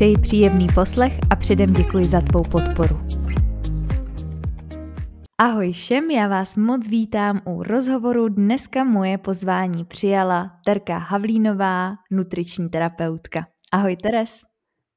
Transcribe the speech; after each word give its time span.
Přeji 0.00 0.16
příjemný 0.22 0.66
poslech 0.74 1.12
a 1.30 1.36
předem 1.36 1.70
děkuji 1.72 2.04
za 2.04 2.20
tvou 2.20 2.42
podporu. 2.42 2.96
Ahoj 5.38 5.72
všem, 5.72 6.10
já 6.10 6.28
vás 6.28 6.56
moc 6.56 6.88
vítám 6.88 7.40
u 7.46 7.62
rozhovoru. 7.62 8.28
Dneska 8.28 8.84
moje 8.84 9.18
pozvání 9.18 9.84
přijala 9.84 10.50
Terka 10.64 10.98
Havlínová, 10.98 11.92
nutriční 12.10 12.68
terapeutka. 12.68 13.46
Ahoj 13.72 13.96
Teres. 13.96 14.40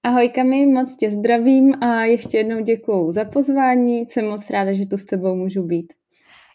Ahoj 0.03 0.30
Kami, 0.30 0.67
moc 0.67 0.95
tě 0.95 1.11
zdravím 1.11 1.83
a 1.83 2.03
ještě 2.03 2.38
jednou 2.38 2.61
děkuju 2.61 3.11
za 3.11 3.25
pozvání. 3.25 3.99
Jsem 3.99 4.30
moc 4.30 4.49
ráda, 4.49 4.73
že 4.73 4.85
tu 4.85 4.97
s 4.97 5.05
tebou 5.05 5.35
můžu 5.35 5.63
být. 5.63 5.94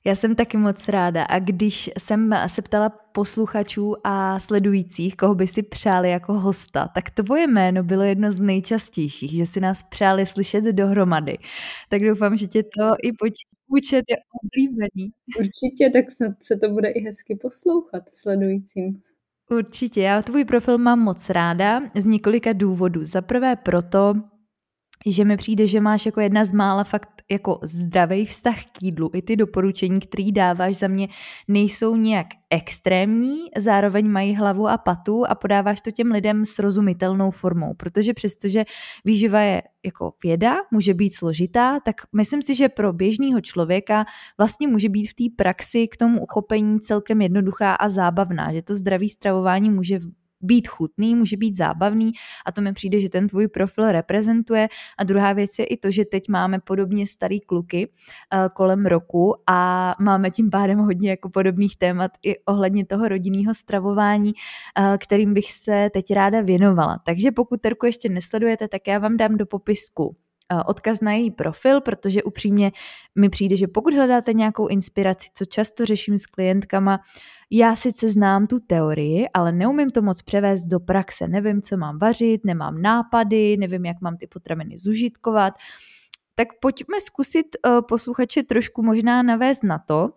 Já 0.05 0.15
jsem 0.15 0.35
taky 0.35 0.57
moc 0.57 0.89
ráda 0.89 1.25
a 1.25 1.39
když 1.39 1.91
jsem 1.99 2.35
se 2.47 2.63
ptala 2.63 2.89
posluchačů 2.89 3.95
a 4.05 4.41
sledujících, 4.41 5.17
koho 5.17 5.35
by 5.35 5.47
si 5.47 5.63
přáli 5.63 6.11
jako 6.11 6.33
hosta, 6.33 6.89
tak 6.95 7.11
tvoje 7.11 7.47
jméno 7.47 7.83
bylo 7.83 8.03
jedno 8.03 8.33
z 8.33 8.41
nejčastějších, 8.41 9.31
že 9.37 9.47
si 9.47 9.61
nás 9.61 9.83
přáli 9.83 10.27
slyšet 10.27 10.65
dohromady. 10.65 11.39
Tak 11.89 12.03
doufám, 12.03 12.37
že 12.37 12.47
tě 12.47 12.63
to 12.63 12.95
i 13.03 13.13
potěší. 13.13 13.49
Účet 13.71 14.05
je 14.09 14.17
oblíbený. 14.43 15.13
Určitě, 15.39 15.91
tak 15.93 16.11
snad 16.11 16.33
se 16.41 16.57
to 16.57 16.71
bude 16.71 16.89
i 16.89 17.05
hezky 17.05 17.39
poslouchat 17.43 18.03
sledujícím. 18.13 19.03
Určitě, 19.51 20.03
já 20.03 20.23
tvůj 20.23 20.45
profil 20.45 20.79
mám 20.79 21.01
moc 21.01 21.31
ráda 21.31 21.83
z 21.97 22.05
několika 22.05 22.53
důvodů. 22.53 23.05
Za 23.05 23.23
prvé 23.23 23.57
proto, 23.57 24.15
že 25.07 25.25
mi 25.25 25.37
přijde, 25.37 25.67
že 25.67 25.81
máš 25.81 26.07
jako 26.07 26.21
jedna 26.21 26.45
z 26.45 26.53
mála 26.53 26.85
fakt 26.85 27.09
jako 27.31 27.61
zdravý 27.63 28.27
vztah 28.27 28.65
k 28.65 28.83
jídlu. 28.83 29.11
I 29.15 29.23
ty 29.23 29.37
doporučení, 29.37 30.01
které 30.01 30.33
dáváš 30.33 30.77
za 30.77 30.89
mě, 30.89 31.09
nejsou 31.49 31.97
nějak 31.97 32.27
extrémní, 32.51 33.39
zároveň 33.57 34.09
mají 34.11 34.35
hlavu 34.35 34.69
a 34.69 34.79
patu 34.79 35.25
a 35.29 35.35
podáváš 35.35 35.81
to 35.81 35.91
těm 35.91 36.11
lidem 36.11 36.45
srozumitelnou 36.45 37.31
formou, 37.31 37.75
protože 37.75 38.15
přestože 38.15 38.65
výživa 39.05 39.41
je 39.41 39.63
jako 39.85 40.13
věda, 40.23 40.57
může 40.71 40.95
být 40.95 41.15
složitá, 41.15 41.81
tak 41.81 41.97
myslím 42.17 42.43
si, 42.43 42.55
že 42.55 42.69
pro 42.69 42.93
běžného 42.93 43.41
člověka 43.41 44.05
vlastně 44.39 44.69
může 44.69 44.89
být 44.89 45.07
v 45.07 45.15
té 45.15 45.25
praxi 45.37 45.89
k 45.89 45.97
tomu 45.97 46.23
uchopení 46.23 46.81
celkem 46.81 47.23
jednoduchá 47.23 47.75
a 47.75 47.89
zábavná, 47.89 48.53
že 48.53 48.63
to 48.63 48.75
zdraví 48.75 49.09
stravování 49.09 49.71
může 49.71 49.99
být 50.41 50.69
chutný, 50.69 51.15
může 51.15 51.37
být 51.37 51.57
zábavný 51.57 52.13
a 52.47 52.53
to 52.53 52.61
mi 52.61 52.73
přijde, 52.73 53.01
že 53.01 53.09
ten 53.09 53.29
tvůj 53.29 53.49
profil 53.49 53.93
reprezentuje. 53.93 54.69
A 54.99 55.05
druhá 55.05 55.33
věc 55.33 55.59
je 55.59 55.65
i 55.65 55.77
to, 55.77 55.91
že 55.91 56.05
teď 56.05 56.29
máme 56.29 56.59
podobně 56.61 57.07
starý 57.07 57.41
kluky 57.41 57.89
uh, 57.89 58.49
kolem 58.55 58.87
roku 58.87 59.35
a 59.47 59.95
máme 60.01 60.31
tím 60.31 60.51
pádem 60.51 60.79
hodně 60.79 61.11
jako 61.11 61.31
podobných 61.31 61.77
témat 61.77 62.11
i 62.23 62.39
ohledně 62.45 62.87
toho 62.87 63.09
rodinného 63.09 63.55
stravování, 63.55 64.33
uh, 64.33 64.97
kterým 64.97 65.35
bych 65.35 65.53
se 65.53 65.91
teď 65.93 66.05
ráda 66.11 66.41
věnovala. 66.41 66.99
Takže 67.05 67.31
pokud 67.31 67.61
Terku 67.61 67.87
ještě 67.87 68.09
nesledujete, 68.09 68.69
tak 68.69 68.89
já 68.89 68.99
vám 68.99 69.17
dám 69.17 69.37
do 69.37 69.47
popisku 69.47 70.17
odkaz 70.67 71.01
na 71.01 71.13
její 71.13 71.31
profil, 71.31 71.81
protože 71.81 72.23
upřímně 72.23 72.73
mi 73.19 73.29
přijde, 73.29 73.57
že 73.57 73.67
pokud 73.67 73.95
hledáte 73.95 74.33
nějakou 74.33 74.67
inspiraci, 74.67 75.29
co 75.35 75.45
často 75.45 75.87
řeším 75.87 76.19
s 76.19 76.27
klientkama, 76.27 77.01
já 77.51 77.77
sice 77.77 78.09
znám 78.09 78.47
tu 78.47 78.61
teorii, 78.61 79.29
ale 79.35 79.53
neumím 79.53 79.91
to 79.91 80.03
moc 80.03 80.23
převést 80.23 80.67
do 80.67 80.81
praxe. 80.81 81.29
Nevím, 81.29 81.63
co 81.63 81.77
mám 81.77 81.99
vařit, 81.99 82.45
nemám 82.45 82.83
nápady, 82.83 83.57
nevím, 83.57 83.85
jak 83.85 84.01
mám 84.01 84.17
ty 84.17 84.27
potraviny 84.27 84.79
zužitkovat. 84.79 85.55
Tak 86.35 86.49
pojďme 86.61 87.01
zkusit 87.01 87.47
uh, 87.67 87.81
posluchače 87.89 88.43
trošku 88.43 88.83
možná 88.83 89.23
navést 89.23 89.63
na 89.63 89.79
to, 89.79 90.11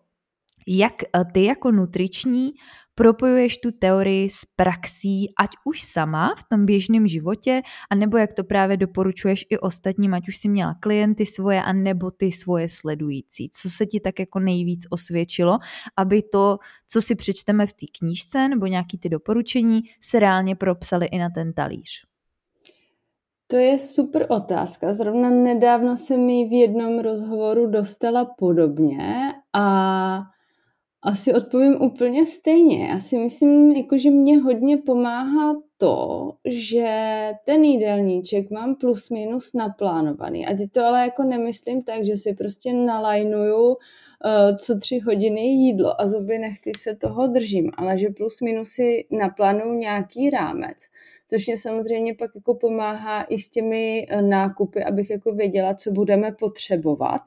jak 0.67 0.93
uh, 1.15 1.31
ty 1.31 1.43
jako 1.43 1.71
nutriční 1.71 2.51
propojuješ 3.01 3.57
tu 3.57 3.71
teorii 3.71 4.29
s 4.29 4.45
praxí, 4.55 5.33
ať 5.33 5.49
už 5.65 5.81
sama 5.81 6.37
v 6.37 6.43
tom 6.49 6.65
běžném 6.65 7.07
životě, 7.07 7.61
anebo 7.89 8.17
jak 8.17 8.33
to 8.33 8.43
právě 8.43 8.77
doporučuješ 8.77 9.45
i 9.49 9.57
ostatním, 9.57 10.13
ať 10.13 10.27
už 10.27 10.37
si 10.37 10.49
měla 10.49 10.75
klienty 10.79 11.25
svoje, 11.25 11.63
a 11.63 11.73
nebo 11.73 12.11
ty 12.11 12.31
svoje 12.31 12.69
sledující. 12.69 13.49
Co 13.49 13.69
se 13.69 13.85
ti 13.85 13.99
tak 13.99 14.19
jako 14.19 14.39
nejvíc 14.39 14.87
osvědčilo, 14.89 15.57
aby 15.97 16.21
to, 16.21 16.57
co 16.87 17.01
si 17.01 17.15
přečteme 17.15 17.67
v 17.67 17.73
té 17.73 17.85
knížce 17.99 18.47
nebo 18.47 18.65
nějaký 18.65 18.97
ty 18.97 19.09
doporučení, 19.09 19.81
se 20.01 20.19
reálně 20.19 20.55
propsaly 20.55 21.05
i 21.05 21.17
na 21.17 21.29
ten 21.29 21.53
talíř? 21.53 22.05
To 23.47 23.57
je 23.57 23.79
super 23.79 24.27
otázka. 24.29 24.93
Zrovna 24.93 25.29
nedávno 25.29 25.97
se 25.97 26.17
mi 26.17 26.45
v 26.45 26.53
jednom 26.53 26.99
rozhovoru 26.99 27.67
dostala 27.67 28.25
podobně 28.25 29.33
a 29.53 30.21
asi 31.03 31.33
odpovím 31.33 31.81
úplně 31.81 32.25
stejně. 32.25 32.87
Já 32.87 32.99
si 32.99 33.17
myslím, 33.17 33.71
jako, 33.71 33.97
že 33.97 34.09
mě 34.09 34.39
hodně 34.39 34.77
pomáhá 34.77 35.55
to, 35.77 36.31
že 36.45 36.87
ten 37.45 37.63
jídelníček 37.63 38.51
mám 38.51 38.75
plus 38.75 39.09
minus 39.09 39.53
naplánovaný. 39.53 40.47
A 40.47 40.55
to 40.71 40.85
ale 40.85 41.01
jako 41.01 41.23
nemyslím 41.23 41.81
tak, 41.83 42.05
že 42.05 42.17
si 42.17 42.33
prostě 42.33 42.73
nalajnuju 42.73 43.67
uh, 43.67 43.75
co 44.57 44.79
tři 44.79 44.99
hodiny 44.99 45.41
jídlo 45.41 46.01
a 46.01 46.07
zuby 46.07 46.39
nechty 46.39 46.71
se 46.77 46.95
toho 46.95 47.27
držím, 47.27 47.71
ale 47.77 47.97
že 47.97 48.09
plus 48.09 48.41
minus 48.41 48.69
si 48.69 49.07
naplánuju 49.11 49.73
nějaký 49.73 50.29
rámec. 50.29 50.77
Což 51.27 51.47
mě 51.47 51.57
samozřejmě 51.57 52.15
pak 52.15 52.31
jako 52.35 52.55
pomáhá 52.55 53.23
i 53.23 53.39
s 53.39 53.49
těmi 53.49 54.05
eh, 54.09 54.21
nákupy, 54.21 54.83
abych 54.83 55.09
jako 55.09 55.31
věděla, 55.31 55.73
co 55.73 55.91
budeme 55.91 56.31
potřebovat. 56.31 57.21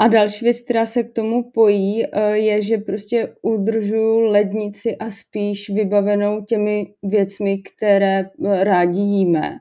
A 0.00 0.08
další 0.08 0.44
věc, 0.44 0.60
která 0.60 0.86
se 0.86 1.02
k 1.02 1.12
tomu 1.12 1.50
pojí, 1.50 2.04
eh, 2.04 2.36
je, 2.36 2.62
že 2.62 2.78
prostě 2.78 3.34
udržuju 3.42 4.20
lednici 4.20 4.96
a 4.96 5.10
spíš 5.10 5.70
vybavenou 5.70 6.44
těmi 6.44 6.94
věcmi, 7.02 7.58
které 7.58 8.18
eh, 8.20 8.64
rádi 8.64 8.98
jíme. 8.98 9.56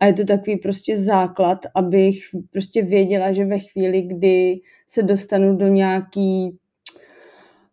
A 0.00 0.06
je 0.06 0.12
to 0.12 0.24
takový 0.24 0.56
prostě 0.56 0.96
základ, 0.96 1.58
abych 1.74 2.16
prostě 2.52 2.82
věděla, 2.82 3.32
že 3.32 3.44
ve 3.44 3.58
chvíli, 3.58 4.02
kdy 4.02 4.60
se 4.88 5.02
dostanu 5.02 5.56
do 5.56 5.68
nějaký 5.68 6.58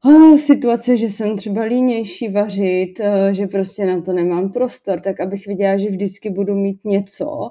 oh, 0.06 0.36
situace, 0.36 0.98
že 0.98 1.10
jsem 1.10 1.36
třeba 1.36 1.64
línější 1.64 2.28
vařit, 2.30 3.00
eh, 3.00 3.34
že 3.34 3.48
prostě 3.48 3.86
na 3.86 4.02
to 4.02 4.14
nemám 4.14 4.52
prostor, 4.52 5.00
tak 5.00 5.20
abych 5.20 5.48
věděla, 5.48 5.78
že 5.78 5.90
vždycky 5.90 6.30
budu 6.30 6.56
mít 6.56 6.80
něco, 6.86 7.50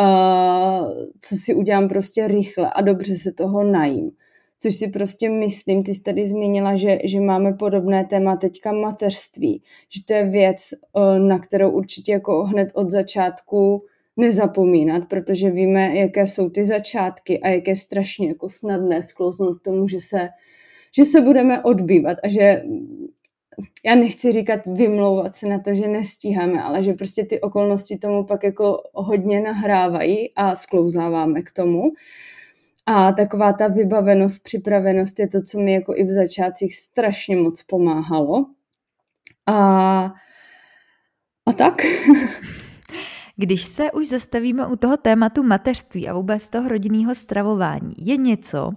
uh, 0.00 0.92
co 1.20 1.36
si 1.36 1.54
udělám 1.54 1.88
prostě 1.88 2.28
rychle 2.28 2.70
a 2.72 2.80
dobře 2.80 3.16
se 3.16 3.32
toho 3.32 3.64
najím. 3.64 4.10
Což 4.58 4.74
si 4.74 4.88
prostě 4.88 5.30
myslím, 5.30 5.82
ty 5.82 5.94
jsi 5.94 6.02
tady 6.02 6.26
zmínila, 6.26 6.76
že, 6.76 6.98
že 7.04 7.20
máme 7.20 7.52
podobné 7.52 8.04
téma 8.04 8.36
teďka 8.36 8.72
mateřství, 8.72 9.62
že 9.88 10.04
to 10.04 10.12
je 10.12 10.24
věc, 10.24 10.56
uh, 10.92 11.18
na 11.18 11.38
kterou 11.38 11.70
určitě 11.70 12.12
jako 12.12 12.44
hned 12.44 12.68
od 12.74 12.90
začátku 12.90 13.82
nezapomínat, 14.16 15.08
protože 15.08 15.50
víme, 15.50 15.96
jaké 15.96 16.26
jsou 16.26 16.50
ty 16.50 16.64
začátky 16.64 17.40
a 17.40 17.48
jak 17.48 17.68
je 17.68 17.76
strašně 17.76 18.28
jako 18.28 18.48
snadné 18.48 19.02
sklouznout 19.02 19.58
k 19.58 19.62
tomu, 19.62 19.88
že 19.88 20.00
se, 20.00 20.28
že 20.96 21.04
se 21.04 21.20
budeme 21.20 21.62
odbývat 21.62 22.18
a 22.24 22.28
že 22.28 22.62
já 23.84 23.94
nechci 23.94 24.32
říkat 24.32 24.66
vymlouvat 24.66 25.34
se 25.34 25.48
na 25.48 25.58
to, 25.58 25.74
že 25.74 25.88
nestíháme, 25.88 26.62
ale 26.62 26.82
že 26.82 26.92
prostě 26.92 27.24
ty 27.24 27.40
okolnosti 27.40 27.98
tomu 27.98 28.24
pak 28.24 28.44
jako 28.44 28.82
hodně 28.94 29.40
nahrávají 29.40 30.34
a 30.36 30.54
sklouzáváme 30.54 31.42
k 31.42 31.52
tomu. 31.52 31.82
A 32.86 33.12
taková 33.12 33.52
ta 33.52 33.68
vybavenost, 33.68 34.42
připravenost 34.42 35.18
je 35.18 35.28
to, 35.28 35.42
co 35.42 35.58
mi 35.58 35.72
jako 35.72 35.94
i 35.96 36.04
v 36.04 36.06
začátcích 36.06 36.74
strašně 36.74 37.36
moc 37.36 37.62
pomáhalo. 37.62 38.46
A, 39.46 40.04
a 41.46 41.52
tak. 41.56 41.82
Když 43.36 43.62
se 43.62 43.92
už 43.92 44.08
zastavíme 44.08 44.66
u 44.66 44.76
toho 44.76 44.96
tématu 44.96 45.42
mateřství 45.42 46.08
a 46.08 46.14
vůbec 46.14 46.48
toho 46.48 46.68
rodinného 46.68 47.14
stravování, 47.14 47.94
je 47.98 48.16
něco, 48.16 48.70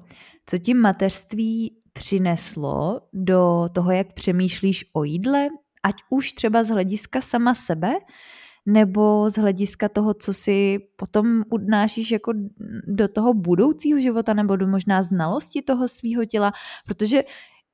co 0.46 0.58
tím 0.58 0.78
mateřství 0.78 1.76
přineslo 1.94 3.02
do 3.14 3.70
toho, 3.74 3.92
jak 3.92 4.14
přemýšlíš 4.14 4.86
o 4.94 5.04
jídle, 5.04 5.48
ať 5.84 5.96
už 6.10 6.34
třeba 6.34 6.64
z 6.64 6.70
hlediska 6.70 7.22
sama 7.22 7.56
sebe, 7.56 7.94
nebo 8.66 9.30
z 9.30 9.38
hlediska 9.38 9.90
toho, 9.90 10.14
co 10.14 10.34
si 10.34 10.80
potom 10.96 11.44
udnášíš 11.50 12.12
jako 12.12 12.34
do 12.88 13.08
toho 13.08 13.34
budoucího 13.34 14.00
života, 14.00 14.34
nebo 14.34 14.56
do 14.56 14.68
možná 14.68 15.02
znalosti 15.02 15.62
toho 15.62 15.88
svého 15.88 16.26
těla, 16.26 16.54
protože 16.86 17.24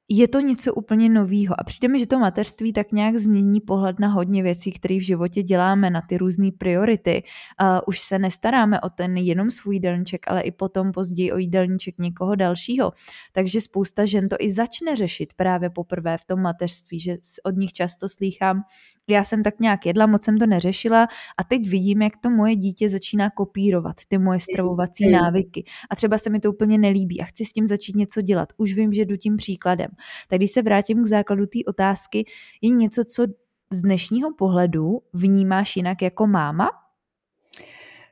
je 0.09 0.27
to 0.27 0.39
něco 0.39 0.73
úplně 0.73 1.09
novýho 1.09 1.59
a 1.59 1.63
přijde 1.63 1.87
mi, 1.87 1.99
že 1.99 2.07
to 2.07 2.19
mateřství 2.19 2.73
tak 2.73 2.91
nějak 2.91 3.17
změní 3.17 3.61
pohled 3.61 3.99
na 3.99 4.07
hodně 4.07 4.43
věcí, 4.43 4.71
které 4.71 4.97
v 4.97 5.05
životě 5.05 5.43
děláme, 5.43 5.89
na 5.89 6.01
ty 6.01 6.17
různé 6.17 6.49
priority. 6.57 7.23
Uh, 7.61 7.79
už 7.87 7.99
se 7.99 8.19
nestaráme 8.19 8.81
o 8.81 8.89
ten 8.89 9.17
jenom 9.17 9.51
svůj 9.51 9.75
jídelníček, 9.75 10.27
ale 10.27 10.41
i 10.41 10.51
potom 10.51 10.91
později 10.91 11.31
o 11.31 11.37
jídelníček 11.37 11.99
někoho 11.99 12.35
dalšího. 12.35 12.91
Takže 13.31 13.61
spousta 13.61 14.05
žen 14.05 14.29
to 14.29 14.35
i 14.39 14.51
začne 14.51 14.95
řešit 14.95 15.33
právě 15.33 15.69
poprvé 15.69 16.17
v 16.17 16.25
tom 16.25 16.41
mateřství, 16.41 16.99
že 16.99 17.15
od 17.43 17.55
nich 17.55 17.73
často 17.73 18.09
slýchám, 18.09 18.61
já 19.07 19.23
jsem 19.23 19.43
tak 19.43 19.59
nějak 19.59 19.85
jedla, 19.85 20.05
moc 20.05 20.23
jsem 20.23 20.37
to 20.37 20.45
neřešila 20.45 21.07
a 21.37 21.43
teď 21.43 21.69
vidím, 21.69 22.01
jak 22.01 22.13
to 22.21 22.29
moje 22.29 22.55
dítě 22.55 22.89
začíná 22.89 23.29
kopírovat 23.29 23.95
ty 24.07 24.17
moje 24.17 24.39
stravovací 24.39 25.11
návyky. 25.11 25.63
A 25.89 25.95
třeba 25.95 26.17
se 26.17 26.29
mi 26.29 26.39
to 26.39 26.51
úplně 26.51 26.77
nelíbí 26.77 27.21
a 27.21 27.25
chci 27.25 27.45
s 27.45 27.53
tím 27.53 27.67
začít 27.67 27.95
něco 27.95 28.21
dělat. 28.21 28.49
Už 28.57 28.73
vím, 28.73 28.93
že 28.93 29.05
jdu 29.05 29.17
tím 29.17 29.37
příkladem. 29.37 29.94
Tak 30.29 30.39
když 30.39 30.51
se 30.51 30.61
vrátím 30.61 31.03
k 31.03 31.07
základu 31.07 31.45
té 31.45 31.59
otázky, 31.67 32.25
je 32.61 32.69
něco, 32.69 33.03
co 33.05 33.25
z 33.71 33.81
dnešního 33.81 34.33
pohledu 34.33 35.01
vnímáš 35.13 35.75
jinak 35.75 36.01
jako 36.01 36.27
máma? 36.27 36.69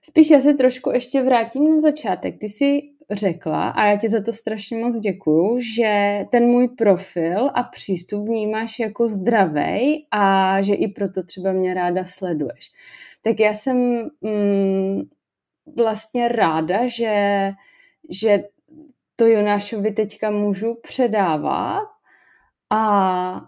Spíš 0.02 0.30
já 0.30 0.40
se 0.40 0.54
trošku 0.54 0.92
ještě 0.92 1.24
vrátím 1.24 1.72
na 1.72 1.82
začátek. 1.82 2.36
Ty 2.40 2.50
jsi 2.50 2.82
řekla, 3.12 3.70
a 3.70 3.86
já 3.86 3.98
ti 3.98 4.10
za 4.10 4.22
to 4.22 4.34
strašně 4.34 4.78
moc 4.78 5.00
děkuju, 5.00 5.60
že 5.76 6.20
ten 6.32 6.46
můj 6.46 6.68
profil 6.68 7.50
a 7.54 7.64
přístup 7.64 8.28
vnímáš 8.28 8.80
jako 8.80 9.08
zdravej 9.08 10.06
a 10.12 10.62
že 10.62 10.74
i 10.74 10.88
proto 10.88 11.24
třeba 11.24 11.52
mě 11.52 11.74
ráda 11.74 12.06
sleduješ. 12.06 12.72
Tak 13.22 13.40
já 13.40 13.54
jsem 13.54 14.10
mm, 14.22 15.02
vlastně 15.78 16.28
ráda, 16.28 16.88
že, 16.88 17.52
že 18.10 18.44
to 19.16 19.28
Jonášovi 19.28 19.92
teďka 19.92 20.32
můžu 20.32 20.76
předávat 20.82 21.84
a 22.70 23.42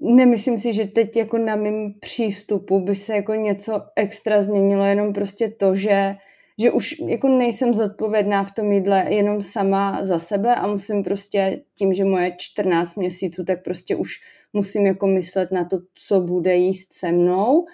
nemyslím 0.00 0.58
si, 0.58 0.72
že 0.72 0.84
teď 0.84 1.16
jako 1.16 1.38
na 1.38 1.56
mém 1.56 1.94
přístupu 2.00 2.80
by 2.80 2.94
se 2.94 3.16
jako 3.16 3.34
něco 3.34 3.82
extra 3.96 4.40
změnilo, 4.40 4.84
jenom 4.84 5.12
prostě 5.12 5.48
to, 5.48 5.74
že 5.74 6.16
že 6.60 6.70
už 6.70 7.00
jako 7.06 7.28
nejsem 7.28 7.74
zodpovědná 7.74 8.44
v 8.44 8.54
tom 8.54 8.72
jídle 8.72 9.06
jenom 9.08 9.42
sama 9.42 10.04
za 10.04 10.18
sebe 10.18 10.54
a 10.54 10.66
musím 10.66 11.02
prostě 11.02 11.62
tím, 11.74 11.94
že 11.94 12.04
moje 12.04 12.34
14 12.38 12.94
měsíců, 12.94 13.44
tak 13.44 13.64
prostě 13.64 13.96
už 13.96 14.20
musím 14.52 14.86
jako 14.86 15.06
myslet 15.06 15.52
na 15.52 15.64
to, 15.64 15.78
co 15.94 16.20
bude 16.20 16.56
jíst 16.56 16.92
se 16.92 17.12
mnou. 17.12 17.66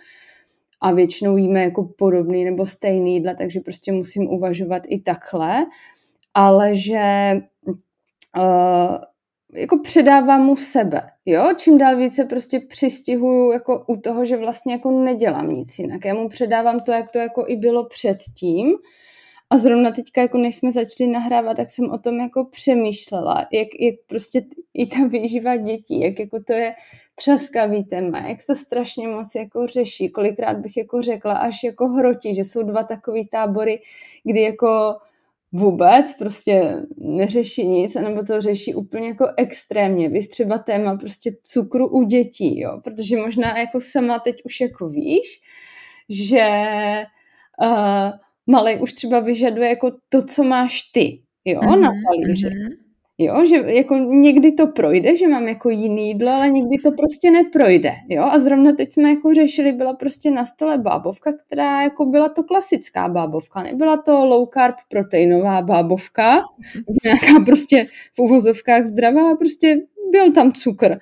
A 0.81 0.93
většinou 0.93 1.37
jíme 1.37 1.63
jako 1.63 1.85
podobný 1.99 2.45
nebo 2.45 2.67
stejný 2.67 3.15
jídla, 3.15 3.35
takže 3.35 3.61
prostě 3.61 3.93
musím 3.93 4.31
uvažovat 4.31 4.83
i 4.89 5.03
takhle, 5.03 5.67
ale 6.35 6.75
že 6.75 7.33
uh, 8.37 8.99
jako 9.55 9.79
předávám 9.79 10.43
mu 10.43 10.57
sebe, 10.57 11.03
jo, 11.27 11.49
čím 11.57 11.79
dál 11.79 11.97
více 11.97 12.25
prostě 12.25 12.61
přistihuju 12.61 13.53
jako 13.53 13.85
u 13.89 13.97
toho, 13.97 14.25
že 14.25 14.37
vlastně 14.37 14.73
jako 14.73 14.91
nedělám 14.91 15.51
nic 15.51 15.79
jinak. 15.79 16.05
Já 16.05 16.15
mu 16.15 16.29
předávám 16.29 16.81
to, 16.81 16.93
jak 16.93 17.11
to 17.11 17.19
jako 17.19 17.45
i 17.49 17.57
bylo 17.57 17.87
předtím. 17.87 18.75
A 19.51 19.59
zrovna 19.59 19.91
teďka, 19.91 20.21
jako 20.21 20.39
než 20.39 20.57
jsme 20.57 20.73
začali 20.73 21.11
nahrávat, 21.11 21.57
tak 21.57 21.71
jsem 21.71 21.91
o 21.91 21.99
tom 21.99 22.21
jako 22.21 22.45
přemýšlela, 22.45 23.47
jak, 23.53 23.69
jak 23.81 23.95
prostě 24.07 24.43
i 24.75 24.87
ta 24.87 25.07
výživa 25.07 25.57
dětí, 25.57 26.01
jak 26.01 26.21
jako 26.21 26.41
to 26.47 26.53
je 26.53 26.75
třaskavý 27.15 27.85
téma, 27.85 28.19
jak 28.19 28.39
to 28.47 28.55
strašně 28.55 29.09
moc 29.09 29.35
jako 29.35 29.67
řeší, 29.67 30.11
kolikrát 30.11 30.57
bych 30.57 30.77
jako 30.77 31.03
řekla 31.03 31.35
až 31.35 31.65
jako 31.65 31.89
hrotí, 31.89 32.35
že 32.35 32.45
jsou 32.45 32.63
dva 32.63 32.83
takový 32.83 33.27
tábory, 33.27 33.83
kdy 34.25 34.41
jako 34.41 34.97
vůbec 35.53 36.15
prostě 36.19 36.77
neřeší 36.99 37.67
nic, 37.67 37.95
nebo 37.95 38.23
to 38.23 38.41
řeší 38.41 38.75
úplně 38.75 39.09
jako 39.09 39.27
extrémně. 39.37 40.09
Vy 40.09 40.29
třeba 40.29 40.59
téma 40.59 40.97
prostě 40.97 41.31
cukru 41.43 41.89
u 41.89 42.03
dětí, 42.03 42.61
jo, 42.61 42.81
protože 42.85 43.17
možná 43.17 43.59
jako 43.59 43.81
sama 43.81 44.19
teď 44.19 44.37
už 44.45 44.61
jako 44.61 44.89
víš, 44.89 45.41
že 46.09 46.47
uh, 47.63 48.11
malý 48.47 48.81
už 48.81 48.93
třeba 48.93 49.21
vyžaduje 49.21 49.69
jako 49.69 49.91
to, 50.09 50.23
co 50.23 50.45
máš 50.45 50.83
ty, 50.83 51.23
jo, 51.45 51.61
mm-hmm, 51.61 51.81
na 51.81 51.89
talíři. 51.89 52.47
Mm-hmm. 52.47 52.92
Jo, 53.19 53.45
že 53.47 53.57
jako 53.57 53.97
někdy 53.97 54.53
to 54.53 54.67
projde, 54.67 55.17
že 55.17 55.29
mám 55.29 55.49
jako 55.49 55.71
jiný 55.71 56.09
jídlo, 56.09 56.31
ale 56.31 56.51
někdy 56.51 56.77
to 56.83 56.91
prostě 56.91 57.31
neprojde, 57.31 57.93
jo. 58.09 58.23
A 58.23 58.39
zrovna 58.39 58.73
teď 58.73 58.93
jsme 58.93 59.11
jako 59.11 59.35
řešili, 59.35 59.73
byla 59.73 59.95
prostě 59.95 60.31
na 60.31 60.45
stole 60.45 60.79
bábovka, 60.79 61.33
která 61.33 61.83
jako 61.83 62.07
byla 62.07 62.29
to 62.29 62.43
klasická 62.43 63.09
bábovka, 63.09 63.63
nebyla 63.63 63.97
to 63.97 64.25
low 64.25 64.49
carb 64.55 64.75
proteinová 64.89 65.63
bábovka, 65.63 66.43
nějaká 67.05 67.45
prostě 67.45 67.87
v 68.17 68.19
uvozovkách 68.19 68.87
zdravá, 68.87 69.37
prostě 69.37 69.77
byl 70.11 70.33
tam 70.33 70.53
cukr. 70.53 70.97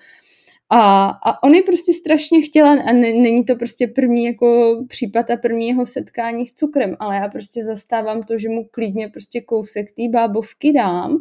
A, 0.73 1.06
a 1.27 1.43
on 1.43 1.55
je 1.55 1.63
prostě 1.63 1.93
strašně 1.93 2.43
chtěla 2.43 2.71
a 2.71 2.93
ne, 2.93 3.13
není 3.13 3.45
to 3.45 3.56
prostě 3.56 3.87
první 3.87 4.25
jako 4.25 4.77
případ 4.89 5.31
a 5.31 5.37
první 5.37 5.69
jeho 5.69 5.87
setkání 5.87 6.47
s 6.47 6.55
cukrem, 6.55 6.97
ale 6.99 7.17
já 7.17 7.29
prostě 7.29 7.65
zastávám 7.65 8.23
to, 8.23 8.39
že 8.39 8.49
mu 8.49 8.65
klidně 8.71 9.09
prostě 9.09 9.41
kousek 9.41 9.87
té 9.93 10.03
bábovky 10.09 10.73
dám, 10.73 11.19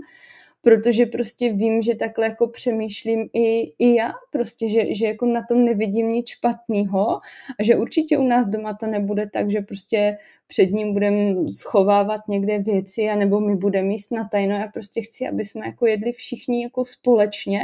protože 0.61 1.05
prostě 1.05 1.53
vím, 1.53 1.81
že 1.81 1.95
takhle 1.95 2.25
jako 2.25 2.47
přemýšlím 2.47 3.29
i, 3.33 3.73
i 3.79 3.95
já, 3.95 4.11
prostě, 4.31 4.69
že, 4.69 4.93
že 4.93 5.05
jako 5.05 5.25
na 5.25 5.41
tom 5.49 5.65
nevidím 5.65 6.11
nic 6.11 6.27
špatného. 6.29 7.19
A 7.59 7.63
že 7.63 7.75
určitě 7.75 8.17
u 8.17 8.23
nás 8.23 8.47
doma 8.47 8.73
to 8.73 8.87
nebude 8.87 9.29
tak, 9.33 9.51
že 9.51 9.61
prostě 9.61 10.17
před 10.47 10.71
ním 10.71 10.93
budeme 10.93 11.49
schovávat 11.49 12.27
někde 12.27 12.59
věci 12.59 13.09
a 13.09 13.15
nebo 13.15 13.39
my 13.39 13.55
budeme 13.55 13.87
jíst 13.87 14.11
na 14.11 14.27
tajno. 14.31 14.55
Já 14.55 14.67
prostě 14.67 15.01
chci, 15.01 15.27
aby 15.27 15.43
jsme 15.43 15.65
jako 15.65 15.87
jedli 15.87 16.11
všichni 16.11 16.63
jako 16.63 16.85
společně. 16.85 17.61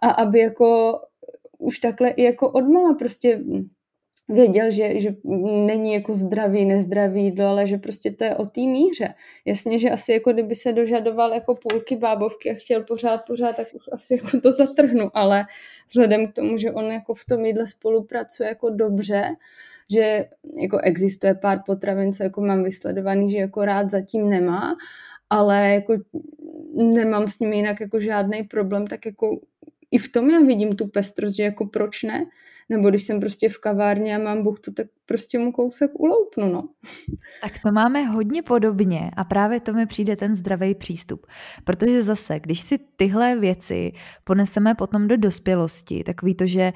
A 0.00 0.10
aby 0.10 0.38
jako 0.38 1.00
už 1.58 1.78
takhle 1.78 2.08
i 2.10 2.22
jako 2.22 2.50
odmala. 2.50 2.94
Prostě 2.94 3.40
věděl, 4.28 4.70
že, 4.70 5.00
že 5.00 5.14
není 5.66 5.92
jako 5.92 6.14
zdravý, 6.14 6.64
nezdravý 6.64 7.24
jídlo, 7.24 7.46
ale 7.46 7.66
že 7.66 7.78
prostě 7.78 8.10
to 8.10 8.24
je 8.24 8.36
o 8.36 8.44
té 8.44 8.60
míře. 8.60 9.14
Jasně, 9.44 9.78
že 9.78 9.90
asi 9.90 10.12
jako 10.12 10.32
kdyby 10.32 10.54
se 10.54 10.72
dožadoval 10.72 11.32
jako 11.32 11.54
půlky 11.54 11.96
bábovky 11.96 12.50
a 12.50 12.54
chtěl 12.54 12.84
pořád, 12.84 13.24
pořád, 13.26 13.56
tak 13.56 13.68
už 13.74 13.88
asi 13.92 14.14
jako 14.14 14.40
to 14.40 14.52
zatrhnu, 14.52 15.10
ale 15.14 15.44
vzhledem 15.88 16.26
k 16.26 16.32
tomu, 16.32 16.58
že 16.58 16.72
on 16.72 16.84
jako 16.84 17.14
v 17.14 17.24
tom 17.24 17.44
jídle 17.44 17.66
spolupracuje 17.66 18.48
jako 18.48 18.70
dobře, 18.70 19.36
že 19.92 20.24
jako 20.62 20.78
existuje 20.78 21.34
pár 21.34 21.62
potravin, 21.66 22.12
co 22.12 22.22
jako 22.22 22.40
mám 22.40 22.62
vysledovaný, 22.62 23.30
že 23.30 23.38
jako 23.38 23.64
rád 23.64 23.90
zatím 23.90 24.30
nemá, 24.30 24.76
ale 25.30 25.68
jako 25.70 25.96
nemám 26.74 27.28
s 27.28 27.38
nimi 27.38 27.56
jinak 27.56 27.80
jako 27.80 28.00
žádný 28.00 28.42
problém, 28.42 28.86
tak 28.86 29.06
jako 29.06 29.40
i 29.90 29.98
v 29.98 30.12
tom 30.12 30.30
já 30.30 30.40
vidím 30.40 30.76
tu 30.76 30.86
pestrost, 30.86 31.36
že 31.36 31.42
jako 31.42 31.66
proč 31.66 32.02
ne, 32.02 32.26
nebo 32.68 32.90
když 32.90 33.02
jsem 33.02 33.20
prostě 33.20 33.48
v 33.48 33.58
kavárně 33.58 34.16
a 34.16 34.18
mám 34.18 34.42
buchtu, 34.42 34.72
tak 34.72 34.86
prostě 35.06 35.38
mu 35.38 35.52
kousek 35.52 35.90
uloupnu, 35.94 36.52
no. 36.52 36.68
Tak 37.42 37.52
to 37.62 37.72
máme 37.72 38.04
hodně 38.04 38.42
podobně 38.42 39.10
a 39.16 39.24
právě 39.24 39.60
to 39.60 39.72
mi 39.72 39.86
přijde 39.86 40.16
ten 40.16 40.34
zdravý 40.34 40.74
přístup. 40.74 41.26
Protože 41.64 42.02
zase, 42.02 42.40
když 42.40 42.60
si 42.60 42.78
tyhle 42.96 43.38
věci 43.38 43.92
poneseme 44.24 44.74
potom 44.74 45.08
do 45.08 45.16
dospělosti, 45.16 46.04
tak 46.04 46.22
ví 46.22 46.34
to, 46.34 46.46
že 46.46 46.72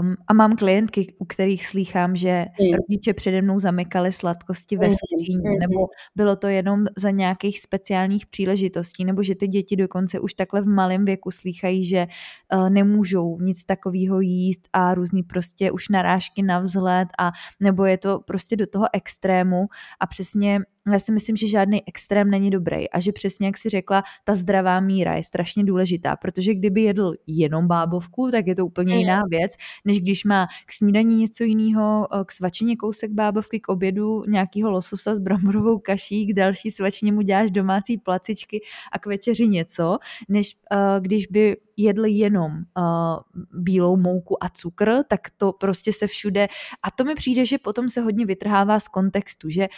um, 0.00 0.14
a 0.26 0.32
mám 0.32 0.56
klientky, 0.56 1.14
u 1.18 1.24
kterých 1.24 1.66
slýchám, 1.66 2.16
že 2.16 2.44
mm. 2.60 2.76
rodiče 2.76 3.14
přede 3.14 3.42
mnou 3.42 3.58
zamykali 3.58 4.12
sladkosti 4.12 4.76
ve 4.76 4.86
mm. 4.86 4.92
skříni, 4.92 5.48
mm. 5.48 5.58
nebo 5.58 5.86
bylo 6.16 6.36
to 6.36 6.46
jenom 6.46 6.84
za 6.98 7.10
nějakých 7.10 7.60
speciálních 7.60 8.26
příležitostí, 8.26 9.04
nebo 9.04 9.22
že 9.22 9.34
ty 9.34 9.48
děti 9.48 9.76
dokonce 9.76 10.20
už 10.20 10.34
takhle 10.34 10.62
v 10.62 10.68
malém 10.68 11.04
věku 11.04 11.30
slýchají, 11.30 11.84
že 11.84 12.06
uh, 12.54 12.70
nemůžou 12.70 13.38
nic 13.40 13.64
takového 13.64 14.20
jíst 14.20 14.68
a 14.72 14.94
různý 14.94 15.23
prostě 15.24 15.70
už 15.70 15.88
narážky 15.88 16.42
na 16.42 16.58
vzhled 16.58 17.08
a 17.18 17.32
nebo 17.60 17.84
je 17.84 17.98
to 17.98 18.18
prostě 18.18 18.56
do 18.56 18.66
toho 18.66 18.86
extrému. 18.92 19.66
A 20.00 20.06
přesně 20.06 20.60
já 20.92 20.98
si 20.98 21.12
myslím, 21.12 21.36
že 21.36 21.48
žádný 21.48 21.88
extrém 21.88 22.30
není 22.30 22.50
dobrý 22.50 22.90
a 22.90 23.00
že 23.00 23.12
přesně 23.12 23.46
jak 23.46 23.58
si 23.58 23.68
řekla, 23.68 24.02
ta 24.24 24.34
zdravá 24.34 24.80
míra 24.80 25.14
je 25.14 25.22
strašně 25.22 25.64
důležitá, 25.64 26.16
protože 26.16 26.54
kdyby 26.54 26.82
jedl 26.82 27.12
jenom 27.26 27.66
bábovku, 27.66 28.30
tak 28.30 28.46
je 28.46 28.54
to 28.54 28.66
úplně 28.66 28.96
jiná 28.96 29.22
věc, 29.30 29.52
než 29.84 30.00
když 30.00 30.24
má 30.24 30.46
k 30.66 30.72
snídaní 30.72 31.16
něco 31.16 31.44
jiného, 31.44 32.08
k 32.26 32.32
svačině 32.32 32.76
kousek 32.76 33.10
bábovky, 33.10 33.60
k 33.60 33.68
obědu 33.68 34.24
nějakýho 34.28 34.70
lososa 34.70 35.14
s 35.14 35.18
bramborovou 35.18 35.78
kaší, 35.78 36.26
k 36.26 36.32
další 36.32 36.70
svačině 36.70 37.12
mu 37.12 37.22
děláš 37.22 37.50
domácí 37.50 37.98
placičky 37.98 38.60
a 38.92 38.98
k 38.98 39.06
večeři 39.06 39.48
něco, 39.48 39.98
než 40.28 40.56
uh, 40.72 40.78
když 41.00 41.26
by 41.26 41.56
jedl 41.76 42.04
jenom 42.04 42.52
uh, 42.52 43.62
bílou 43.62 43.96
mouku 43.96 44.44
a 44.44 44.48
cukr, 44.48 45.02
tak 45.08 45.20
to 45.36 45.52
prostě 45.52 45.92
se 45.92 46.06
všude, 46.06 46.48
a 46.82 46.90
to 46.90 47.04
mi 47.04 47.14
přijde, 47.14 47.46
že 47.46 47.58
potom 47.58 47.88
se 47.88 48.00
hodně 48.00 48.26
vytrhává 48.26 48.80
z 48.80 48.88
kontextu, 48.88 49.50
že 49.50 49.68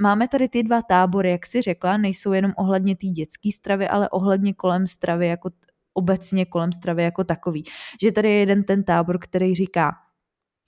máme 0.00 0.28
tady 0.28 0.48
ty 0.54 0.62
dva 0.62 0.82
tábory, 0.82 1.30
jak 1.30 1.46
si 1.46 1.62
řekla, 1.62 1.96
nejsou 1.96 2.32
jenom 2.32 2.52
ohledně 2.56 2.96
té 2.96 3.06
dětské 3.06 3.50
stravy, 3.52 3.88
ale 3.88 4.08
ohledně 4.08 4.54
kolem 4.54 4.86
stravy 4.86 5.26
jako 5.26 5.50
obecně 5.94 6.46
kolem 6.46 6.72
stravy 6.72 7.02
jako 7.02 7.24
takový. 7.24 7.64
Že 8.02 8.12
tady 8.12 8.28
je 8.28 8.38
jeden 8.38 8.62
ten 8.62 8.84
tábor, 8.84 9.18
který 9.18 9.54
říká, 9.54 9.92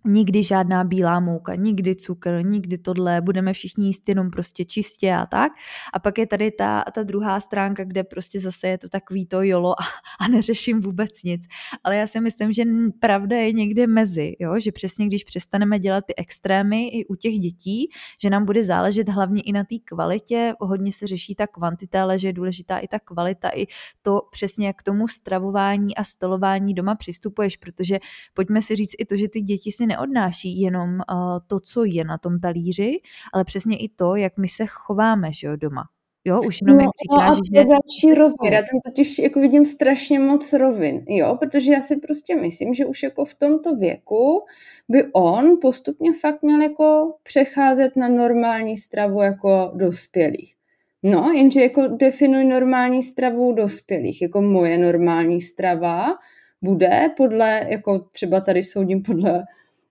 nikdy 0.07 0.43
žádná 0.43 0.85
bílá 0.85 1.21
mouka, 1.21 1.55
nikdy 1.55 1.97
cukr, 1.97 2.41
nikdy 2.45 2.79
tohle, 2.79 3.21
budeme 3.21 3.53
všichni 3.53 3.87
jíst 3.87 4.09
jenom 4.09 4.31
prostě 4.31 4.65
čistě 4.65 5.13
a 5.13 5.27
tak. 5.27 5.53
A 5.93 5.99
pak 5.99 6.19
je 6.19 6.27
tady 6.27 6.51
ta, 6.51 6.85
ta 6.95 7.03
druhá 7.03 7.41
stránka, 7.41 7.85
kde 7.85 8.05
prostě 8.05 8.41
zase 8.41 8.69
je 8.69 8.79
to 8.79 8.89
takový 8.89 9.27
to 9.27 9.43
jolo 9.43 9.81
a, 9.81 9.85
a 10.21 10.29
neřeším 10.29 10.81
vůbec 10.81 11.23
nic. 11.23 11.47
Ale 11.85 11.97
já 11.97 12.07
si 12.07 12.21
myslím, 12.21 12.53
že 12.53 12.65
pravda 13.01 13.37
je 13.37 13.53
někde 13.53 13.87
mezi, 13.87 14.37
jo? 14.39 14.61
že 14.61 14.73
přesně 14.73 15.07
když 15.07 15.25
přestaneme 15.25 15.79
dělat 15.79 16.05
ty 16.07 16.15
extrémy 16.17 16.89
i 16.89 17.07
u 17.07 17.15
těch 17.15 17.35
dětí, 17.35 17.89
že 18.23 18.31
nám 18.31 18.45
bude 18.45 18.63
záležet 18.63 19.09
hlavně 19.09 19.43
i 19.43 19.53
na 19.53 19.65
té 19.65 19.77
kvalitě, 19.85 20.55
hodně 20.61 20.93
se 20.93 21.07
řeší 21.07 21.35
ta 21.35 21.47
kvantita, 21.47 22.03
ale 22.03 22.19
že 22.19 22.29
je 22.29 22.33
důležitá 22.33 22.79
i 22.79 22.89
ta 22.89 22.99
kvalita, 22.99 23.51
i 23.55 23.67
to 24.03 24.21
přesně 24.31 24.67
jak 24.67 24.77
k 24.77 24.83
tomu 24.83 25.09
stravování 25.09 25.97
a 25.97 26.05
stolování 26.05 26.75
doma 26.75 26.95
přistupuješ, 26.95 27.57
protože 27.57 27.99
pojďme 28.35 28.63
si 28.63 28.77
říct 28.77 28.95
i 28.99 29.05
to, 29.05 29.17
že 29.17 29.29
ty 29.29 29.41
děti 29.41 29.73
si 29.73 29.87
neodnáší 29.97 30.61
jenom 30.61 30.91
uh, 30.91 31.17
to, 31.47 31.61
co 31.61 31.85
je 31.85 32.05
na 32.05 32.19
tom 32.19 32.41
talíři, 32.41 33.01
ale 33.33 33.45
přesně 33.45 33.77
i 33.77 33.89
to, 33.89 34.17
jak 34.17 34.39
my 34.39 34.49
se 34.49 34.67
chováme 34.67 35.33
že 35.33 35.47
jo, 35.47 35.57
doma. 35.57 35.83
Jo, 36.25 36.41
už 36.47 36.61
jenom 36.61 36.77
no, 36.77 36.83
jak 36.83 36.91
říkáš, 37.03 37.37
no 37.37 37.43
a 37.43 37.51
to 37.53 37.59
je 37.59 37.65
další 37.65 38.21
rozměr. 38.21 38.53
Já 38.53 38.61
tam 38.61 38.81
totiž 38.85 39.19
jako 39.19 39.41
vidím 39.41 39.67
strašně 39.67 40.19
moc 40.19 40.53
rovin, 40.53 41.05
jo, 41.09 41.37
protože 41.41 41.73
já 41.73 41.81
si 41.81 41.97
prostě 41.97 42.37
myslím, 42.37 42.75
že 42.75 42.87
už 42.87 43.03
jako 43.03 43.25
v 43.25 43.35
tomto 43.35 43.77
věku 43.77 44.45
by 44.89 45.05
on 45.13 45.59
postupně 45.61 46.13
fakt 46.13 46.43
měl 46.43 46.61
jako 46.61 47.15
přecházet 47.23 47.97
na 47.97 48.09
normální 48.09 48.77
stravu 48.77 49.23
jako 49.23 49.73
dospělých. 49.75 50.55
No, 51.03 51.33
jenže 51.35 51.61
jako 51.61 51.87
definuj 51.87 52.45
normální 52.45 53.03
stravu 53.03 53.53
dospělých, 53.53 54.23
jako 54.23 54.43
moje 54.43 54.79
normální 54.79 55.41
strava 55.41 56.19
bude 56.63 57.11
podle, 57.17 57.61
jako 57.69 57.99
třeba 57.99 58.41
tady 58.41 58.63
soudím 58.63 59.03
podle 59.03 59.45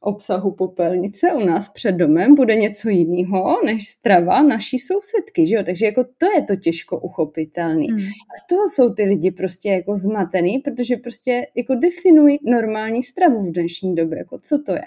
obsahu 0.06 0.52
popelnice 0.52 1.34
u 1.34 1.46
nás 1.46 1.70
před 1.70 1.92
domem 1.92 2.36
bude 2.36 2.56
něco 2.56 2.90
jiného 2.90 3.58
než 3.66 3.88
strava 3.88 4.44
naší 4.44 4.80
sousedky, 4.80 5.46
že 5.48 5.56
jo? 5.56 5.64
Takže 5.66 5.86
jako 5.86 6.04
to 6.04 6.26
je 6.36 6.42
to 6.42 6.56
těžko 6.56 7.00
uchopitelný. 7.00 7.88
Hmm. 7.88 8.00
A 8.00 8.34
z 8.44 8.48
toho 8.50 8.70
jsou 8.70 8.94
ty 8.94 9.04
lidi 9.04 9.32
prostě 9.32 9.70
jako 9.70 9.96
zmatený, 9.96 10.60
protože 10.60 10.98
prostě 10.98 11.48
jako 11.56 11.76
definují 11.76 12.40
normální 12.44 13.04
stravu 13.04 13.44
v 13.44 13.52
dnešní 13.52 13.96
době, 13.96 14.18
jako 14.18 14.38
co 14.40 14.60
to 14.66 14.72
je. 14.72 14.84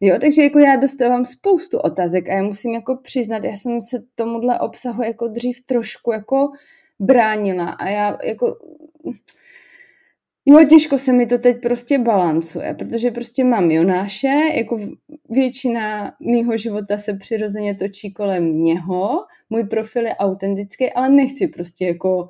Jo, 0.00 0.16
takže 0.20 0.42
jako 0.42 0.58
já 0.58 0.76
dostávám 0.76 1.24
spoustu 1.24 1.78
otázek 1.78 2.28
a 2.28 2.32
já 2.32 2.42
musím 2.42 2.74
jako 2.74 2.96
přiznat, 3.02 3.44
já 3.44 3.52
jsem 3.56 3.80
se 3.80 4.02
tomuhle 4.14 4.60
obsahu 4.60 5.02
jako 5.02 5.28
dřív 5.28 5.66
trošku 5.66 6.12
jako 6.12 6.48
bránila 7.00 7.70
a 7.70 7.88
já 7.88 8.18
jako 8.24 8.56
Jo, 10.46 10.64
těžko 10.64 10.98
se 10.98 11.12
mi 11.12 11.26
to 11.26 11.38
teď 11.38 11.60
prostě 11.62 11.98
balancuje, 11.98 12.74
protože 12.74 13.10
prostě 13.10 13.44
mám 13.44 13.70
Jonáše, 13.70 14.40
jako 14.54 14.78
většina 15.30 16.12
mýho 16.20 16.56
života 16.56 16.98
se 16.98 17.14
přirozeně 17.14 17.74
točí 17.74 18.12
kolem 18.12 18.62
něho, 18.62 19.18
můj 19.50 19.64
profil 19.64 20.06
je 20.06 20.14
autentický, 20.16 20.92
ale 20.92 21.08
nechci 21.10 21.46
prostě 21.46 21.86
jako 21.86 22.28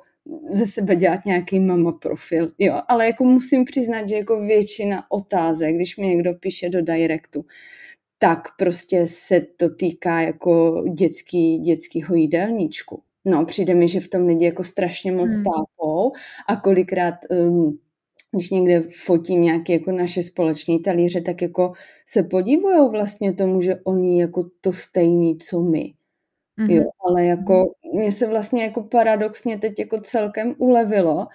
ze 0.53 0.67
sebe 0.67 0.95
dělat 0.95 1.25
nějaký 1.25 1.59
mama 1.59 1.91
profil, 1.91 2.51
jo, 2.59 2.81
ale 2.87 3.05
jako 3.05 3.23
musím 3.23 3.65
přiznat, 3.65 4.09
že 4.09 4.15
jako 4.15 4.39
většina 4.39 5.11
otázek, 5.11 5.75
když 5.75 5.97
mi 5.97 6.07
někdo 6.07 6.33
píše 6.33 6.69
do 6.69 6.81
directu, 6.81 7.45
tak 8.17 8.39
prostě 8.57 9.07
se 9.07 9.41
to 9.41 9.69
týká 9.69 10.21
jako 10.21 10.83
dětský, 10.93 11.57
dětskýho 11.57 12.15
jídelníčku. 12.15 13.01
No, 13.25 13.45
přijde 13.45 13.75
mi, 13.75 13.87
že 13.87 13.99
v 13.99 14.07
tom 14.07 14.27
lidi 14.27 14.45
jako 14.45 14.63
strašně 14.63 15.11
moc 15.11 15.33
hmm. 15.33 15.43
tápou 15.43 16.11
a 16.47 16.55
kolikrát 16.55 17.15
um, 17.29 17.79
když 18.33 18.49
někde 18.49 18.81
fotím 19.05 19.41
nějaké 19.41 19.73
jako 19.73 19.91
naše 19.91 20.23
společné 20.23 20.79
talíře, 20.79 21.21
tak 21.21 21.41
jako 21.41 21.73
se 22.05 22.23
podivují 22.23 22.89
vlastně 22.91 23.33
tomu, 23.33 23.61
že 23.61 23.75
oni 23.83 24.21
jako 24.21 24.49
to 24.61 24.71
stejný, 24.71 25.37
co 25.37 25.61
my. 25.61 25.93
Mm-hmm. 26.59 26.71
Jo, 26.71 26.83
ale 27.07 27.25
jako 27.25 27.53
mhm. 27.53 27.99
mně 27.99 28.11
se 28.11 28.27
vlastně 28.27 28.63
jako 28.63 28.83
paradoxně 28.83 29.57
teď 29.57 29.79
jako 29.79 30.01
celkem 30.01 30.55
ulevilo, 30.57 31.27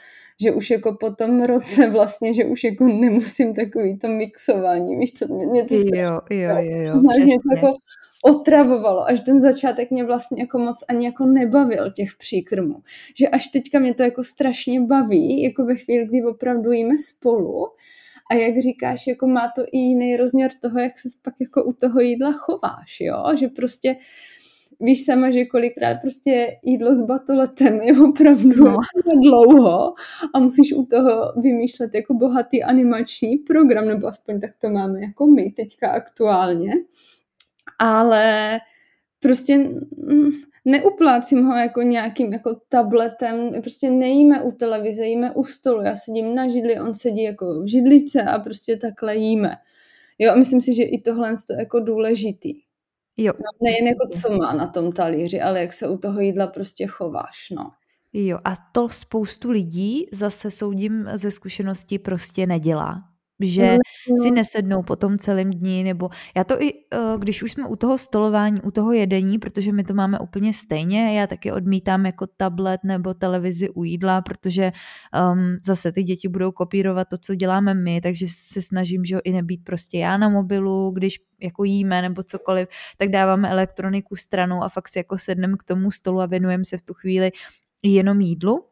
že 0.43 0.53
už 0.53 0.71
jako 0.71 0.97
po 1.01 1.11
tom 1.11 1.43
roce 1.43 1.91
vlastně, 1.91 2.35
že 2.35 2.45
už 2.45 2.65
jako 2.65 2.87
nemusím 2.87 3.55
takový 3.55 3.99
to 3.99 4.09
mixování, 4.09 4.97
víš 4.97 5.13
co, 5.13 5.27
mě 5.35 5.65
to 5.65 5.75
jo, 5.75 5.83
jo, 5.85 6.21
jo, 6.31 6.49
jo, 6.61 6.85
přiznám, 6.85 7.25
mě 7.25 7.35
to 7.35 7.57
jako 7.57 7.77
otravovalo, 8.25 9.09
až 9.09 9.21
ten 9.21 9.41
začátek 9.41 9.91
mě 9.91 10.05
vlastně 10.05 10.43
jako 10.43 10.59
moc 10.59 10.85
ani 10.89 11.07
jako 11.07 11.27
nebavil 11.27 11.91
těch 11.91 12.17
příkrmů. 12.19 12.75
Že 13.19 13.29
až 13.29 13.49
teďka 13.49 13.79
mě 13.79 13.95
to 13.95 14.03
jako 14.03 14.23
strašně 14.23 14.81
baví, 14.81 15.43
jako 15.43 15.65
ve 15.65 15.77
chvíli, 15.77 16.07
kdy 16.07 16.25
opravdu 16.25 16.73
jíme 16.73 16.99
spolu 16.99 17.67
a 18.31 18.35
jak 18.35 18.59
říkáš, 18.59 19.07
jako 19.07 19.27
má 19.27 19.53
to 19.57 19.63
i 19.73 19.79
jiný 19.79 20.17
rozměr 20.17 20.51
toho, 20.63 20.79
jak 20.79 20.99
se 20.99 21.09
pak 21.23 21.35
jako 21.41 21.65
u 21.65 21.73
toho 21.73 22.01
jídla 22.01 22.33
chováš, 22.33 23.01
jo, 23.01 23.37
že 23.39 23.49
prostě 23.49 23.97
víš 24.81 25.05
sama, 25.05 25.31
že 25.31 25.45
kolikrát 25.45 25.95
prostě 26.03 26.59
jídlo 26.63 26.95
s 26.95 27.01
batoletem 27.01 27.81
je 27.81 27.93
opravdu 28.09 28.65
no. 28.65 28.77
dlouho 29.23 29.95
a 30.35 30.39
musíš 30.39 30.73
u 30.73 30.87
toho 30.87 31.33
vymýšlet 31.43 31.95
jako 31.95 32.15
bohatý 32.15 32.63
animační 32.63 33.37
program, 33.37 33.89
nebo 33.89 34.07
aspoň 34.07 34.41
tak 34.41 34.51
to 34.61 34.71
máme 34.71 35.01
jako 35.01 35.27
my 35.27 35.51
teďka 35.51 35.89
aktuálně 35.89 36.73
ale 37.79 38.59
prostě 39.21 39.71
neuplácím 40.65 41.45
ho 41.45 41.57
jako 41.57 41.83
nějakým 41.83 42.33
jako 42.33 42.61
tabletem, 42.69 43.53
prostě 43.61 43.91
nejíme 43.91 44.43
u 44.43 44.53
televize, 44.53 45.07
jíme 45.07 45.33
u 45.33 45.45
stolu, 45.45 45.83
já 45.83 45.97
sedím 45.97 46.35
na 46.35 46.49
židli, 46.49 46.81
on 46.81 46.95
sedí 46.95 47.23
jako 47.23 47.63
v 47.63 47.71
židlice 47.71 48.23
a 48.23 48.39
prostě 48.39 48.77
takhle 48.77 49.17
jíme. 49.17 49.57
Jo, 50.19 50.33
a 50.33 50.35
myslím 50.35 50.61
si, 50.61 50.75
že 50.75 50.83
i 50.83 51.01
tohle 51.01 51.29
je 51.31 51.57
jako 51.59 51.81
důležitý. 51.81 52.55
Jo. 53.19 53.33
No, 53.39 53.67
nejen 53.69 53.87
jako 53.87 54.09
co 54.09 54.37
má 54.37 54.53
na 54.53 54.67
tom 54.67 54.93
talíři, 54.93 55.41
ale 55.41 55.61
jak 55.61 55.73
se 55.73 55.89
u 55.89 55.99
toho 55.99 56.21
jídla 56.21 56.47
prostě 56.47 56.87
chováš, 56.87 57.51
no. 57.51 57.71
Jo, 58.13 58.39
a 58.45 58.53
to 58.73 58.89
spoustu 58.89 59.51
lidí, 59.51 60.07
zase 60.13 60.51
soudím 60.51 61.09
ze 61.15 61.31
zkušenosti, 61.31 61.99
prostě 61.99 62.47
nedělá 62.47 63.08
že 63.41 63.77
si 64.23 64.31
nesednou 64.31 64.83
po 64.83 64.97
tom 64.97 65.19
celém 65.19 65.51
dní, 65.51 65.85
nebo 65.85 66.09
já 66.37 66.45
to 66.45 66.63
i, 66.63 66.73
eh, 66.93 66.99
když 67.19 67.43
už 67.43 67.53
jsme 67.53 67.69
u 67.69 67.77
toho 67.77 67.99
stolování, 67.99 68.61
u 68.61 68.71
toho 68.71 68.93
jedení, 68.93 69.39
protože 69.39 69.73
my 69.73 69.85
to 69.85 69.95
máme 69.95 70.19
úplně 70.19 70.53
stejně, 70.53 71.19
já 71.19 71.27
taky 71.27 71.53
odmítám 71.53 72.07
jako 72.07 72.27
tablet 72.27 72.81
nebo 72.85 73.15
televizi 73.15 73.71
u 73.71 73.85
jídla, 73.85 74.23
protože 74.23 74.73
um, 75.33 75.59
zase 75.65 75.93
ty 75.93 76.03
děti 76.03 76.29
budou 76.29 76.53
kopírovat 76.53 77.09
to, 77.09 77.19
co 77.19 77.35
děláme 77.35 77.75
my, 77.75 78.01
takže 78.01 78.27
se 78.29 78.63
snažím, 78.63 79.05
že 79.05 79.19
i 79.25 79.33
nebýt 79.33 79.65
prostě 79.65 79.99
já 79.99 80.17
na 80.17 80.29
mobilu, 80.29 80.91
když 80.91 81.19
jako 81.43 81.65
jíme 81.65 82.03
nebo 82.03 82.23
cokoliv, 82.23 82.69
tak 82.99 83.09
dáváme 83.09 83.51
elektroniku 83.51 84.17
stranou 84.17 84.63
a 84.63 84.69
fakt 84.69 84.89
si 84.89 84.99
jako 84.99 85.19
sedneme 85.19 85.57
k 85.57 85.63
tomu 85.63 85.91
stolu 85.91 86.21
a 86.21 86.27
věnujeme 86.27 86.65
se 86.65 86.77
v 86.77 86.83
tu 86.83 86.95
chvíli 86.95 87.31
jenom 87.83 88.21
jídlu 88.21 88.68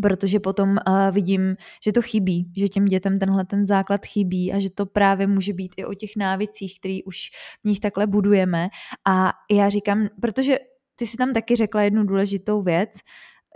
protože 0.00 0.40
potom 0.40 0.70
uh, 0.70 0.76
vidím, 1.10 1.56
že 1.84 1.92
to 1.92 2.02
chybí, 2.02 2.52
že 2.56 2.68
těm 2.68 2.84
dětem 2.84 3.18
tenhle 3.18 3.44
ten 3.44 3.66
základ 3.66 4.06
chybí 4.06 4.52
a 4.52 4.58
že 4.58 4.70
to 4.70 4.86
právě 4.86 5.26
může 5.26 5.52
být 5.52 5.74
i 5.76 5.84
o 5.84 5.94
těch 5.94 6.10
návicích, 6.16 6.78
který 6.80 7.04
už 7.04 7.16
v 7.64 7.68
nich 7.68 7.80
takhle 7.80 8.06
budujeme. 8.06 8.68
A 9.06 9.32
já 9.50 9.68
říkám, 9.68 10.08
protože 10.20 10.58
ty 10.96 11.06
si 11.06 11.16
tam 11.16 11.32
taky 11.32 11.56
řekla 11.56 11.82
jednu 11.82 12.04
důležitou 12.04 12.62
věc, 12.62 12.90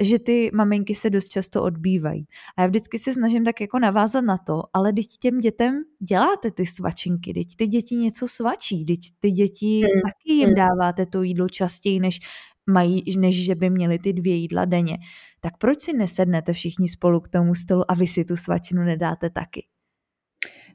že 0.03 0.19
ty 0.19 0.51
maminky 0.55 0.95
se 0.95 1.11
dost 1.11 1.29
často 1.29 1.63
odbývají. 1.63 2.25
A 2.57 2.63
já 2.63 2.69
vždycky 2.69 2.99
se 2.99 3.13
snažím 3.13 3.45
tak 3.45 3.61
jako 3.61 3.79
navázat 3.79 4.25
na 4.25 4.39
to, 4.39 4.63
ale 4.73 4.93
teď 4.93 5.07
těm 5.21 5.39
dětem 5.39 5.83
děláte 6.09 6.51
ty 6.51 6.67
svačinky, 6.67 7.35
teď 7.35 7.49
ty 7.57 7.67
děti 7.67 7.97
něco 7.97 8.29
svačí, 8.29 8.85
teď 8.85 9.01
ty 9.21 9.31
děti 9.31 9.81
hmm. 9.81 10.03
taky 10.03 10.33
jim 10.33 10.49
hmm. 10.49 10.55
dáváte 10.55 11.07
to 11.07 11.23
jídlo 11.23 11.49
častěji, 11.49 12.01
než 12.01 12.21
mají, 12.71 13.05
než 13.19 13.45
že 13.45 13.55
by 13.55 13.71
měli 13.71 13.99
ty 13.99 14.13
dvě 14.13 14.35
jídla 14.35 14.65
denně. 14.65 14.99
Tak 15.41 15.59
proč 15.59 15.81
si 15.81 15.93
nesednete 15.93 16.53
všichni 16.53 16.89
spolu 16.89 17.21
k 17.21 17.29
tomu 17.29 17.55
stolu 17.55 17.91
a 17.91 17.95
vy 17.95 18.07
si 18.07 18.25
tu 18.25 18.37
svačinu 18.37 18.83
nedáte 18.83 19.31
taky? 19.31 19.67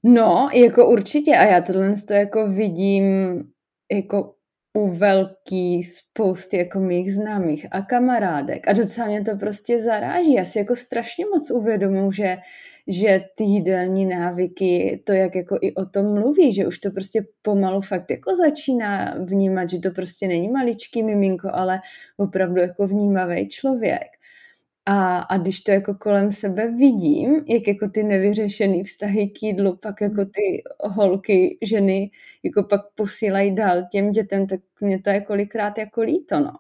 No, 0.04 0.50
jako 0.54 0.90
určitě 0.90 1.36
a 1.36 1.44
já 1.44 1.62
tohle 1.62 1.94
to 2.08 2.14
jako 2.14 2.48
vidím 2.48 3.04
jako 3.92 4.34
u 4.78 4.90
velký 4.90 5.84
spousty 5.84 6.58
jako 6.58 6.80
mých 6.80 7.14
známých 7.14 7.66
a 7.72 7.82
kamarádek 7.82 8.68
a 8.68 8.74
docela 8.74 9.08
mě 9.08 9.22
to 9.24 9.36
prostě 9.36 9.80
zaráží. 9.80 10.34
Já 10.34 10.46
si 10.46 10.60
jako 10.60 10.76
strašně 10.76 11.26
moc 11.26 11.52
uvědomuji, 11.52 12.12
že 12.12 12.38
že 12.90 13.22
ty 13.36 13.44
jídelní 13.44 14.06
návyky, 14.06 15.04
to 15.06 15.14
jak 15.14 15.36
jako 15.36 15.58
i 15.62 15.74
o 15.74 15.86
tom 15.86 16.14
mluví, 16.14 16.54
že 16.54 16.68
už 16.68 16.78
to 16.78 16.92
prostě 16.92 17.26
pomalu 17.42 17.82
fakt 17.82 18.12
jako 18.12 18.36
začíná 18.36 19.16
vnímat, 19.20 19.70
že 19.70 19.80
to 19.80 19.92
prostě 19.92 20.28
není 20.28 20.50
maličký 20.50 21.04
miminko, 21.04 21.50
ale 21.54 21.80
opravdu 22.18 22.62
jako 22.62 22.88
vnímavý 22.88 23.50
člověk. 23.50 24.08
A, 24.86 25.18
a 25.18 25.38
když 25.38 25.62
to 25.62 25.72
jako 25.72 25.94
kolem 25.94 26.32
sebe 26.32 26.72
vidím, 26.72 27.44
jak 27.48 27.68
jako 27.68 27.90
ty 27.90 28.04
nevyřešený 28.04 28.84
vztahy 28.84 29.28
k 29.28 29.44
jídlu, 29.44 29.76
pak 29.78 30.02
jako 30.02 30.26
ty 30.26 30.64
holky, 30.80 31.58
ženy, 31.62 32.12
jako 32.44 32.64
pak 32.64 32.82
posílají 32.96 33.56
dál 33.56 33.84
těm 33.92 34.12
dětem, 34.12 34.48
tak 34.48 34.60
mě 34.82 35.02
to 35.02 35.10
je 35.10 35.22
kolikrát 35.22 35.78
jako 35.78 36.02
líto, 36.02 36.40
no. 36.40 36.52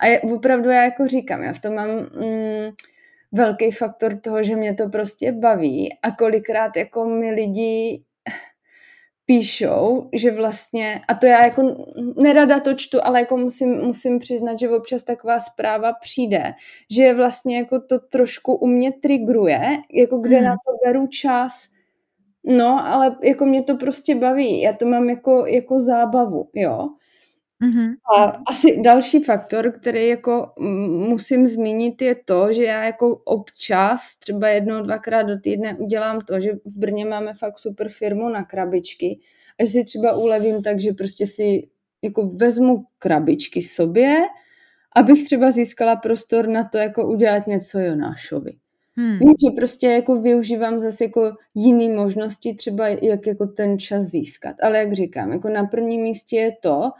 A 0.00 0.06
je, 0.06 0.20
opravdu 0.20 0.70
já 0.70 0.82
jako 0.84 1.06
říkám, 1.06 1.42
já 1.42 1.52
v 1.52 1.58
tom 1.58 1.74
mám... 1.74 1.88
Mm, 1.90 2.70
velký 3.32 3.70
faktor 3.70 4.20
toho, 4.20 4.42
že 4.42 4.56
mě 4.56 4.74
to 4.74 4.88
prostě 4.88 5.32
baví 5.32 5.88
a 6.02 6.10
kolikrát 6.10 6.76
jako 6.76 7.04
mi 7.04 7.30
lidi 7.30 8.02
píšou, 9.26 10.08
že 10.12 10.30
vlastně, 10.30 11.00
a 11.08 11.14
to 11.14 11.26
já 11.26 11.44
jako 11.44 11.86
nerada 12.16 12.60
to 12.60 12.74
čtu, 12.74 12.98
ale 13.02 13.20
jako 13.20 13.36
musím, 13.36 13.68
musím 13.70 14.18
přiznat, 14.18 14.58
že 14.58 14.70
občas 14.70 15.02
taková 15.02 15.38
zpráva 15.38 15.92
přijde, 15.92 16.52
že 16.90 17.14
vlastně 17.14 17.56
jako 17.56 17.80
to 17.80 17.98
trošku 17.98 18.54
u 18.54 18.66
mě 18.66 18.92
trigruje, 18.92 19.60
jako 19.92 20.18
kde 20.18 20.36
hmm. 20.36 20.46
na 20.46 20.52
to 20.52 20.86
beru 20.86 21.06
čas, 21.06 21.68
no, 22.44 22.86
ale 22.86 23.16
jako 23.22 23.46
mě 23.46 23.62
to 23.62 23.76
prostě 23.76 24.14
baví, 24.14 24.60
já 24.60 24.72
to 24.72 24.86
mám 24.86 25.10
jako, 25.10 25.46
jako 25.46 25.80
zábavu, 25.80 26.48
jo. 26.54 26.88
Mm-hmm. 27.64 27.94
A 28.18 28.24
asi 28.24 28.80
další 28.80 29.22
faktor, 29.22 29.72
který 29.72 30.08
jako 30.08 30.52
musím 31.08 31.46
zmínit, 31.46 32.02
je 32.02 32.14
to, 32.24 32.52
že 32.52 32.64
já 32.64 32.84
jako 32.84 33.16
občas, 33.16 34.16
třeba 34.16 34.48
jednou, 34.48 34.82
dvakrát 34.82 35.22
do 35.22 35.40
týdne 35.40 35.76
udělám 35.78 36.20
to, 36.20 36.40
že 36.40 36.52
v 36.52 36.78
Brně 36.78 37.04
máme 37.04 37.34
fakt 37.34 37.58
super 37.58 37.88
firmu 37.88 38.28
na 38.28 38.44
krabičky 38.44 39.20
a 39.60 39.64
že 39.64 39.70
si 39.70 39.84
třeba 39.84 40.16
ulevím 40.16 40.62
tak, 40.62 40.80
že 40.80 40.92
prostě 40.92 41.26
si 41.26 41.68
jako 42.02 42.26
vezmu 42.26 42.84
krabičky 42.98 43.62
sobě, 43.62 44.16
abych 44.96 45.24
třeba 45.24 45.50
získala 45.50 45.96
prostor 45.96 46.48
na 46.48 46.64
to, 46.64 46.78
jako 46.78 47.08
udělat 47.08 47.46
něco 47.46 47.78
Jonášovi. 47.78 48.52
Hmm. 48.98 49.18
Vím, 49.18 49.34
že 49.44 49.50
prostě 49.56 49.86
jako 49.86 50.20
využívám 50.20 50.80
zase 50.80 51.04
jako 51.04 51.32
jiný 51.54 51.88
možnosti, 51.88 52.54
třeba 52.54 52.88
jak 52.88 53.26
jako 53.26 53.46
ten 53.46 53.78
čas 53.78 54.04
získat. 54.04 54.56
Ale 54.62 54.78
jak 54.78 54.92
říkám, 54.92 55.32
jako 55.32 55.48
na 55.48 55.64
prvním 55.64 56.02
místě 56.02 56.36
je 56.36 56.52
to, 56.62 56.90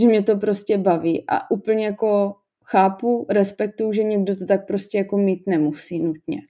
že 0.00 0.06
mě 0.06 0.22
to 0.22 0.36
prostě 0.36 0.78
baví 0.78 1.24
a 1.28 1.50
úplně 1.50 1.84
jako 1.84 2.34
chápu, 2.64 3.26
respektuju, 3.30 3.92
že 3.92 4.02
někdo 4.02 4.36
to 4.36 4.46
tak 4.46 4.66
prostě 4.66 4.98
jako 4.98 5.18
mít 5.18 5.42
nemusí 5.46 6.02
nutně. 6.02 6.40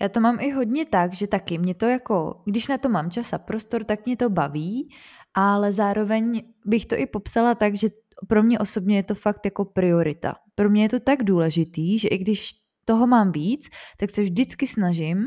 Já 0.00 0.08
to 0.08 0.20
mám 0.20 0.40
i 0.40 0.50
hodně 0.50 0.84
tak, 0.84 1.14
že 1.14 1.26
taky 1.26 1.58
mě 1.58 1.74
to 1.74 1.86
jako, 1.86 2.42
když 2.44 2.68
na 2.68 2.78
to 2.78 2.88
mám 2.88 3.10
čas 3.10 3.32
a 3.32 3.38
prostor, 3.38 3.84
tak 3.84 4.06
mě 4.06 4.16
to 4.16 4.30
baví, 4.30 4.88
ale 5.34 5.72
zároveň 5.72 6.42
bych 6.66 6.86
to 6.86 6.96
i 6.96 7.06
popsala 7.06 7.54
tak, 7.54 7.74
že 7.74 7.88
pro 8.28 8.42
mě 8.42 8.58
osobně 8.58 8.96
je 8.96 9.02
to 9.02 9.14
fakt 9.14 9.44
jako 9.44 9.64
priorita. 9.64 10.34
Pro 10.54 10.70
mě 10.70 10.82
je 10.82 10.88
to 10.88 11.00
tak 11.00 11.22
důležitý, 11.22 11.98
že 11.98 12.08
i 12.08 12.18
když 12.18 12.50
toho 12.84 13.06
mám 13.06 13.32
víc, 13.32 13.68
tak 13.96 14.10
se 14.10 14.22
vždycky 14.22 14.66
snažím, 14.66 15.26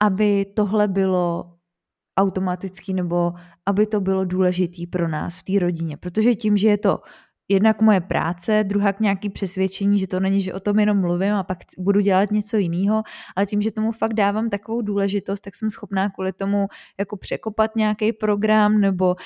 aby 0.00 0.46
tohle 0.56 0.88
bylo 0.88 1.55
automatický 2.16 2.94
nebo 2.94 3.32
aby 3.66 3.86
to 3.86 4.00
bylo 4.00 4.24
důležitý 4.24 4.86
pro 4.86 5.08
nás 5.08 5.38
v 5.38 5.42
té 5.42 5.58
rodině. 5.58 5.96
Protože 5.96 6.34
tím, 6.34 6.56
že 6.56 6.68
je 6.68 6.78
to 6.78 6.98
jednak 7.48 7.80
moje 7.80 8.00
práce, 8.00 8.64
druhá 8.66 8.92
k 8.92 9.00
nějaký 9.00 9.30
přesvědčení, 9.30 9.98
že 9.98 10.06
to 10.06 10.20
není, 10.20 10.40
že 10.40 10.54
o 10.54 10.60
tom 10.60 10.78
jenom 10.78 11.00
mluvím 11.00 11.34
a 11.34 11.42
pak 11.42 11.58
budu 11.78 12.00
dělat 12.00 12.30
něco 12.30 12.56
jiného, 12.56 13.02
ale 13.36 13.46
tím, 13.46 13.62
že 13.62 13.70
tomu 13.70 13.92
fakt 13.92 14.14
dávám 14.14 14.50
takovou 14.50 14.82
důležitost, 14.82 15.40
tak 15.40 15.54
jsem 15.54 15.70
schopná 15.70 16.10
kvůli 16.10 16.32
tomu 16.32 16.66
jako 16.98 17.16
překopat 17.16 17.76
nějaký 17.76 18.12
program 18.12 18.80
nebo 18.80 19.06
uh, 19.06 19.16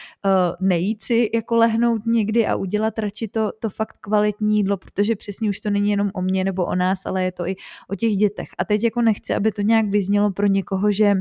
nejít 0.68 1.02
si 1.02 1.30
jako 1.34 1.56
lehnout 1.56 2.06
někdy 2.06 2.46
a 2.46 2.56
udělat 2.56 2.98
radši 2.98 3.28
to, 3.28 3.52
to 3.58 3.70
fakt 3.70 3.96
kvalitní 4.00 4.56
jídlo, 4.56 4.76
protože 4.76 5.16
přesně 5.16 5.48
už 5.48 5.60
to 5.60 5.70
není 5.70 5.90
jenom 5.90 6.10
o 6.14 6.22
mně 6.22 6.44
nebo 6.44 6.64
o 6.64 6.74
nás, 6.74 7.06
ale 7.06 7.24
je 7.24 7.32
to 7.32 7.46
i 7.46 7.54
o 7.88 7.94
těch 7.94 8.12
dětech. 8.12 8.48
A 8.58 8.64
teď 8.64 8.84
jako 8.84 9.02
nechci, 9.02 9.34
aby 9.34 9.52
to 9.52 9.62
nějak 9.62 9.86
vyznělo 9.86 10.30
pro 10.30 10.46
někoho, 10.46 10.92
že 10.92 11.14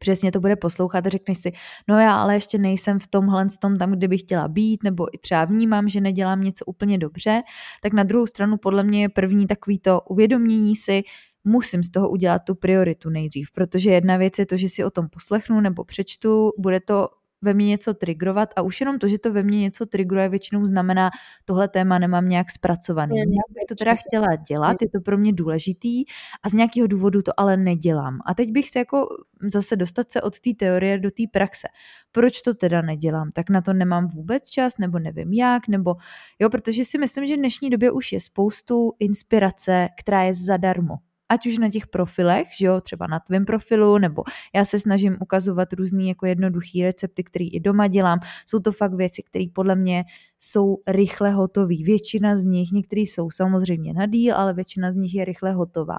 přesně 0.00 0.32
to 0.32 0.40
bude 0.40 0.56
poslouchat 0.56 1.06
a 1.06 1.10
řekneš 1.10 1.38
si, 1.38 1.52
no 1.88 1.98
já 1.98 2.16
ale 2.16 2.34
ještě 2.34 2.58
nejsem 2.58 2.98
v 2.98 3.06
tomhle 3.06 3.46
tom 3.60 3.78
tam, 3.78 3.92
kde 3.92 4.08
bych 4.08 4.20
chtěla 4.20 4.48
být, 4.48 4.82
nebo 4.82 5.06
i 5.14 5.18
třeba 5.18 5.44
vnímám, 5.44 5.88
že 5.88 6.00
nedělám 6.00 6.42
něco 6.42 6.64
úplně 6.64 6.98
dobře, 6.98 7.42
tak 7.82 7.92
na 7.92 8.02
druhou 8.02 8.26
stranu 8.26 8.56
podle 8.56 8.84
mě 8.84 9.02
je 9.02 9.08
první 9.08 9.46
takový 9.46 9.78
to 9.78 10.00
uvědomění 10.00 10.76
si, 10.76 11.02
musím 11.44 11.82
z 11.82 11.90
toho 11.90 12.10
udělat 12.10 12.38
tu 12.38 12.54
prioritu 12.54 13.10
nejdřív, 13.10 13.52
protože 13.52 13.90
jedna 13.90 14.16
věc 14.16 14.38
je 14.38 14.46
to, 14.46 14.56
že 14.56 14.68
si 14.68 14.84
o 14.84 14.90
tom 14.90 15.08
poslechnu 15.08 15.60
nebo 15.60 15.84
přečtu, 15.84 16.50
bude 16.58 16.80
to 16.80 17.08
ve 17.42 17.54
mně 17.54 17.66
něco 17.66 17.94
trigrovat 17.94 18.48
a 18.56 18.62
už 18.62 18.80
jenom 18.80 18.98
to, 18.98 19.08
že 19.08 19.18
to 19.18 19.32
ve 19.32 19.42
mně 19.42 19.60
něco 19.60 19.86
trigruje, 19.86 20.28
většinou 20.28 20.66
znamená, 20.66 21.10
tohle 21.44 21.68
téma 21.68 21.98
nemám 21.98 22.28
nějak 22.28 22.50
zpracovaný. 22.50 23.18
Já 23.18 23.24
bych 23.24 23.64
to 23.68 23.74
teda 23.74 23.94
chtěla 23.94 24.26
dělat, 24.48 24.76
je 24.82 24.88
to 24.88 25.00
pro 25.00 25.18
mě 25.18 25.32
důležitý 25.32 26.04
a 26.42 26.48
z 26.48 26.52
nějakého 26.52 26.86
důvodu 26.86 27.22
to 27.22 27.40
ale 27.40 27.56
nedělám. 27.56 28.18
A 28.26 28.34
teď 28.34 28.50
bych 28.50 28.70
se 28.70 28.78
jako 28.78 29.06
zase 29.52 29.76
dostat 29.76 30.12
se 30.12 30.22
od 30.22 30.40
té 30.40 30.50
teorie 30.58 30.98
do 30.98 31.10
té 31.10 31.22
praxe. 31.32 31.68
Proč 32.12 32.42
to 32.42 32.54
teda 32.54 32.82
nedělám? 32.82 33.30
Tak 33.32 33.50
na 33.50 33.60
to 33.60 33.72
nemám 33.72 34.08
vůbec 34.08 34.48
čas, 34.48 34.72
nebo 34.78 34.98
nevím 34.98 35.32
jak, 35.32 35.68
nebo 35.68 35.94
jo, 36.38 36.50
protože 36.50 36.84
si 36.84 36.98
myslím, 36.98 37.26
že 37.26 37.34
v 37.34 37.38
dnešní 37.38 37.70
době 37.70 37.90
už 37.90 38.12
je 38.12 38.20
spoustu 38.20 38.92
inspirace, 38.98 39.88
která 39.98 40.22
je 40.22 40.34
zadarmo 40.34 40.94
ať 41.30 41.46
už 41.46 41.58
na 41.58 41.70
těch 41.70 41.86
profilech, 41.86 42.46
že 42.58 42.66
jo, 42.66 42.80
třeba 42.80 43.06
na 43.06 43.20
tvém 43.20 43.44
profilu, 43.44 43.98
nebo 43.98 44.22
já 44.54 44.64
se 44.64 44.78
snažím 44.78 45.16
ukazovat 45.20 45.72
různý 45.72 46.08
jako 46.08 46.26
jednoduchý 46.26 46.82
recepty, 46.82 47.24
které 47.24 47.44
i 47.44 47.60
doma 47.60 47.86
dělám. 47.86 48.18
Jsou 48.46 48.60
to 48.60 48.72
fakt 48.72 48.94
věci, 48.94 49.22
které 49.22 49.44
podle 49.52 49.76
mě 49.76 50.04
jsou 50.38 50.76
rychle 50.86 51.30
hotové. 51.30 51.74
Většina 51.84 52.36
z 52.36 52.44
nich, 52.44 52.72
některé 52.72 53.00
jsou 53.00 53.30
samozřejmě 53.30 53.94
na 53.94 54.06
díl, 54.06 54.36
ale 54.36 54.54
většina 54.54 54.90
z 54.90 54.96
nich 54.96 55.14
je 55.14 55.24
rychle 55.24 55.52
hotová. 55.52 55.96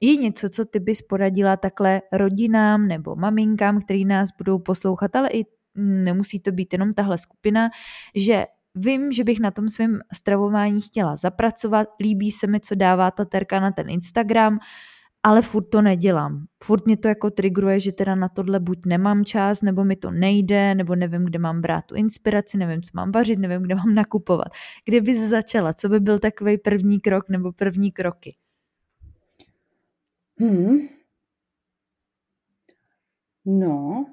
Je 0.00 0.16
něco, 0.16 0.48
co 0.48 0.64
ty 0.64 0.80
bys 0.80 1.02
poradila 1.02 1.56
takhle 1.56 2.02
rodinám 2.12 2.88
nebo 2.88 3.16
maminkám, 3.16 3.80
který 3.80 4.04
nás 4.04 4.28
budou 4.38 4.58
poslouchat, 4.58 5.16
ale 5.16 5.28
i 5.28 5.44
nemusí 5.74 6.40
to 6.40 6.52
být 6.52 6.72
jenom 6.72 6.92
tahle 6.92 7.18
skupina, 7.18 7.70
že 8.14 8.44
Vím, 8.80 9.12
že 9.12 9.24
bych 9.24 9.40
na 9.40 9.50
tom 9.50 9.68
svém 9.68 10.00
stravování 10.14 10.80
chtěla 10.80 11.16
zapracovat, 11.16 11.88
líbí 12.00 12.30
se 12.30 12.46
mi, 12.46 12.60
co 12.60 12.74
dává 12.74 13.10
ta 13.10 13.24
terka 13.24 13.60
na 13.60 13.70
ten 13.70 13.90
Instagram, 13.90 14.58
ale 15.22 15.42
furt 15.42 15.64
to 15.64 15.82
nedělám. 15.82 16.46
Furt 16.62 16.86
mě 16.86 16.96
to 16.96 17.08
jako 17.08 17.30
trigruje, 17.30 17.80
že 17.80 17.92
teda 17.92 18.14
na 18.14 18.28
tohle 18.28 18.60
buď 18.60 18.78
nemám 18.86 19.24
čas, 19.24 19.62
nebo 19.62 19.84
mi 19.84 19.96
to 19.96 20.10
nejde, 20.10 20.74
nebo 20.74 20.96
nevím, 20.96 21.24
kde 21.24 21.38
mám 21.38 21.60
brát 21.60 21.84
tu 21.84 21.94
inspiraci, 21.94 22.58
nevím, 22.58 22.82
co 22.82 22.90
mám 22.94 23.12
vařit, 23.12 23.38
nevím, 23.38 23.62
kde 23.62 23.74
mám 23.74 23.94
nakupovat. 23.94 24.48
Kde 24.84 25.00
bys 25.00 25.28
začala? 25.28 25.72
Co 25.72 25.88
by 25.88 26.00
byl 26.00 26.18
takový 26.18 26.58
první 26.58 27.00
krok 27.00 27.28
nebo 27.28 27.52
první 27.52 27.92
kroky? 27.92 28.36
Hmm. 30.40 30.78
No, 33.44 34.06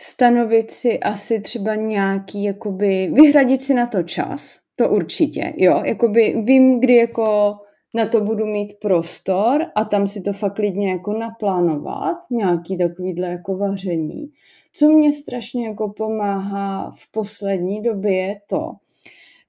stanovit 0.00 0.70
si 0.70 1.00
asi 1.00 1.40
třeba 1.40 1.74
nějaký, 1.74 2.44
jakoby, 2.44 3.10
vyhradit 3.12 3.62
si 3.62 3.74
na 3.74 3.86
to 3.86 4.02
čas, 4.02 4.58
to 4.76 4.88
určitě, 4.88 5.54
jo, 5.56 5.82
jakoby 5.84 6.42
vím, 6.44 6.80
kdy 6.80 6.96
jako 6.96 7.56
na 7.94 8.06
to 8.06 8.20
budu 8.20 8.46
mít 8.46 8.74
prostor 8.80 9.66
a 9.74 9.84
tam 9.84 10.08
si 10.08 10.20
to 10.20 10.32
fakt 10.32 10.54
klidně 10.54 10.90
jako 10.90 11.12
naplánovat, 11.12 12.16
nějaký 12.30 12.78
takovýhle 12.78 13.28
jako 13.28 13.56
vaření. 13.56 14.30
Co 14.72 14.88
mě 14.88 15.12
strašně 15.12 15.66
jako 15.66 15.88
pomáhá 15.88 16.92
v 16.94 17.12
poslední 17.12 17.82
době 17.82 18.16
je 18.16 18.40
to, 18.46 18.72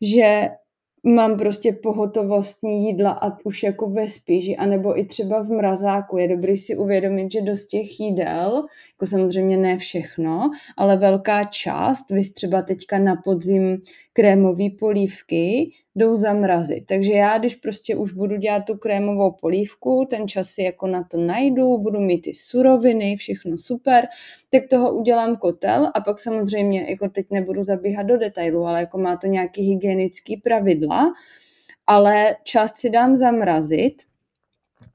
že 0.02 0.50
mám 1.04 1.38
prostě 1.38 1.74
pohotovostní 1.74 2.86
jídla 2.86 3.12
a 3.12 3.46
už 3.46 3.64
jako 3.64 3.90
ve 3.90 4.08
spíži, 4.08 4.58
anebo 4.58 5.00
i 5.00 5.06
třeba 5.06 5.44
v 5.44 5.50
mrazáku. 5.50 6.18
Je 6.18 6.28
dobrý 6.28 6.58
si 6.58 6.76
uvědomit, 6.76 7.32
že 7.32 7.42
dost 7.42 7.66
těch 7.66 8.00
jídel, 8.00 8.66
jako 8.94 9.06
samozřejmě 9.06 9.58
ne 9.58 9.78
všechno, 9.78 10.52
ale 10.78 10.98
velká 10.98 11.44
část, 11.44 12.10
vy 12.10 12.22
třeba 12.22 12.62
teďka 12.62 13.00
na 13.00 13.16
podzim 13.16 13.82
krémové 14.14 14.70
polívky, 14.80 15.72
jdou 15.96 16.16
zamrazit. 16.16 16.86
Takže 16.86 17.14
já, 17.14 17.38
když 17.38 17.56
prostě 17.56 17.96
už 17.96 18.14
budu 18.14 18.38
dělat 18.38 18.60
tu 18.60 18.78
krémovou 18.78 19.32
polívku, 19.32 20.08
ten 20.10 20.28
čas 20.28 20.48
si 20.48 20.64
jako 20.64 20.88
na 20.88 21.04
to 21.04 21.18
najdu, 21.18 21.78
budu 21.78 22.00
mít 22.00 22.22
ty 22.22 22.34
suroviny, 22.34 23.16
všechno 23.16 23.58
super, 23.58 24.08
tak 24.50 24.64
toho 24.70 24.94
udělám 24.94 25.38
kotel 25.38 25.92
a 25.96 26.02
pak 26.02 26.20
samozřejmě, 26.20 26.86
jako 26.90 27.10
teď 27.10 27.26
nebudu 27.32 27.64
zabíhat 27.64 28.04
do 28.04 28.18
detailu, 28.18 28.66
ale 28.66 28.80
jako 28.80 28.98
má 28.98 29.18
to 29.18 29.28
nějaký 29.28 29.62
hygienický 29.62 30.38
pravidla, 30.38 31.14
ale 31.88 32.36
část 32.44 32.76
si 32.76 32.90
dám 32.90 33.16
zamrazit 33.16 34.11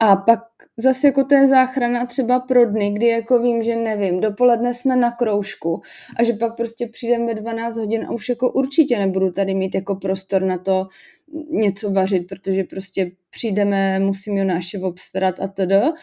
a 0.00 0.16
pak 0.16 0.40
zase 0.76 1.06
jako 1.06 1.24
to 1.24 1.34
je 1.34 1.48
záchrana 1.48 2.06
třeba 2.06 2.40
pro 2.40 2.66
dny, 2.66 2.90
kdy 2.90 3.06
jako 3.06 3.38
vím, 3.38 3.62
že 3.62 3.76
nevím, 3.76 4.20
dopoledne 4.20 4.74
jsme 4.74 4.96
na 4.96 5.10
kroužku 5.10 5.82
a 6.16 6.22
že 6.22 6.32
pak 6.32 6.56
prostě 6.56 6.86
přijdeme 6.86 7.26
ve 7.26 7.34
12 7.34 7.76
hodin 7.76 8.06
a 8.06 8.10
už 8.10 8.28
jako 8.28 8.52
určitě 8.52 8.98
nebudu 8.98 9.30
tady 9.30 9.54
mít 9.54 9.74
jako 9.74 9.94
prostor 9.94 10.42
na 10.42 10.58
to 10.58 10.86
něco 11.50 11.90
vařit, 11.90 12.26
protože 12.28 12.64
prostě 12.64 13.10
přijdeme, 13.30 13.98
musím 13.98 14.36
Jonáše 14.36 14.78
obstarat 14.78 15.40
a 15.40 15.48
td. 15.48 15.98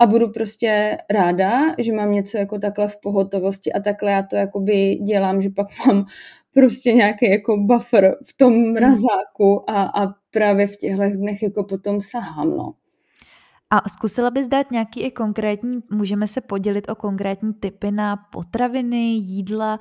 A 0.00 0.06
budu 0.06 0.28
prostě 0.28 0.96
ráda, 1.10 1.74
že 1.78 1.92
mám 1.92 2.12
něco 2.12 2.38
jako 2.38 2.58
takhle 2.58 2.88
v 2.88 2.96
pohotovosti 3.02 3.72
a 3.72 3.80
takhle 3.80 4.10
já 4.12 4.22
to 4.22 4.36
jakoby 4.36 4.94
dělám, 4.94 5.40
že 5.40 5.50
pak 5.50 5.66
mám 5.86 6.06
prostě 6.54 6.92
nějaký 6.92 7.30
jako 7.30 7.56
buffer 7.56 8.16
v 8.24 8.36
tom 8.36 8.72
mrazáku 8.72 9.70
a, 9.70 9.82
a 9.82 10.14
právě 10.30 10.66
v 10.66 10.76
těchto 10.76 11.02
dnech 11.10 11.42
jako 11.42 11.64
potom 11.64 12.00
sahám, 12.00 12.50
no. 12.50 12.74
A 13.70 13.88
zkusila 13.88 14.30
bys 14.30 14.48
dát 14.48 14.70
nějaký 14.70 15.00
i 15.00 15.10
konkrétní, 15.10 15.80
můžeme 15.90 16.26
se 16.26 16.40
podělit 16.40 16.90
o 16.90 16.94
konkrétní 16.94 17.54
typy 17.54 17.90
na 17.90 18.16
potraviny, 18.16 19.12
jídla, 19.12 19.78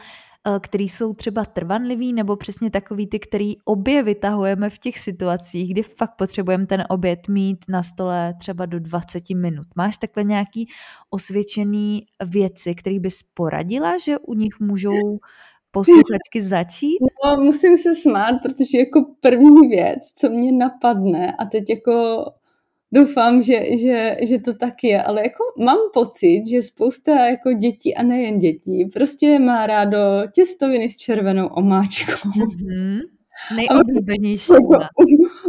eh, 0.47 0.59
které 0.59 0.83
jsou 0.83 1.13
třeba 1.13 1.45
trvanlivý, 1.45 2.13
nebo 2.13 2.35
přesně 2.35 2.71
takový 2.71 3.07
ty, 3.07 3.19
který 3.19 3.53
obě 3.65 4.03
vytahujeme 4.03 4.69
v 4.69 4.77
těch 4.77 4.99
situacích, 4.99 5.71
kdy 5.71 5.83
fakt 5.83 6.15
potřebujeme 6.17 6.65
ten 6.65 6.83
oběd 6.89 7.27
mít 7.27 7.57
na 7.69 7.83
stole 7.83 8.33
třeba 8.39 8.65
do 8.65 8.79
20 8.79 9.35
minut. 9.35 9.67
Máš 9.75 9.97
takhle 9.97 10.23
nějaký 10.23 10.67
osvědčený 11.09 12.05
věci, 12.25 12.75
který 12.75 12.99
bys 12.99 13.19
poradila, 13.33 13.97
že 13.97 14.17
u 14.17 14.33
nich 14.33 14.59
můžou 14.59 15.19
posluchačky 15.71 16.41
začít? 16.41 16.97
No, 17.25 17.43
musím 17.43 17.77
se 17.77 17.95
smát, 17.95 18.35
protože 18.43 18.77
jako 18.77 19.05
první 19.21 19.67
věc, 19.67 19.99
co 20.15 20.29
mě 20.29 20.51
napadne, 20.51 21.35
a 21.39 21.45
teď 21.45 21.69
jako 21.69 22.25
doufám, 22.99 23.43
že, 23.43 23.77
že, 23.77 24.17
že 24.21 24.39
to 24.39 24.53
tak 24.53 24.83
je, 24.83 25.03
ale 25.03 25.21
jako 25.21 25.43
mám 25.65 25.77
pocit, 25.93 26.43
že 26.49 26.61
spousta 26.61 27.25
jako 27.25 27.53
dětí 27.53 27.95
a 27.95 28.03
nejen 28.03 28.39
dětí 28.39 28.85
prostě 28.93 29.39
má 29.39 29.67
rádo 29.67 29.97
těstoviny 30.33 30.89
s 30.89 30.95
červenou 30.95 31.47
omáčkou. 31.47 32.29
Mm-hmm. 32.29 32.99
Nejoblíbenější. 33.55 34.51
Jako 34.51 34.85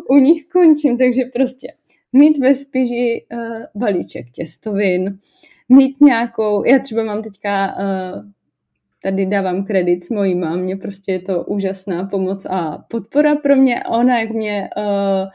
u, 0.09 0.15
u 0.15 0.19
nich 0.19 0.45
končím, 0.53 0.99
takže 0.99 1.23
prostě 1.33 1.69
mít 2.13 2.39
ve 2.39 2.55
spíži 2.55 3.27
uh, 3.33 3.63
balíček 3.75 4.31
těstovin, 4.31 5.19
mít 5.69 6.01
nějakou, 6.01 6.65
já 6.65 6.79
třeba 6.79 7.05
mám 7.05 7.23
teďka, 7.23 7.77
uh, 7.77 8.23
tady 9.03 9.27
dávám 9.27 9.65
kredit 9.65 10.05
s 10.05 10.11
mojí 10.11 10.35
mámě, 10.35 10.77
prostě 10.77 11.13
je 11.13 11.19
to 11.19 11.45
úžasná 11.45 12.05
pomoc 12.05 12.47
a 12.47 12.85
podpora 12.89 13.37
pro 13.37 13.57
mě. 13.57 13.83
Ona, 13.85 14.21
jak 14.21 14.31
mě 14.31 14.69
uh, 14.77 15.29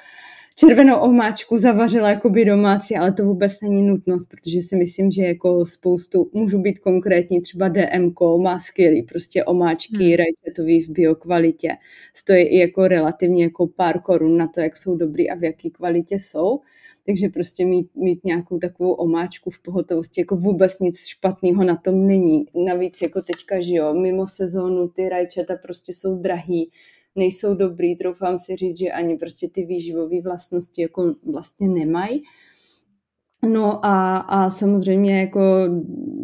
červenou 0.55 0.99
omáčku 0.99 1.57
zavařila 1.57 2.09
jakoby 2.09 2.45
domácí, 2.45 2.95
ale 2.95 3.11
to 3.11 3.25
vůbec 3.25 3.61
není 3.61 3.81
nutnost, 3.81 4.25
protože 4.25 4.61
si 4.61 4.75
myslím, 4.75 5.11
že 5.11 5.23
jako 5.23 5.65
spoustu, 5.65 6.29
můžu 6.33 6.59
být 6.59 6.79
konkrétní, 6.79 7.41
třeba 7.41 7.67
DMK 7.67 8.19
má 8.41 8.59
skvělý 8.59 9.03
prostě 9.03 9.43
omáčky 9.43 10.03
hmm. 10.03 10.15
rajčatový 10.15 10.81
v 10.81 10.89
biokvalitě. 10.89 11.69
Stojí 12.13 12.43
i 12.43 12.57
jako 12.57 12.87
relativně 12.87 13.43
jako 13.43 13.67
pár 13.67 14.01
korun 14.01 14.37
na 14.37 14.47
to, 14.47 14.59
jak 14.61 14.77
jsou 14.77 14.95
dobrý 14.95 15.29
a 15.29 15.35
v 15.35 15.43
jaký 15.43 15.69
kvalitě 15.69 16.15
jsou. 16.15 16.59
Takže 17.05 17.29
prostě 17.29 17.65
mít, 17.65 17.95
mít 17.95 18.25
nějakou 18.25 18.59
takovou 18.59 18.91
omáčku 18.91 19.49
v 19.49 19.59
pohotovosti, 19.59 20.21
jako 20.21 20.35
vůbec 20.35 20.79
nic 20.79 21.05
špatného 21.05 21.63
na 21.63 21.75
tom 21.75 22.07
není. 22.07 22.45
Navíc 22.65 23.01
jako 23.01 23.21
teďka, 23.21 23.61
že 23.61 23.75
jo, 23.75 23.93
mimo 23.93 24.27
sezónu 24.27 24.87
ty 24.87 25.09
rajčata 25.09 25.55
prostě 25.55 25.93
jsou 25.93 26.15
drahý, 26.15 26.69
nejsou 27.15 27.55
dobrý, 27.55 27.95
troufám 27.95 28.39
si 28.39 28.55
říct, 28.55 28.77
že 28.77 28.91
ani 28.91 29.17
prostě 29.17 29.49
ty 29.49 29.65
výživové 29.65 30.21
vlastnosti 30.21 30.81
jako 30.81 31.15
vlastně 31.31 31.69
nemají. 31.69 32.23
No 33.47 33.85
a, 33.85 34.17
a 34.17 34.49
samozřejmě 34.49 35.19
jako 35.19 35.41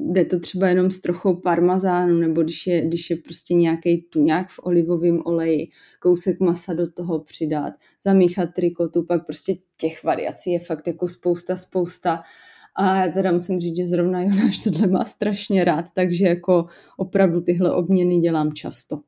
jde 0.09 0.25
to 0.25 0.39
třeba 0.39 0.67
jenom 0.69 0.91
s 0.91 0.99
trochou 0.99 1.35
parmazánu, 1.35 2.13
nebo 2.13 2.43
když 2.43 2.67
je, 2.67 2.81
když 2.85 3.09
je 3.09 3.15
prostě 3.15 3.53
nějaký 3.53 4.01
tuňák 4.01 4.49
v 4.49 4.59
olivovém 4.63 5.21
oleji, 5.25 5.67
kousek 5.99 6.39
masa 6.39 6.73
do 6.73 6.91
toho 6.91 7.19
přidat, 7.19 7.73
zamíchat 8.03 8.49
trikotu, 8.55 9.03
pak 9.03 9.25
prostě 9.25 9.55
těch 9.77 10.03
variací 10.03 10.51
je 10.51 10.59
fakt 10.59 10.87
jako 10.87 11.07
spousta, 11.07 11.55
spousta. 11.55 12.21
A 12.75 12.95
já 12.95 13.11
teda 13.11 13.31
musím 13.31 13.59
říct, 13.59 13.77
že 13.77 13.85
zrovna 13.85 14.21
Jonáš 14.21 14.59
tohle 14.63 14.87
má 14.87 15.05
strašně 15.05 15.63
rád, 15.63 15.85
takže 15.93 16.25
jako 16.25 16.65
opravdu 16.97 17.41
tyhle 17.41 17.73
obměny 17.73 18.17
dělám 18.17 18.53
často. 18.53 18.99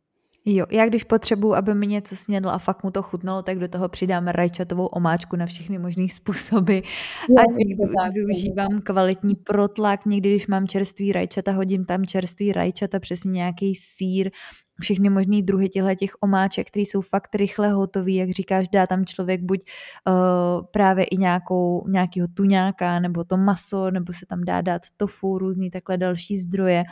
Jo, 0.45 0.65
já 0.71 0.87
když 0.87 1.03
potřebuji, 1.03 1.53
aby 1.53 1.75
mi 1.75 1.87
něco 1.87 2.15
snědl 2.15 2.49
a 2.49 2.57
fakt 2.57 2.83
mu 2.83 2.91
to 2.91 3.01
chutnalo, 3.01 3.41
tak 3.41 3.59
do 3.59 3.67
toho 3.67 3.89
přidám 3.89 4.27
rajčatovou 4.27 4.85
omáčku 4.85 5.35
na 5.35 5.45
všechny 5.45 5.79
možné 5.79 6.09
způsoby. 6.09 6.77
Jo, 7.29 7.35
a 7.37 7.43
někdy 7.57 7.75
využívám 8.13 8.81
kvalitní 8.83 9.33
protlak, 9.45 10.05
někdy 10.05 10.29
když 10.29 10.47
mám 10.47 10.67
čerstvý 10.67 11.11
rajčata, 11.11 11.51
hodím 11.51 11.85
tam 11.85 12.05
čerstvý 12.05 12.53
rajčata, 12.53 12.99
přesně 12.99 13.31
nějaký 13.31 13.75
sír, 13.75 14.31
všechny 14.81 15.09
možné 15.09 15.41
druhy 15.41 15.69
těchto 15.69 15.95
těch 15.95 16.11
omáček, 16.21 16.67
které 16.67 16.81
jsou 16.81 17.01
fakt 17.01 17.35
rychle 17.35 17.71
hotové, 17.71 18.11
jak 18.11 18.29
říkáš, 18.29 18.67
dá 18.67 18.87
tam 18.87 19.05
člověk 19.05 19.41
buď 19.41 19.59
uh, 20.07 20.13
právě 20.71 21.05
i 21.05 21.17
nějakou, 21.17 21.87
nějakého 21.87 22.27
tuňáka, 22.33 22.99
nebo 22.99 23.23
to 23.23 23.37
maso, 23.37 23.91
nebo 23.91 24.13
se 24.13 24.25
tam 24.25 24.43
dá 24.43 24.61
dát 24.61 24.81
tofu, 24.97 25.37
různý 25.37 25.69
takhle 25.71 25.97
další 25.97 26.37
zdroje. 26.37 26.83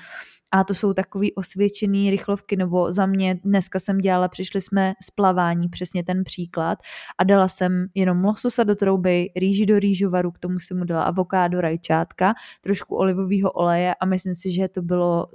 A 0.52 0.64
to 0.64 0.74
jsou 0.74 0.94
takový 0.94 1.36
osvědčený 1.36 2.10
rychlovky, 2.10 2.56
nebo 2.56 2.92
za 2.92 3.06
mě 3.06 3.40
dneska 3.44 3.80
jsem 3.80 3.98
dělala, 3.98 4.28
přišli 4.28 4.62
jsme 4.62 4.94
z 5.04 5.12
plavání, 5.12 5.70
přesně 5.70 6.04
ten 6.04 6.24
příklad, 6.24 6.80
a 7.18 7.24
dala 7.24 7.48
jsem 7.48 7.88
jenom 7.96 8.24
lososa 8.24 8.64
do 8.64 8.76
trouby, 8.76 9.30
rýži 9.36 9.66
do 9.66 9.80
rýžovaru, 9.80 10.32
k 10.32 10.40
tomu 10.40 10.60
jsem 10.60 10.78
mu 10.78 10.86
dala 10.86 11.04
avokádo, 11.04 11.62
rajčátka, 11.62 12.34
trošku 12.62 12.96
olivového 12.96 13.52
oleje 13.52 13.96
a 13.96 14.06
myslím 14.06 14.34
si, 14.34 14.52
že 14.52 14.68
to 14.68 14.82
bylo, 14.82 15.28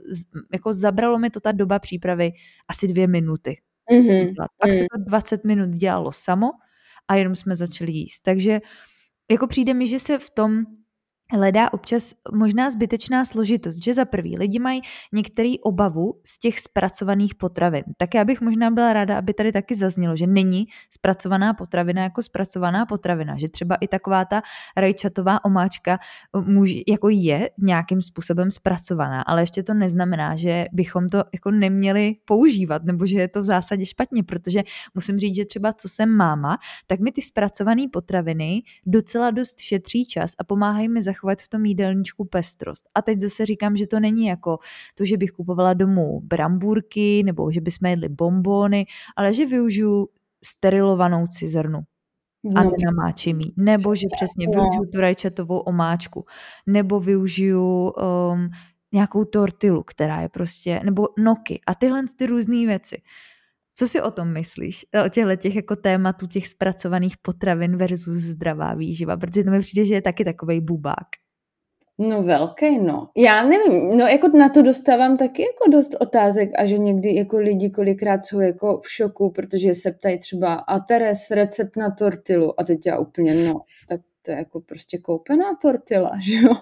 jako 0.52 0.72
zabralo 0.72 1.18
mi 1.18 1.30
to 1.30 1.40
ta 1.40 1.52
doba 1.52 1.78
přípravy 1.78 2.32
asi 2.68 2.88
dvě 2.88 3.06
minuty. 3.06 3.56
Mm-hmm. 3.92 4.34
Pak 4.58 4.72
se 4.72 4.78
to 4.78 5.04
20 5.06 5.44
minut 5.44 5.68
dělalo 5.68 6.12
samo 6.12 6.50
a 7.08 7.14
jenom 7.14 7.36
jsme 7.36 7.54
začali 7.54 7.92
jíst. 7.92 8.20
Takže 8.20 8.60
jako 9.30 9.46
přijde 9.46 9.74
mi, 9.74 9.88
že 9.88 9.98
se 9.98 10.18
v 10.18 10.30
tom 10.30 10.62
hledá 11.34 11.72
občas 11.72 12.14
možná 12.32 12.70
zbytečná 12.70 13.24
složitost, 13.24 13.84
že 13.84 13.94
za 13.94 14.04
prvý 14.04 14.38
lidi 14.38 14.58
mají 14.58 14.82
některý 15.12 15.60
obavu 15.60 16.14
z 16.26 16.38
těch 16.38 16.60
zpracovaných 16.60 17.34
potravin. 17.34 17.84
Tak 17.96 18.14
já 18.14 18.24
bych 18.24 18.40
možná 18.40 18.70
byla 18.70 18.92
ráda, 18.92 19.18
aby 19.18 19.34
tady 19.34 19.52
taky 19.52 19.74
zaznělo, 19.74 20.16
že 20.16 20.26
není 20.26 20.66
zpracovaná 20.90 21.54
potravina 21.54 22.02
jako 22.02 22.22
zpracovaná 22.22 22.86
potravina, 22.86 23.38
že 23.38 23.48
třeba 23.48 23.74
i 23.74 23.88
taková 23.88 24.24
ta 24.24 24.42
rajčatová 24.76 25.44
omáčka 25.44 25.98
uh, 26.32 26.48
může, 26.48 26.74
jako 26.88 27.08
je 27.08 27.50
nějakým 27.58 28.02
způsobem 28.02 28.50
zpracovaná, 28.50 29.22
ale 29.22 29.42
ještě 29.42 29.62
to 29.62 29.74
neznamená, 29.74 30.36
že 30.36 30.66
bychom 30.72 31.08
to 31.08 31.24
jako 31.32 31.50
neměli 31.50 32.16
používat, 32.24 32.84
nebo 32.84 33.06
že 33.06 33.18
je 33.18 33.28
to 33.28 33.40
v 33.40 33.44
zásadě 33.44 33.86
špatně, 33.86 34.22
protože 34.22 34.62
musím 34.94 35.18
říct, 35.18 35.36
že 35.36 35.44
třeba 35.44 35.72
co 35.72 35.88
jsem 35.88 36.08
máma, 36.10 36.58
tak 36.86 37.00
mi 37.00 37.12
ty 37.12 37.22
zpracované 37.22 37.82
potraviny 37.92 38.62
docela 38.86 39.30
dost 39.30 39.60
šetří 39.60 40.06
čas 40.06 40.32
a 40.38 40.44
pomáhají 40.44 40.88
mi 40.88 41.02
zachovat 41.02 41.23
zachovat 41.24 41.38
v 41.42 41.48
tom 41.48 41.64
jídelníčku 41.64 42.24
pestrost. 42.24 42.88
A 42.94 43.02
teď 43.02 43.20
zase 43.20 43.46
říkám, 43.46 43.76
že 43.76 43.86
to 43.86 44.00
není 44.00 44.26
jako 44.26 44.58
to, 44.94 45.04
že 45.04 45.16
bych 45.16 45.30
kupovala 45.30 45.74
domů 45.74 46.20
brambůrky 46.20 47.22
nebo 47.22 47.50
že 47.50 47.60
bychom 47.60 47.90
jedli 47.90 48.08
bombony, 48.08 48.86
ale 49.16 49.34
že 49.34 49.46
využiju 49.46 50.08
sterilovanou 50.44 51.26
cizrnu 51.26 51.78
a 52.56 52.62
no, 52.62 52.70
nenamáčím 52.70 53.40
jí. 53.40 53.54
Nebo 53.56 53.94
že 53.94 54.06
přesně 54.16 54.46
využiju 54.46 54.84
tu 54.92 55.00
rajčatovou 55.00 55.58
omáčku. 55.58 56.24
Nebo 56.66 57.00
využiju 57.00 57.90
um, 57.90 58.50
nějakou 58.92 59.24
tortilu, 59.24 59.82
která 59.82 60.20
je 60.20 60.28
prostě, 60.28 60.80
nebo 60.84 61.08
noky 61.18 61.60
a 61.66 61.74
tyhle 61.74 62.02
ty 62.16 62.26
různé 62.26 62.66
věci. 62.66 62.96
Co 63.74 63.88
si 63.88 64.00
o 64.00 64.10
tom 64.10 64.32
myslíš? 64.32 64.86
O 65.06 65.08
těchto 65.08 65.36
těch 65.36 65.56
jako 65.56 65.76
tématu 65.76 66.26
těch 66.26 66.48
zpracovaných 66.48 67.16
potravin 67.16 67.76
versus 67.76 68.16
zdravá 68.16 68.74
výživa? 68.74 69.16
Protože 69.16 69.44
to 69.44 69.50
mi 69.50 69.60
přijde, 69.60 69.86
že 69.86 69.94
je 69.94 70.02
taky 70.02 70.24
takový 70.24 70.60
bubák. 70.60 71.06
No 71.98 72.22
velký, 72.22 72.78
no. 72.78 73.08
Já 73.16 73.44
nevím, 73.44 73.96
no 73.96 74.06
jako 74.06 74.28
na 74.28 74.48
to 74.48 74.62
dostávám 74.62 75.16
taky 75.16 75.42
jako 75.42 75.70
dost 75.70 75.96
otázek 76.00 76.50
a 76.58 76.66
že 76.66 76.78
někdy 76.78 77.14
jako 77.14 77.38
lidi 77.38 77.70
kolikrát 77.70 78.24
jsou 78.24 78.40
jako 78.40 78.80
v 78.80 78.90
šoku, 78.90 79.30
protože 79.30 79.74
se 79.74 79.92
ptají 79.92 80.18
třeba 80.18 80.54
a 80.54 80.78
Teres 80.78 81.30
recept 81.30 81.76
na 81.76 81.90
tortilu 81.90 82.60
a 82.60 82.64
teď 82.64 82.86
já 82.86 82.98
úplně 82.98 83.34
no, 83.34 83.60
tak 83.88 84.00
to 84.22 84.30
je 84.30 84.36
jako 84.36 84.60
prostě 84.60 84.98
koupená 84.98 85.56
tortila, 85.62 86.10
že 86.22 86.36
jo? 86.36 86.54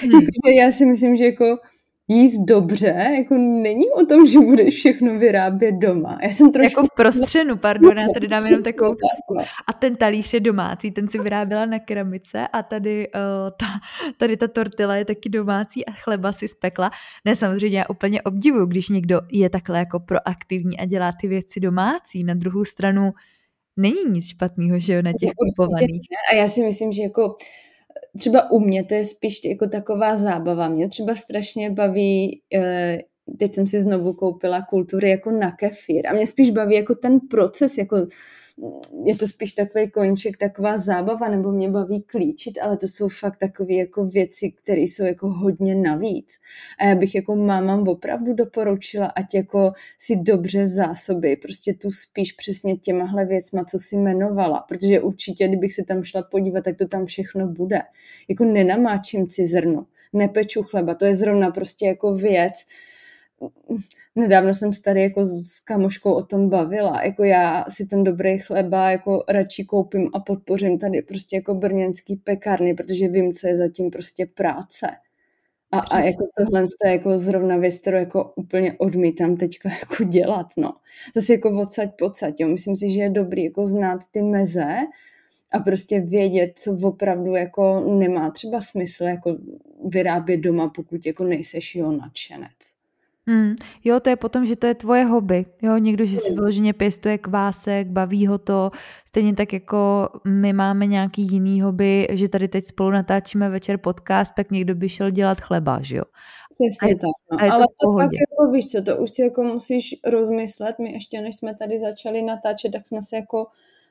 Hmm. 0.00 0.10
Takže 0.10 0.60
já 0.60 0.72
si 0.72 0.86
myslím, 0.86 1.16
že 1.16 1.24
jako 1.24 1.58
jíst 2.08 2.38
dobře, 2.38 2.86
jako 3.18 3.34
není 3.34 3.90
o 3.90 4.06
tom, 4.06 4.26
že 4.26 4.38
budeš 4.38 4.74
všechno 4.74 5.18
vyrábět 5.18 5.72
doma. 5.72 6.18
Já 6.22 6.28
jsem 6.28 6.52
trošku... 6.52 6.80
Jako 6.80 6.86
v 6.86 6.96
prostřenu, 6.96 7.56
pardon, 7.56 7.98
já 7.98 8.06
tady 8.14 8.28
dám 8.28 8.46
jenom 8.46 8.62
takovou 8.62 8.94
A 9.66 9.72
ten 9.72 9.96
talíř 9.96 10.34
je 10.34 10.40
domácí, 10.40 10.90
ten 10.90 11.08
si 11.08 11.18
vyráběla 11.18 11.66
na 11.66 11.78
keramice 11.78 12.48
a 12.52 12.62
tady, 12.62 13.08
uh, 13.08 13.50
ta, 13.60 13.66
tady 14.16 14.36
ta 14.36 14.48
tortila 14.48 14.96
je 14.96 15.04
taky 15.04 15.28
domácí 15.28 15.86
a 15.86 15.92
chleba 15.92 16.32
si 16.32 16.48
spekla. 16.48 16.90
Ne, 17.24 17.36
samozřejmě 17.36 17.78
já 17.78 17.84
úplně 17.90 18.22
obdivuju, 18.22 18.66
když 18.66 18.88
někdo 18.88 19.20
je 19.32 19.50
takhle 19.50 19.78
jako 19.78 20.00
proaktivní 20.00 20.78
a 20.78 20.84
dělá 20.84 21.12
ty 21.20 21.28
věci 21.28 21.60
domácí. 21.60 22.24
Na 22.24 22.34
druhou 22.34 22.64
stranu 22.64 23.10
není 23.76 24.04
nic 24.12 24.28
špatného, 24.28 24.78
že 24.78 24.94
jo, 24.94 25.02
na 25.02 25.12
těch 25.12 25.30
kupovaných. 25.36 26.02
A 26.32 26.36
já 26.36 26.46
si 26.46 26.62
myslím, 26.62 26.92
že 26.92 27.02
jako 27.02 27.36
třeba 28.16 28.50
u 28.50 28.60
mě 28.60 28.84
to 28.84 28.94
je 28.94 29.04
spíš 29.04 29.40
jako 29.44 29.66
taková 29.66 30.16
zábava. 30.16 30.68
Mě 30.68 30.88
třeba 30.88 31.14
strašně 31.14 31.70
baví, 31.70 32.40
eh, 32.54 32.98
teď 33.38 33.54
jsem 33.54 33.66
si 33.66 33.82
znovu 33.82 34.12
koupila 34.12 34.62
kultury 34.62 35.10
jako 35.10 35.30
na 35.30 35.50
kefír 35.50 36.06
a 36.06 36.12
mě 36.12 36.26
spíš 36.26 36.50
baví 36.50 36.74
jako 36.74 36.94
ten 36.94 37.20
proces, 37.20 37.78
jako 37.78 38.06
je 39.04 39.16
to 39.16 39.26
spíš 39.26 39.52
takový 39.52 39.90
koníček, 39.90 40.36
taková 40.36 40.78
zábava, 40.78 41.28
nebo 41.28 41.52
mě 41.52 41.70
baví 41.70 42.02
klíčit, 42.02 42.58
ale 42.62 42.76
to 42.76 42.88
jsou 42.88 43.08
fakt 43.08 43.38
takové 43.38 43.74
jako 43.74 44.06
věci, 44.06 44.50
které 44.50 44.80
jsou 44.80 45.04
jako 45.04 45.28
hodně 45.28 45.74
navíc. 45.74 46.34
A 46.78 46.86
já 46.86 46.94
bych 46.94 47.14
jako 47.14 47.36
mámám 47.36 47.88
opravdu 47.88 48.34
doporučila, 48.34 49.06
ať 49.06 49.34
jako 49.34 49.72
si 49.98 50.16
dobře 50.16 50.66
zásoby, 50.66 51.36
prostě 51.36 51.74
tu 51.74 51.90
spíš 51.90 52.32
přesně 52.32 52.76
těmahle 52.76 53.24
věcma, 53.24 53.64
co 53.64 53.78
si 53.78 53.96
jmenovala, 53.96 54.60
protože 54.68 55.00
určitě, 55.00 55.48
kdybych 55.48 55.72
se 55.72 55.84
tam 55.84 56.02
šla 56.02 56.22
podívat, 56.22 56.64
tak 56.64 56.76
to 56.76 56.88
tam 56.88 57.06
všechno 57.06 57.46
bude. 57.46 57.78
Jako 58.28 58.44
nenamáčím 58.44 59.26
zrnu, 59.28 59.86
nepeču 60.12 60.62
chleba, 60.62 60.94
to 60.94 61.04
je 61.04 61.14
zrovna 61.14 61.50
prostě 61.50 61.86
jako 61.86 62.14
věc, 62.14 62.64
nedávno 64.16 64.54
jsem 64.54 64.72
se 64.72 64.82
tady 64.82 65.02
jako 65.02 65.26
s 65.26 65.60
kamoškou 65.60 66.12
o 66.12 66.22
tom 66.22 66.48
bavila, 66.48 67.02
jako 67.04 67.24
já 67.24 67.64
si 67.68 67.86
ten 67.86 68.04
dobrý 68.04 68.38
chleba 68.38 68.90
jako 68.90 69.24
radši 69.28 69.64
koupím 69.64 70.10
a 70.14 70.20
podpořím 70.20 70.78
tady 70.78 71.02
prostě 71.02 71.36
jako 71.36 71.54
brněnský 71.54 72.16
pekárny, 72.16 72.74
protože 72.74 73.08
vím, 73.08 73.32
co 73.32 73.46
je 73.46 73.56
zatím 73.56 73.90
prostě 73.90 74.26
práce. 74.26 74.86
A, 75.72 75.78
a 75.78 75.98
jako 75.98 76.28
tohle 76.38 76.64
je 76.84 76.92
jako 76.92 77.18
zrovna 77.18 77.56
věc, 77.56 77.78
kterou 77.78 77.96
jako 77.96 78.32
úplně 78.36 78.74
odmítám 78.78 79.36
teďka 79.36 79.68
jako 79.80 80.04
dělat, 80.04 80.46
no. 80.56 80.74
Zase 81.14 81.32
jako 81.32 81.60
odsaď 81.60 81.90
pocať, 81.98 82.40
jo. 82.40 82.48
Myslím 82.48 82.76
si, 82.76 82.90
že 82.90 83.00
je 83.00 83.10
dobrý 83.10 83.44
jako 83.44 83.66
znát 83.66 84.00
ty 84.10 84.22
meze 84.22 84.76
a 85.52 85.58
prostě 85.58 86.00
vědět, 86.00 86.52
co 86.58 86.78
opravdu 86.82 87.34
jako 87.34 87.80
nemá 87.80 88.30
třeba 88.30 88.60
smysl 88.60 89.04
jako 89.04 89.36
vyrábět 89.84 90.36
doma, 90.36 90.68
pokud 90.68 91.06
jako 91.06 91.24
nejseš 91.24 91.74
jo 91.74 91.92
nadšenec. 91.92 92.76
Mm, 93.28 93.54
jo, 93.84 94.00
to 94.00 94.10
je 94.10 94.16
potom, 94.16 94.44
že 94.46 94.56
to 94.56 94.66
je 94.66 94.74
tvoje 94.74 95.04
hobby. 95.04 95.46
Jo, 95.62 95.76
někdo, 95.76 96.04
že 96.04 96.16
si 96.16 96.32
vyloženě 96.34 96.72
pěstuje 96.72 97.18
kvásek, 97.18 97.88
baví 97.88 98.26
ho 98.26 98.38
to. 98.38 98.70
Stejně 99.04 99.34
tak 99.34 99.52
jako 99.52 100.08
my 100.24 100.52
máme 100.52 100.86
nějaký 100.86 101.22
jiný 101.22 101.60
hobby, 101.60 102.08
že 102.10 102.28
tady 102.28 102.48
teď 102.48 102.64
spolu 102.64 102.90
natáčíme 102.90 103.48
večer 103.48 103.78
podcast, 103.78 104.34
tak 104.34 104.50
někdo 104.50 104.74
by 104.74 104.88
šel 104.88 105.10
dělat 105.10 105.40
chleba, 105.40 105.78
že 105.82 105.96
jo. 105.96 106.04
Přesně 106.58 106.90
je, 106.90 106.96
tak, 106.96 107.42
no. 107.42 107.54
ale 107.54 107.64
to 107.80 107.92
pak 107.96 108.10
jako 108.12 108.52
víš 108.52 108.66
co, 108.66 108.82
to 108.82 108.96
už 108.96 109.10
si 109.10 109.22
jako 109.22 109.42
musíš 109.42 109.94
rozmyslet, 110.06 110.78
my 110.78 110.92
ještě 110.92 111.20
než 111.20 111.36
jsme 111.36 111.54
tady 111.54 111.78
začali 111.78 112.22
natáčet, 112.22 112.72
tak 112.72 112.86
jsme 112.86 113.02
se 113.02 113.16
jako 113.16 113.46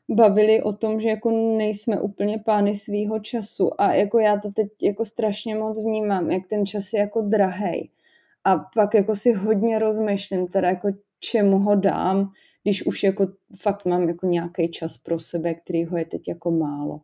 bavili 0.09 0.63
o 0.63 0.73
tom, 0.73 0.99
že 0.99 1.09
jako 1.09 1.31
nejsme 1.57 2.01
úplně 2.01 2.39
pány 2.45 2.75
svýho 2.75 3.19
času 3.19 3.81
a 3.81 3.93
jako 3.93 4.19
já 4.19 4.39
to 4.39 4.51
teď 4.51 4.67
jako 4.81 5.05
strašně 5.05 5.55
moc 5.55 5.79
vnímám, 5.83 6.31
jak 6.31 6.47
ten 6.47 6.65
čas 6.65 6.93
je 6.93 6.99
jako 6.99 7.21
drahej 7.21 7.89
a 8.45 8.57
pak 8.75 8.93
jako 8.93 9.15
si 9.15 9.33
hodně 9.33 9.79
rozmýšlím 9.79 10.47
teda 10.47 10.69
jako 10.69 10.87
čemu 11.19 11.59
ho 11.59 11.75
dám, 11.75 12.31
když 12.63 12.85
už 12.85 13.03
jako 13.03 13.27
fakt 13.61 13.85
mám 13.85 14.07
jako 14.07 14.25
nějaký 14.25 14.71
čas 14.71 14.97
pro 14.97 15.19
sebe, 15.19 15.53
který 15.53 15.85
ho 15.85 15.97
je 15.97 16.05
teď 16.05 16.27
jako 16.27 16.51
málo. 16.51 17.01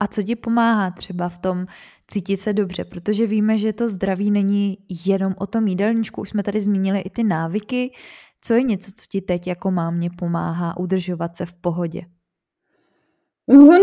A 0.00 0.06
co 0.06 0.22
ti 0.22 0.36
pomáhá 0.36 0.90
třeba 0.90 1.28
v 1.28 1.38
tom 1.38 1.66
cítit 2.08 2.36
se 2.36 2.52
dobře? 2.52 2.84
Protože 2.84 3.26
víme, 3.26 3.58
že 3.58 3.72
to 3.72 3.88
zdraví 3.88 4.30
není 4.30 4.78
jenom 5.06 5.34
o 5.38 5.46
tom 5.46 5.66
jídelníčku, 5.66 6.20
už 6.20 6.28
jsme 6.28 6.42
tady 6.42 6.60
zmínili 6.60 7.00
i 7.00 7.10
ty 7.10 7.24
návyky. 7.24 7.92
Co 8.40 8.54
je 8.54 8.62
něco, 8.62 8.90
co 8.96 9.06
ti 9.10 9.20
teď 9.20 9.46
jako 9.46 9.70
mámě 9.70 10.10
pomáhá 10.18 10.76
udržovat 10.76 11.36
se 11.36 11.46
v 11.46 11.54
pohodě? 11.54 12.02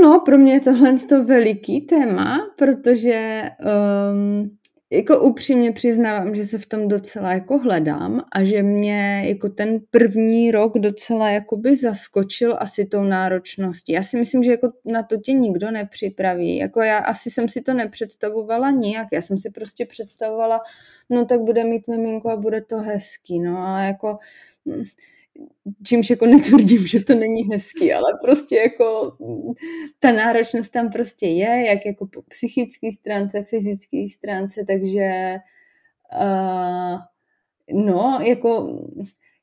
No, 0.02 0.21
pro 0.26 0.38
mě 0.38 0.54
je 0.54 0.62
tohle 0.62 0.93
to 1.10 1.24
veliký 1.24 1.82
téma, 1.82 2.38
protože 2.58 3.43
um, 4.13 4.58
jako 4.93 5.19
upřímně 5.19 5.71
přiznávám, 5.71 6.36
že 6.36 6.45
se 6.45 6.58
v 6.58 6.65
tom 6.65 6.88
docela 6.88 7.34
jako 7.34 7.58
hledám 7.58 8.25
a 8.32 8.43
že 8.43 8.63
mě 8.63 9.23
jako 9.25 9.49
ten 9.49 9.80
první 9.91 10.51
rok 10.51 10.80
docela 10.80 11.30
jakoby 11.30 11.75
zaskočil 11.75 12.58
asi 12.60 12.86
tou 12.86 13.04
náročností. 13.04 13.91
Já 13.91 14.04
si 14.04 14.17
myslím, 14.17 14.43
že 14.43 14.51
jako 14.51 14.71
na 14.86 15.04
to 15.04 15.17
tě 15.17 15.34
nikdo 15.34 15.71
nepřipraví. 15.71 16.58
Jako 16.58 16.82
já 16.82 16.97
asi 16.97 17.30
jsem 17.30 17.49
si 17.49 17.62
to 17.62 17.73
nepředstavovala 17.73 18.71
nijak. 18.71 19.08
Já 19.12 19.21
jsem 19.21 19.39
si 19.39 19.49
prostě 19.49 19.86
představovala, 19.86 20.62
no 21.10 21.25
tak 21.25 21.41
bude 21.41 21.63
mít 21.63 21.88
miminko 21.88 22.30
a 22.30 22.36
bude 22.36 22.62
to 22.62 22.77
hezký, 22.77 23.39
no 23.39 23.58
ale 23.58 23.86
jako 23.86 24.17
čímž 25.86 26.10
jako 26.10 26.25
netvrdím, 26.25 26.88
že 26.88 27.04
to 27.04 27.15
není 27.15 27.43
hezký, 27.51 27.93
ale 27.93 28.08
prostě 28.23 28.56
jako 28.56 29.17
ta 29.99 30.12
náročnost 30.12 30.71
tam 30.71 30.89
prostě 30.89 31.27
je, 31.27 31.65
jak 31.67 31.86
jako 31.86 32.08
po 32.08 32.21
psychické 32.21 32.91
stránce, 32.91 33.43
fyzické 33.43 34.06
stránce, 34.10 34.63
takže 34.67 35.36
uh, 36.21 36.99
no, 37.86 38.19
jako 38.27 38.80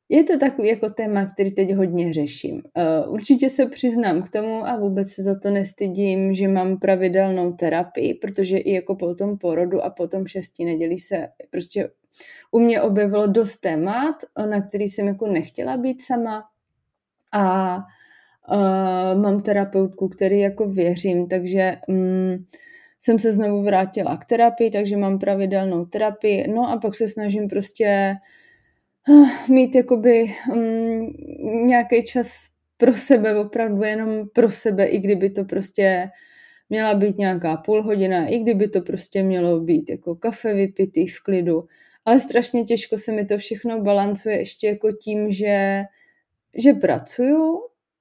je 0.08 0.24
to 0.24 0.38
takový 0.38 0.68
jako 0.68 0.90
téma, 0.90 1.26
který 1.26 1.52
teď 1.52 1.74
hodně 1.74 2.12
řeším. 2.12 2.54
Uh, 2.54 3.14
určitě 3.14 3.50
se 3.50 3.66
přiznám 3.66 4.22
k 4.22 4.28
tomu 4.28 4.66
a 4.66 4.76
vůbec 4.76 5.08
se 5.08 5.22
za 5.22 5.38
to 5.38 5.50
nestydím, 5.50 6.34
že 6.34 6.48
mám 6.48 6.78
pravidelnou 6.78 7.52
terapii, 7.52 8.14
protože 8.14 8.58
i 8.58 8.72
jako 8.72 8.94
po 8.94 9.14
tom 9.14 9.38
porodu 9.38 9.84
a 9.84 9.90
po 9.90 10.08
tom 10.08 10.26
šestí 10.26 10.64
neděli 10.64 10.98
se 10.98 11.28
prostě 11.50 11.90
u 12.50 12.58
mě 12.58 12.82
objevilo 12.82 13.26
dost 13.26 13.56
témat, 13.56 14.14
na 14.50 14.60
který 14.60 14.88
jsem 14.88 15.06
jako 15.06 15.26
nechtěla 15.26 15.76
být 15.76 16.02
sama 16.02 16.44
a 17.32 17.76
uh, 18.50 19.22
mám 19.22 19.40
terapeutku, 19.40 20.08
který 20.08 20.40
jako 20.40 20.68
věřím, 20.68 21.28
takže 21.28 21.76
um, 21.88 22.46
jsem 23.00 23.18
se 23.18 23.32
znovu 23.32 23.62
vrátila 23.62 24.16
k 24.16 24.24
terapii, 24.24 24.70
takže 24.70 24.96
mám 24.96 25.18
pravidelnou 25.18 25.84
terapii, 25.84 26.48
no 26.48 26.70
a 26.70 26.76
pak 26.76 26.94
se 26.94 27.08
snažím 27.08 27.48
prostě 27.48 28.14
uh, 29.08 29.28
mít 29.48 29.74
jakoby 29.74 30.24
um, 30.52 31.14
nějaký 31.66 32.04
čas 32.04 32.48
pro 32.76 32.92
sebe, 32.92 33.36
opravdu 33.36 33.82
jenom 33.82 34.28
pro 34.32 34.50
sebe, 34.50 34.84
i 34.84 34.98
kdyby 34.98 35.30
to 35.30 35.44
prostě 35.44 36.10
měla 36.70 36.94
být 36.94 37.18
nějaká 37.18 37.56
půl 37.56 37.82
hodina, 37.82 38.26
i 38.26 38.38
kdyby 38.38 38.68
to 38.68 38.80
prostě 38.80 39.22
mělo 39.22 39.60
být 39.60 39.90
jako 39.90 40.14
kafe 40.14 40.54
vypitý 40.54 41.06
v 41.06 41.20
klidu, 41.22 41.64
ale 42.08 42.18
strašně 42.18 42.64
těžko 42.64 42.98
se 42.98 43.12
mi 43.12 43.24
to 43.24 43.38
všechno 43.38 43.80
balancuje 43.80 44.38
ještě 44.38 44.66
jako 44.66 44.92
tím, 44.92 45.30
že, 45.30 45.82
že 46.54 46.72
pracuju, 46.72 47.60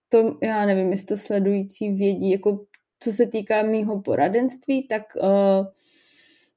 to 0.09 0.37
já 0.43 0.65
nevím, 0.65 0.91
jestli 0.91 1.07
to 1.07 1.17
sledující 1.17 1.91
vědí, 1.91 2.31
jako 2.31 2.65
co 2.99 3.11
se 3.11 3.25
týká 3.25 3.61
mýho 3.63 4.01
poradenství, 4.01 4.87
tak 4.87 5.01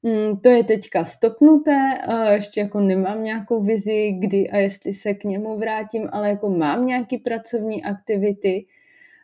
uh, 0.02 0.36
to 0.42 0.48
je 0.48 0.64
teďka 0.64 1.04
stopnuté, 1.04 1.98
uh, 2.08 2.32
ještě 2.32 2.60
jako 2.60 2.80
nemám 2.80 3.24
nějakou 3.24 3.62
vizi, 3.62 4.12
kdy 4.18 4.50
a 4.50 4.56
jestli 4.56 4.92
se 4.92 5.14
k 5.14 5.24
němu 5.24 5.58
vrátím, 5.58 6.08
ale 6.12 6.28
jako 6.28 6.50
mám 6.50 6.86
nějaký 6.86 7.18
pracovní 7.18 7.84
aktivity, 7.84 8.66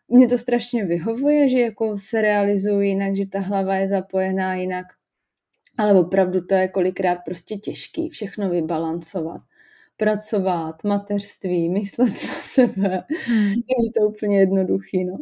mě 0.09 0.29
to 0.29 0.39
strašně 0.39 0.85
vyhovuje, 0.85 1.49
že 1.49 1.61
jako 1.61 1.99
se 1.99 2.23
realizují 2.23 2.89
jinak, 2.89 3.17
že 3.17 3.27
ta 3.27 3.41
hlava 3.41 3.75
je 3.75 3.89
zapojená 3.89 4.55
jinak 4.55 4.87
ale 5.79 5.93
opravdu 5.93 6.41
to 6.41 6.55
je 6.55 6.69
kolikrát 6.69 7.19
prostě 7.25 7.57
těžký 7.57 8.09
všechno 8.09 8.51
vybalancovat. 8.51 9.41
Pracovat, 9.97 10.85
mateřství, 10.85 11.69
myslet 11.69 12.09
na 12.09 12.35
sebe. 12.41 13.05
Hmm. 13.27 13.39
Není 13.49 13.93
to 13.99 14.09
úplně 14.09 14.41
jednoduchý, 14.41 15.05
no. 15.05 15.17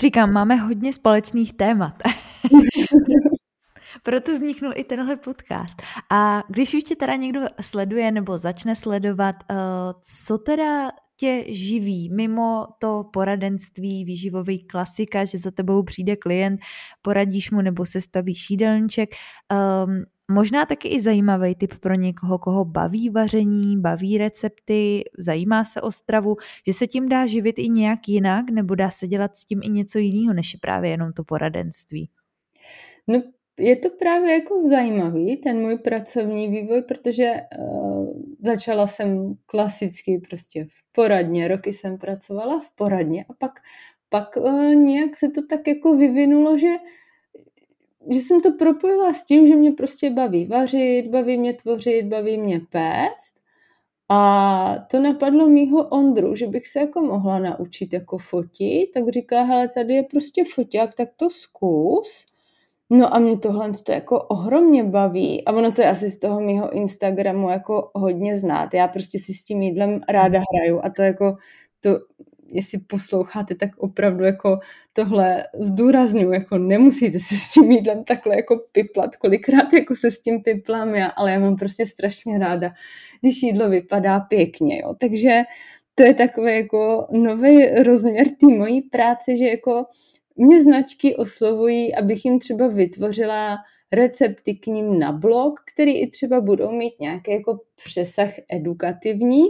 Říkám, 0.00 0.32
máme 0.32 0.56
hodně 0.56 0.92
společných 0.92 1.52
témat. 1.52 1.94
Proto 4.02 4.32
vzniknul 4.32 4.72
i 4.74 4.84
tenhle 4.84 5.16
podcast. 5.16 5.82
A 6.10 6.42
když 6.48 6.74
už 6.74 6.84
tě 6.84 6.96
teda 6.96 7.16
někdo 7.16 7.40
sleduje 7.60 8.10
nebo 8.10 8.38
začne 8.38 8.74
sledovat, 8.74 9.36
uh, 9.50 9.56
co 10.02 10.38
teda 10.38 10.90
tě 11.16 11.44
živí 11.48 12.10
mimo 12.10 12.66
to 12.78 13.04
poradenství, 13.12 14.04
výživový 14.04 14.58
klasika, 14.58 15.24
že 15.24 15.38
za 15.38 15.50
tebou 15.50 15.82
přijde 15.82 16.16
klient, 16.16 16.60
poradíš 17.02 17.50
mu 17.50 17.60
nebo 17.60 17.86
se 17.86 18.00
stavíš 18.00 18.50
jídelníček. 18.50 19.10
Um, 19.86 20.04
možná 20.30 20.66
taky 20.66 20.88
i 20.88 21.00
zajímavý 21.00 21.54
tip 21.54 21.74
pro 21.78 21.94
někoho, 21.94 22.38
koho 22.38 22.64
baví 22.64 23.10
vaření, 23.10 23.80
baví 23.80 24.18
recepty, 24.18 25.04
zajímá 25.18 25.64
se 25.64 25.80
o 25.80 25.92
stravu, 25.92 26.36
že 26.66 26.72
se 26.72 26.86
tím 26.86 27.08
dá 27.08 27.26
živit 27.26 27.58
i 27.58 27.68
nějak 27.68 28.08
jinak, 28.08 28.50
nebo 28.50 28.74
dá 28.74 28.90
se 28.90 29.06
dělat 29.06 29.36
s 29.36 29.44
tím 29.44 29.60
i 29.62 29.68
něco 29.68 29.98
jiného, 29.98 30.34
než 30.34 30.54
je 30.54 30.60
právě 30.60 30.90
jenom 30.90 31.12
to 31.12 31.24
poradenství. 31.24 32.10
No 33.08 33.22
je 33.58 33.76
to 33.76 33.90
právě 33.90 34.32
jako 34.32 34.60
zajímavý, 34.60 35.36
ten 35.36 35.60
můj 35.60 35.78
pracovní 35.78 36.48
vývoj, 36.48 36.82
protože 36.82 37.32
uh, 37.58 38.06
začala 38.40 38.86
jsem 38.86 39.34
klasicky 39.46 40.20
prostě 40.28 40.64
v 40.64 40.92
poradně, 40.92 41.48
roky 41.48 41.72
jsem 41.72 41.98
pracovala 41.98 42.60
v 42.60 42.70
poradně 42.70 43.24
a 43.24 43.32
pak, 43.38 43.52
pak 44.08 44.36
uh, 44.36 44.74
nějak 44.74 45.16
se 45.16 45.28
to 45.28 45.46
tak 45.46 45.68
jako 45.68 45.96
vyvinulo, 45.96 46.58
že, 46.58 46.72
že 48.12 48.20
jsem 48.20 48.40
to 48.40 48.52
propojila 48.52 49.12
s 49.12 49.24
tím, 49.24 49.46
že 49.46 49.56
mě 49.56 49.72
prostě 49.72 50.10
baví 50.10 50.46
vařit, 50.46 51.08
baví 51.10 51.38
mě 51.38 51.54
tvořit, 51.54 52.06
baví 52.06 52.38
mě 52.38 52.60
pést 52.70 53.36
a 54.08 54.86
to 54.90 55.00
napadlo 55.00 55.48
mýho 55.48 55.88
Ondru, 55.88 56.34
že 56.36 56.46
bych 56.46 56.66
se 56.66 56.80
jako 56.80 57.00
mohla 57.00 57.38
naučit 57.38 57.92
jako 57.92 58.18
fotit, 58.18 58.90
tak 58.94 59.08
říká, 59.08 59.42
hele, 59.42 59.68
tady 59.68 59.94
je 59.94 60.02
prostě 60.02 60.44
foťák, 60.54 60.94
tak 60.94 61.08
to 61.16 61.30
zkus. 61.30 62.26
No 62.90 63.14
a 63.14 63.18
mě 63.18 63.38
tohle 63.38 63.70
to 63.86 63.92
jako 63.92 64.18
ohromně 64.22 64.84
baví 64.84 65.44
a 65.44 65.52
ono 65.52 65.72
to 65.72 65.82
je 65.82 65.90
asi 65.90 66.10
z 66.10 66.18
toho 66.18 66.40
mého 66.40 66.72
Instagramu 66.72 67.50
jako 67.50 67.90
hodně 67.94 68.38
znát. 68.38 68.74
Já 68.74 68.88
prostě 68.88 69.18
si 69.18 69.34
s 69.34 69.44
tím 69.44 69.62
jídlem 69.62 70.00
ráda 70.08 70.42
hraju 70.52 70.80
a 70.84 70.90
to 70.90 71.02
jako 71.02 71.36
to 71.80 71.98
jestli 72.52 72.78
posloucháte, 72.78 73.54
tak 73.54 73.70
opravdu 73.78 74.24
jako 74.24 74.58
tohle 74.92 75.44
zdůraznuju, 75.58 76.32
jako 76.32 76.58
nemusíte 76.58 77.18
se 77.18 77.34
s 77.36 77.50
tím 77.50 77.70
jídlem 77.72 78.04
takhle 78.04 78.36
jako 78.36 78.60
piplat, 78.72 79.16
kolikrát 79.16 79.72
jako 79.72 79.96
se 79.96 80.10
s 80.10 80.20
tím 80.20 80.42
piplám 80.42 80.94
já, 80.94 81.06
ale 81.06 81.32
já 81.32 81.38
mám 81.38 81.56
prostě 81.56 81.86
strašně 81.86 82.38
ráda, 82.38 82.70
když 83.20 83.42
jídlo 83.42 83.68
vypadá 83.68 84.20
pěkně, 84.20 84.78
jo. 84.80 84.94
Takže 85.00 85.42
to 85.94 86.04
je 86.04 86.14
takový 86.14 86.56
jako 86.56 87.06
nový 87.10 87.66
rozměr 87.66 88.26
té 88.26 88.46
mojí 88.46 88.82
práce, 88.82 89.36
že 89.36 89.44
jako 89.44 89.84
mě 90.36 90.62
značky 90.62 91.16
oslovují, 91.16 91.94
abych 91.94 92.24
jim 92.24 92.38
třeba 92.38 92.68
vytvořila 92.68 93.56
recepty 93.92 94.54
k 94.54 94.66
ním 94.66 94.98
na 94.98 95.12
blog, 95.12 95.60
který 95.72 96.00
i 96.00 96.10
třeba 96.10 96.40
budou 96.40 96.70
mít 96.70 97.00
nějaký 97.00 97.30
jako 97.30 97.60
přesah 97.84 98.30
edukativní, 98.52 99.42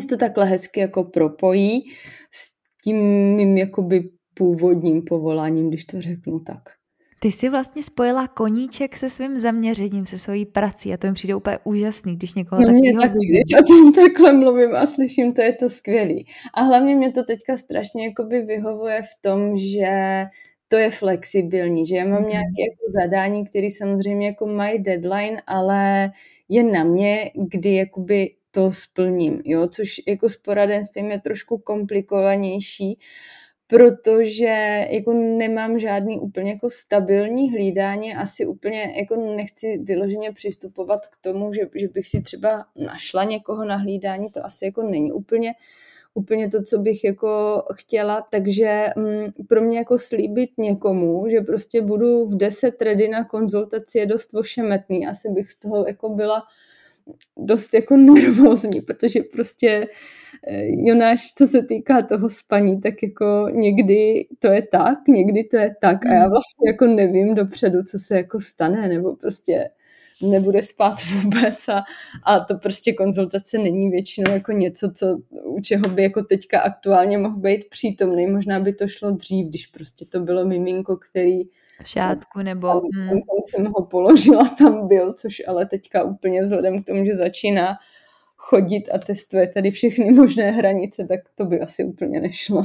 že 0.00 0.06
to 0.06 0.16
takhle 0.16 0.44
hezky 0.44 0.80
jako 0.80 1.04
propojí 1.04 1.84
s 2.30 2.50
tím 2.84 2.96
mým 3.36 3.56
jakoby 3.56 4.10
původním 4.34 5.02
povoláním, 5.02 5.68
když 5.68 5.84
to 5.84 6.00
řeknu 6.00 6.40
tak. 6.40 6.79
Ty 7.22 7.32
jsi 7.32 7.48
vlastně 7.48 7.82
spojila 7.82 8.28
koníček 8.28 8.96
se 8.96 9.10
svým 9.10 9.40
zaměřením, 9.40 10.06
se 10.06 10.18
svojí 10.18 10.46
prací 10.46 10.92
a 10.92 10.96
to 10.96 11.06
mi 11.06 11.12
přijde 11.12 11.34
úplně 11.34 11.58
úžasný, 11.64 12.16
když 12.16 12.34
někoho 12.34 12.62
takového 12.62 13.02
taky, 13.02 13.26
když 13.26 13.60
o 13.60 13.64
tom 13.64 13.92
takhle 14.04 14.32
mluvím 14.32 14.74
a 14.74 14.86
slyším, 14.86 15.32
to 15.32 15.42
je 15.42 15.52
to 15.52 15.68
skvělý. 15.68 16.26
A 16.54 16.62
hlavně 16.62 16.96
mě 16.96 17.12
to 17.12 17.24
teďka 17.24 17.56
strašně 17.56 18.06
jakoby 18.06 18.40
vyhovuje 18.40 19.02
v 19.02 19.22
tom, 19.22 19.58
že 19.58 20.24
to 20.68 20.76
je 20.76 20.90
flexibilní, 20.90 21.86
že 21.86 21.96
já 21.96 22.04
mám 22.04 22.22
mhm. 22.22 22.30
nějaké 22.30 22.60
jako 22.70 22.84
zadání, 23.02 23.44
které 23.44 23.66
samozřejmě 23.70 24.26
jako 24.26 24.46
mají 24.46 24.78
deadline, 24.78 25.42
ale 25.46 26.10
je 26.48 26.62
na 26.62 26.84
mě, 26.84 27.30
kdy 27.34 27.74
jakoby 27.74 28.30
to 28.50 28.70
splním, 28.70 29.42
jo, 29.44 29.68
což 29.68 30.00
jako 30.08 30.28
s 30.28 30.36
poradenstvím 30.36 31.10
je 31.10 31.20
trošku 31.20 31.58
komplikovanější, 31.58 32.98
protože 33.70 34.86
jako 34.90 35.12
nemám 35.12 35.78
žádný 35.78 36.20
úplně 36.20 36.50
jako 36.50 36.70
stabilní 36.70 37.50
hlídání, 37.50 38.14
asi 38.14 38.46
úplně 38.46 38.94
jako 38.96 39.16
nechci 39.36 39.78
vyloženě 39.78 40.32
přistupovat 40.32 41.06
k 41.06 41.16
tomu, 41.20 41.52
že, 41.52 41.62
že 41.74 41.88
bych 41.88 42.06
si 42.06 42.20
třeba 42.20 42.64
našla 42.76 43.24
někoho 43.24 43.64
na 43.64 43.76
hlídání, 43.76 44.30
to 44.30 44.46
asi 44.46 44.64
jako 44.64 44.82
není 44.82 45.12
úplně 45.12 45.52
úplně 46.14 46.50
to, 46.50 46.62
co 46.62 46.78
bych 46.78 47.04
jako 47.04 47.62
chtěla, 47.74 48.26
takže 48.30 48.86
mm, 48.96 49.26
pro 49.48 49.62
mě 49.62 49.78
jako 49.78 49.98
slíbit 49.98 50.50
někomu, 50.58 51.28
že 51.28 51.40
prostě 51.40 51.82
budu 51.82 52.26
v 52.26 52.36
10 52.36 52.82
ready 52.82 53.08
na 53.08 53.24
konzultaci 53.24 53.98
je 53.98 54.06
dost 54.06 54.34
ošemetný, 54.34 55.06
asi 55.06 55.28
bych 55.28 55.50
z 55.50 55.56
toho 55.56 55.86
jako 55.86 56.08
byla 56.08 56.42
dost 57.36 57.74
jako 57.74 57.96
nervózní, 57.96 58.80
protože 58.80 59.20
prostě 59.32 59.68
eh, 59.68 60.29
Jonáš, 60.66 61.32
co 61.32 61.46
se 61.46 61.62
týká 61.62 62.02
toho 62.02 62.30
spaní, 62.30 62.80
tak 62.80 62.94
jako 63.02 63.48
někdy 63.52 64.26
to 64.38 64.52
je 64.52 64.62
tak, 64.62 65.08
někdy 65.08 65.44
to 65.44 65.56
je 65.56 65.74
tak 65.80 66.06
a 66.06 66.12
já 66.14 66.20
hmm. 66.20 66.30
vlastně 66.30 66.70
jako 66.70 66.86
nevím 66.86 67.34
dopředu, 67.34 67.82
co 67.82 67.98
se 67.98 68.16
jako 68.16 68.40
stane, 68.40 68.88
nebo 68.88 69.16
prostě 69.16 69.70
nebude 70.22 70.62
spát 70.62 70.96
vůbec 71.22 71.68
a, 71.68 71.82
a 72.24 72.40
to 72.40 72.54
prostě 72.54 72.92
konzultace 72.92 73.58
není 73.58 73.90
většinou 73.90 74.32
jako 74.32 74.52
něco, 74.52 74.90
co, 74.94 75.18
u 75.44 75.60
čeho 75.60 75.88
by 75.88 76.02
jako 76.02 76.22
teďka 76.22 76.60
aktuálně 76.60 77.18
mohl 77.18 77.36
být 77.36 77.68
přítomný. 77.68 78.26
Možná 78.26 78.60
by 78.60 78.72
to 78.72 78.88
šlo 78.88 79.10
dřív, 79.10 79.46
když 79.46 79.66
prostě 79.66 80.04
to 80.04 80.20
bylo 80.20 80.44
miminko, 80.44 80.96
který 80.96 81.42
v 81.82 81.88
šátku 81.88 82.42
nebo... 82.42 82.68
Hmm. 82.94 83.20
jsem 83.50 83.66
ho 83.76 83.86
položila, 83.86 84.48
tam 84.58 84.88
byl, 84.88 85.12
což 85.12 85.42
ale 85.48 85.66
teďka 85.66 86.02
úplně 86.02 86.42
vzhledem 86.42 86.82
k 86.82 86.86
tomu, 86.86 87.04
že 87.04 87.14
začíná 87.14 87.76
chodit 88.40 88.88
a 88.94 88.98
testuje 88.98 89.48
tady 89.48 89.70
všechny 89.70 90.12
možné 90.12 90.50
hranice, 90.50 91.04
tak 91.08 91.20
to 91.34 91.44
by 91.44 91.60
asi 91.60 91.84
úplně 91.84 92.20
nešlo. 92.20 92.62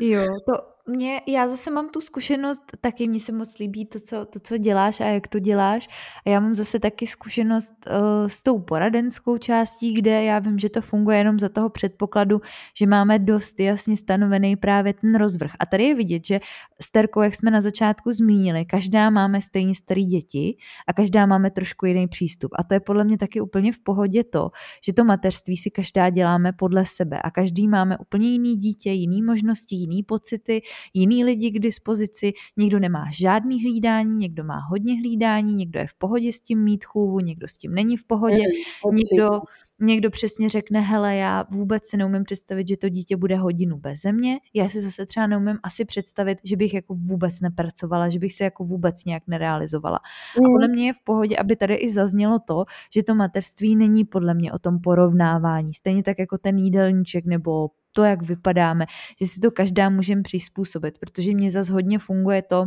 Jo, 0.00 0.26
to 0.44 0.52
mě, 0.90 1.20
já 1.26 1.48
zase 1.48 1.70
mám 1.70 1.88
tu 1.88 2.00
zkušenost, 2.00 2.62
taky 2.80 3.08
mi 3.08 3.20
se 3.20 3.32
moc 3.32 3.58
líbí 3.58 3.86
to 3.86 4.00
co, 4.00 4.24
to, 4.24 4.40
co 4.40 4.58
děláš 4.58 5.00
a 5.00 5.04
jak 5.04 5.28
to 5.28 5.38
děláš. 5.38 5.88
A 6.26 6.30
já 6.30 6.40
mám 6.40 6.54
zase 6.54 6.78
taky 6.78 7.06
zkušenost 7.06 7.72
uh, 7.86 8.28
s 8.28 8.42
tou 8.42 8.58
poradenskou 8.58 9.38
částí, 9.38 9.94
kde 9.94 10.24
já 10.24 10.38
vím, 10.38 10.58
že 10.58 10.68
to 10.68 10.80
funguje 10.80 11.18
jenom 11.18 11.38
za 11.38 11.48
toho 11.48 11.70
předpokladu, 11.70 12.40
že 12.76 12.86
máme 12.86 13.18
dost 13.18 13.60
jasně 13.60 13.96
stanovený 13.96 14.56
právě 14.56 14.94
ten 14.94 15.14
rozvrh. 15.14 15.50
A 15.58 15.66
tady 15.66 15.84
je 15.84 15.94
vidět, 15.94 16.26
že 16.26 16.40
s 16.80 16.90
Terkou, 16.90 17.20
jak 17.20 17.34
jsme 17.34 17.50
na 17.50 17.60
začátku 17.60 18.12
zmínili, 18.12 18.64
každá 18.64 19.10
máme 19.10 19.42
stejně 19.42 19.74
starý 19.74 20.04
děti 20.04 20.56
a 20.86 20.92
každá 20.92 21.26
máme 21.26 21.50
trošku 21.50 21.86
jiný 21.86 22.08
přístup. 22.08 22.50
A 22.58 22.64
to 22.64 22.74
je 22.74 22.80
podle 22.80 23.04
mě 23.04 23.18
taky 23.18 23.40
úplně 23.40 23.72
v 23.72 23.78
pohodě 23.78 24.24
to, 24.24 24.50
že 24.84 24.92
to 24.92 25.04
mateřství 25.04 25.56
si 25.56 25.70
každá 25.70 26.10
děláme 26.10 26.52
podle 26.52 26.86
sebe 26.86 27.22
a 27.22 27.30
každý 27.30 27.68
máme 27.68 27.98
úplně 27.98 28.28
jiný 28.28 28.56
dítě, 28.56 28.90
jiný 28.90 29.22
možnosti, 29.22 29.76
jiný 29.76 30.02
pocity, 30.02 30.62
jiný 30.94 31.24
lidi 31.24 31.50
k 31.50 31.58
dispozici, 31.58 32.32
někdo 32.56 32.78
nemá 32.78 33.04
žádný 33.12 33.62
hlídání, 33.62 34.16
někdo 34.16 34.44
má 34.44 34.58
hodně 34.70 34.94
hlídání, 34.94 35.54
někdo 35.54 35.78
je 35.78 35.86
v 35.86 35.94
pohodě 35.94 36.32
s 36.32 36.40
tím 36.40 36.64
mít 36.64 36.84
chůvu, 36.84 37.20
někdo 37.20 37.48
s 37.48 37.58
tím 37.58 37.74
není 37.74 37.96
v 37.96 38.06
pohodě, 38.06 38.42
mm, 38.86 38.96
někdo, 38.96 39.40
někdo 39.80 40.10
přesně 40.10 40.48
řekne, 40.48 40.80
hele, 40.80 41.16
já 41.16 41.44
vůbec 41.50 41.86
si 41.86 41.96
neumím 41.96 42.24
představit, 42.24 42.68
že 42.68 42.76
to 42.76 42.88
dítě 42.88 43.16
bude 43.16 43.36
hodinu 43.36 43.76
bez 43.76 44.00
země, 44.00 44.38
já 44.54 44.68
si 44.68 44.80
zase 44.80 45.06
třeba 45.06 45.26
neumím 45.26 45.58
asi 45.62 45.84
představit, 45.84 46.38
že 46.44 46.56
bych 46.56 46.74
jako 46.74 46.94
vůbec 46.94 47.40
nepracovala, 47.40 48.08
že 48.08 48.18
bych 48.18 48.32
se 48.32 48.44
jako 48.44 48.64
vůbec 48.64 49.04
nějak 49.04 49.22
nerealizovala. 49.26 49.98
Mm. 50.38 50.46
A 50.46 50.48
podle 50.48 50.68
mě 50.68 50.86
je 50.86 50.92
v 50.92 51.04
pohodě, 51.04 51.36
aby 51.36 51.56
tady 51.56 51.74
i 51.74 51.90
zaznělo 51.90 52.38
to, 52.38 52.64
že 52.94 53.02
to 53.02 53.14
mateřství 53.14 53.76
není 53.76 54.04
podle 54.04 54.34
mě 54.34 54.52
o 54.52 54.58
tom 54.58 54.80
porovnávání. 54.80 55.74
Stejně 55.74 56.02
tak 56.02 56.18
jako 56.18 56.38
ten 56.38 56.58
jídelníček 56.58 57.26
nebo 57.26 57.68
to, 57.92 58.04
jak 58.04 58.22
vypadáme, 58.22 58.86
že 59.20 59.26
si 59.26 59.40
to 59.40 59.50
každá 59.50 59.90
můžeme 59.90 60.22
přizpůsobit, 60.22 60.98
protože 60.98 61.34
mě 61.34 61.50
zase 61.50 61.72
hodně 61.72 61.98
funguje 61.98 62.42
to, 62.42 62.66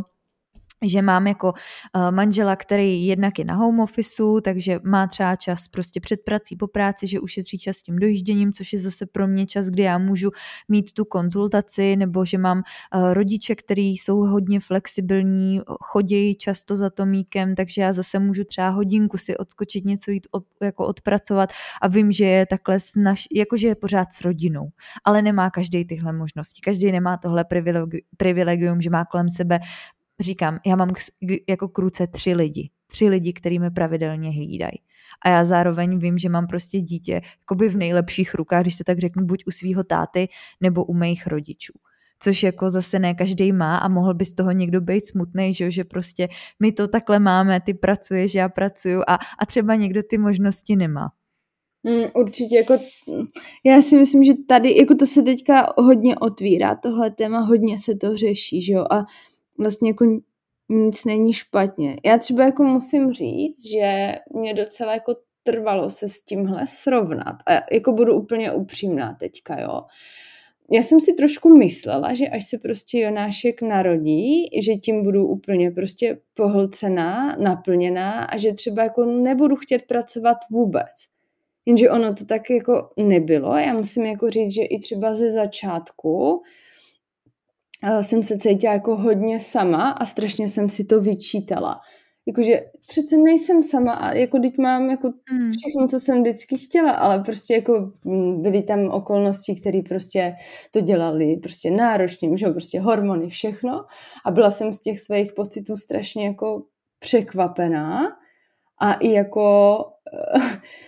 že 0.88 1.02
mám 1.02 1.26
jako 1.26 1.52
uh, 1.52 2.10
manžela, 2.10 2.56
který 2.56 3.06
jednak 3.06 3.38
je 3.38 3.44
na 3.44 3.54
home 3.54 3.80
officeu, 3.80 4.40
takže 4.40 4.78
má 4.84 5.06
třeba 5.06 5.36
čas 5.36 5.68
prostě 5.68 6.00
před 6.00 6.20
prací, 6.24 6.56
po 6.56 6.66
práci, 6.66 7.06
že 7.06 7.20
ušetří 7.20 7.58
čas 7.58 7.82
tím 7.82 7.98
dojížděním, 7.98 8.52
což 8.52 8.72
je 8.72 8.78
zase 8.78 9.06
pro 9.06 9.26
mě 9.26 9.46
čas, 9.46 9.66
kdy 9.66 9.82
já 9.82 9.98
můžu 9.98 10.30
mít 10.68 10.92
tu 10.92 11.04
konzultaci, 11.04 11.96
nebo 11.96 12.24
že 12.24 12.38
mám 12.38 12.58
uh, 12.58 13.12
rodiče, 13.12 13.54
který 13.54 13.90
jsou 13.90 14.16
hodně 14.16 14.60
flexibilní, 14.60 15.60
chodí 15.80 16.34
často 16.34 16.76
za 16.76 16.90
Tomíkem, 16.90 17.54
takže 17.54 17.82
já 17.82 17.92
zase 17.92 18.18
můžu 18.18 18.44
třeba 18.44 18.68
hodinku 18.68 19.18
si 19.18 19.36
odskočit, 19.36 19.84
něco 19.84 20.10
jít 20.10 20.26
od, 20.30 20.44
jako 20.62 20.86
odpracovat 20.86 21.50
a 21.82 21.88
vím, 21.88 22.12
že 22.12 22.24
je 22.24 22.46
takhle 22.46 22.80
snaž, 22.80 23.24
jakože 23.32 23.68
je 23.68 23.74
pořád 23.74 24.12
s 24.12 24.20
rodinou, 24.20 24.68
ale 25.04 25.22
nemá 25.22 25.50
každý 25.50 25.84
tyhle 25.84 26.12
možnosti, 26.12 26.60
každý 26.60 26.92
nemá 26.92 27.16
tohle 27.16 27.44
privilegium, 28.16 28.80
že 28.80 28.90
má 28.90 29.04
kolem 29.04 29.28
sebe 29.28 29.58
říkám, 30.20 30.58
já 30.66 30.76
mám 30.76 30.88
jako 31.48 31.68
kruce 31.68 32.06
tři 32.06 32.34
lidi. 32.34 32.70
Tři 32.86 33.08
lidi, 33.08 33.32
který 33.32 33.58
mi 33.58 33.70
pravidelně 33.70 34.30
hlídají. 34.30 34.80
A 35.24 35.28
já 35.28 35.44
zároveň 35.44 35.98
vím, 35.98 36.18
že 36.18 36.28
mám 36.28 36.46
prostě 36.46 36.80
dítě 36.80 37.20
jakoby 37.40 37.68
v 37.68 37.76
nejlepších 37.76 38.34
rukách, 38.34 38.62
když 38.62 38.76
to 38.76 38.84
tak 38.84 38.98
řeknu, 38.98 39.26
buď 39.26 39.44
u 39.46 39.50
svého 39.50 39.84
táty 39.84 40.28
nebo 40.60 40.84
u 40.84 40.94
mých 40.94 41.26
rodičů 41.26 41.72
což 42.24 42.42
jako 42.42 42.70
zase 42.70 42.98
ne 42.98 43.14
každý 43.14 43.52
má 43.52 43.76
a 43.76 43.88
mohl 43.88 44.14
by 44.14 44.24
z 44.24 44.34
toho 44.34 44.50
někdo 44.50 44.80
být 44.80 45.06
smutný, 45.06 45.54
že, 45.54 45.70
že 45.70 45.84
prostě 45.84 46.28
my 46.60 46.72
to 46.72 46.88
takhle 46.88 47.18
máme, 47.18 47.60
ty 47.60 47.74
pracuješ, 47.74 48.34
já 48.34 48.48
pracuju 48.48 49.02
a, 49.08 49.14
a 49.14 49.46
třeba 49.46 49.74
někdo 49.74 50.02
ty 50.10 50.18
možnosti 50.18 50.76
nemá. 50.76 51.08
Mm, 51.82 52.04
určitě, 52.14 52.56
jako 52.56 52.78
já 53.64 53.82
si 53.82 53.96
myslím, 53.96 54.24
že 54.24 54.32
tady, 54.48 54.76
jako 54.76 54.94
to 54.94 55.06
se 55.06 55.22
teďka 55.22 55.72
hodně 55.78 56.16
otvírá, 56.16 56.74
tohle 56.74 57.10
téma, 57.10 57.40
hodně 57.40 57.78
se 57.78 57.94
to 57.94 58.16
řeší, 58.16 58.62
že 58.62 58.72
jo, 58.72 58.84
a 58.90 59.04
vlastně 59.58 59.90
jako 59.90 60.04
nic 60.68 61.04
není 61.04 61.32
špatně. 61.32 61.96
Já 62.04 62.18
třeba 62.18 62.44
jako 62.44 62.62
musím 62.62 63.12
říct, 63.12 63.70
že 63.72 64.14
mě 64.34 64.54
docela 64.54 64.94
jako 64.94 65.16
trvalo 65.42 65.90
se 65.90 66.08
s 66.08 66.22
tímhle 66.22 66.66
srovnat. 66.66 67.36
A 67.46 67.74
jako 67.74 67.92
budu 67.92 68.14
úplně 68.14 68.52
upřímná 68.52 69.16
teďka, 69.20 69.60
jo. 69.60 69.82
Já 70.70 70.82
jsem 70.82 71.00
si 71.00 71.12
trošku 71.12 71.56
myslela, 71.56 72.14
že 72.14 72.26
až 72.26 72.44
se 72.44 72.58
prostě 72.58 72.98
Jonášek 72.98 73.62
narodí, 73.62 74.50
že 74.62 74.74
tím 74.74 75.04
budu 75.04 75.26
úplně 75.26 75.70
prostě 75.70 76.18
pohlcená, 76.34 77.36
naplněná 77.36 78.24
a 78.24 78.36
že 78.36 78.52
třeba 78.52 78.82
jako 78.82 79.04
nebudu 79.04 79.56
chtět 79.56 79.82
pracovat 79.82 80.36
vůbec. 80.50 80.90
Jenže 81.66 81.90
ono 81.90 82.14
to 82.14 82.24
tak 82.24 82.50
jako 82.50 82.90
nebylo. 82.96 83.56
Já 83.56 83.74
musím 83.74 84.06
jako 84.06 84.30
říct, 84.30 84.54
že 84.54 84.62
i 84.62 84.78
třeba 84.78 85.14
ze 85.14 85.30
začátku 85.30 86.42
jsem 88.00 88.22
se 88.22 88.38
cítila 88.38 88.72
jako 88.72 88.96
hodně 88.96 89.40
sama 89.40 89.90
a 89.90 90.04
strašně 90.04 90.48
jsem 90.48 90.68
si 90.68 90.84
to 90.84 91.00
vyčítala. 91.00 91.80
Jakože 92.26 92.60
přece 92.88 93.16
nejsem 93.16 93.62
sama 93.62 93.92
a 93.92 94.12
jako 94.12 94.38
teď 94.38 94.58
mám 94.58 94.90
jako 94.90 95.12
hmm. 95.30 95.50
všechno, 95.52 95.88
co 95.88 96.00
jsem 96.00 96.20
vždycky 96.20 96.58
chtěla, 96.58 96.92
ale 96.92 97.18
prostě 97.18 97.54
jako 97.54 97.92
mm, 98.04 98.42
byly 98.42 98.62
tam 98.62 98.88
okolnosti, 98.88 99.60
které 99.60 99.80
prostě 99.88 100.34
to 100.70 100.80
dělali 100.80 101.36
prostě 101.36 101.70
náročným, 101.70 102.36
že 102.36 102.46
prostě 102.46 102.80
hormony, 102.80 103.28
všechno 103.28 103.84
a 104.26 104.30
byla 104.30 104.50
jsem 104.50 104.72
z 104.72 104.80
těch 104.80 105.00
svých 105.00 105.32
pocitů 105.32 105.76
strašně 105.76 106.26
jako 106.26 106.62
překvapená 106.98 108.16
a 108.80 108.92
i 108.94 109.12
jako 109.12 109.78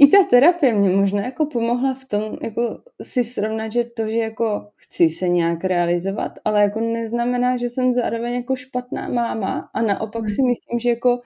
i 0.00 0.06
ta 0.06 0.24
terapie 0.30 0.74
mě 0.74 0.88
možná 0.88 1.24
jako 1.24 1.46
pomohla 1.46 1.94
v 1.94 2.04
tom 2.04 2.38
jako 2.42 2.82
si 3.02 3.24
srovnat, 3.24 3.72
že 3.72 3.84
to, 3.84 4.08
že 4.08 4.18
jako 4.18 4.68
chci 4.76 5.08
se 5.08 5.28
nějak 5.28 5.64
realizovat, 5.64 6.32
ale 6.44 6.62
jako 6.62 6.80
neznamená, 6.80 7.56
že 7.56 7.68
jsem 7.68 7.92
zároveň 7.92 8.34
jako 8.34 8.56
špatná 8.56 9.08
máma 9.08 9.70
a 9.74 9.82
naopak 9.82 10.28
si 10.28 10.42
hmm. 10.42 10.48
myslím, 10.48 10.78
že 10.78 10.90
jako 10.90 11.20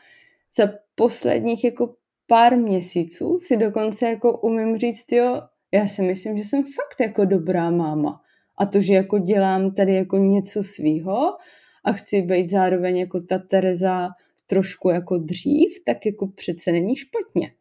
za 0.57 0.69
posledních 0.95 1.65
jako 1.65 1.95
pár 2.27 2.57
měsíců 2.57 3.39
si 3.39 3.57
dokonce 3.57 4.09
jako 4.09 4.39
umím 4.39 4.77
říct, 4.77 5.13
jo, 5.13 5.43
já 5.73 5.87
si 5.87 6.03
myslím, 6.03 6.39
že 6.39 6.45
jsem 6.45 6.63
fakt 6.63 7.01
jako 7.01 7.25
dobrá 7.25 7.71
máma. 7.71 8.21
A 8.59 8.67
to, 8.67 8.81
že 8.81 8.95
jako 8.95 9.19
dělám 9.19 9.71
tady 9.71 9.95
jako 9.95 10.19
něco 10.19 10.63
svýho 10.63 11.37
a 11.85 11.93
chci 11.93 12.23
být 12.23 12.49
zároveň 12.49 12.97
jako 12.97 13.21
ta 13.21 13.39
Tereza 13.39 14.09
trošku 14.47 14.91
jako 14.91 15.19
dřív, 15.19 15.73
tak 15.87 16.07
jako 16.07 16.27
přece 16.27 16.73
není 16.73 16.97
špatně. 16.97 17.53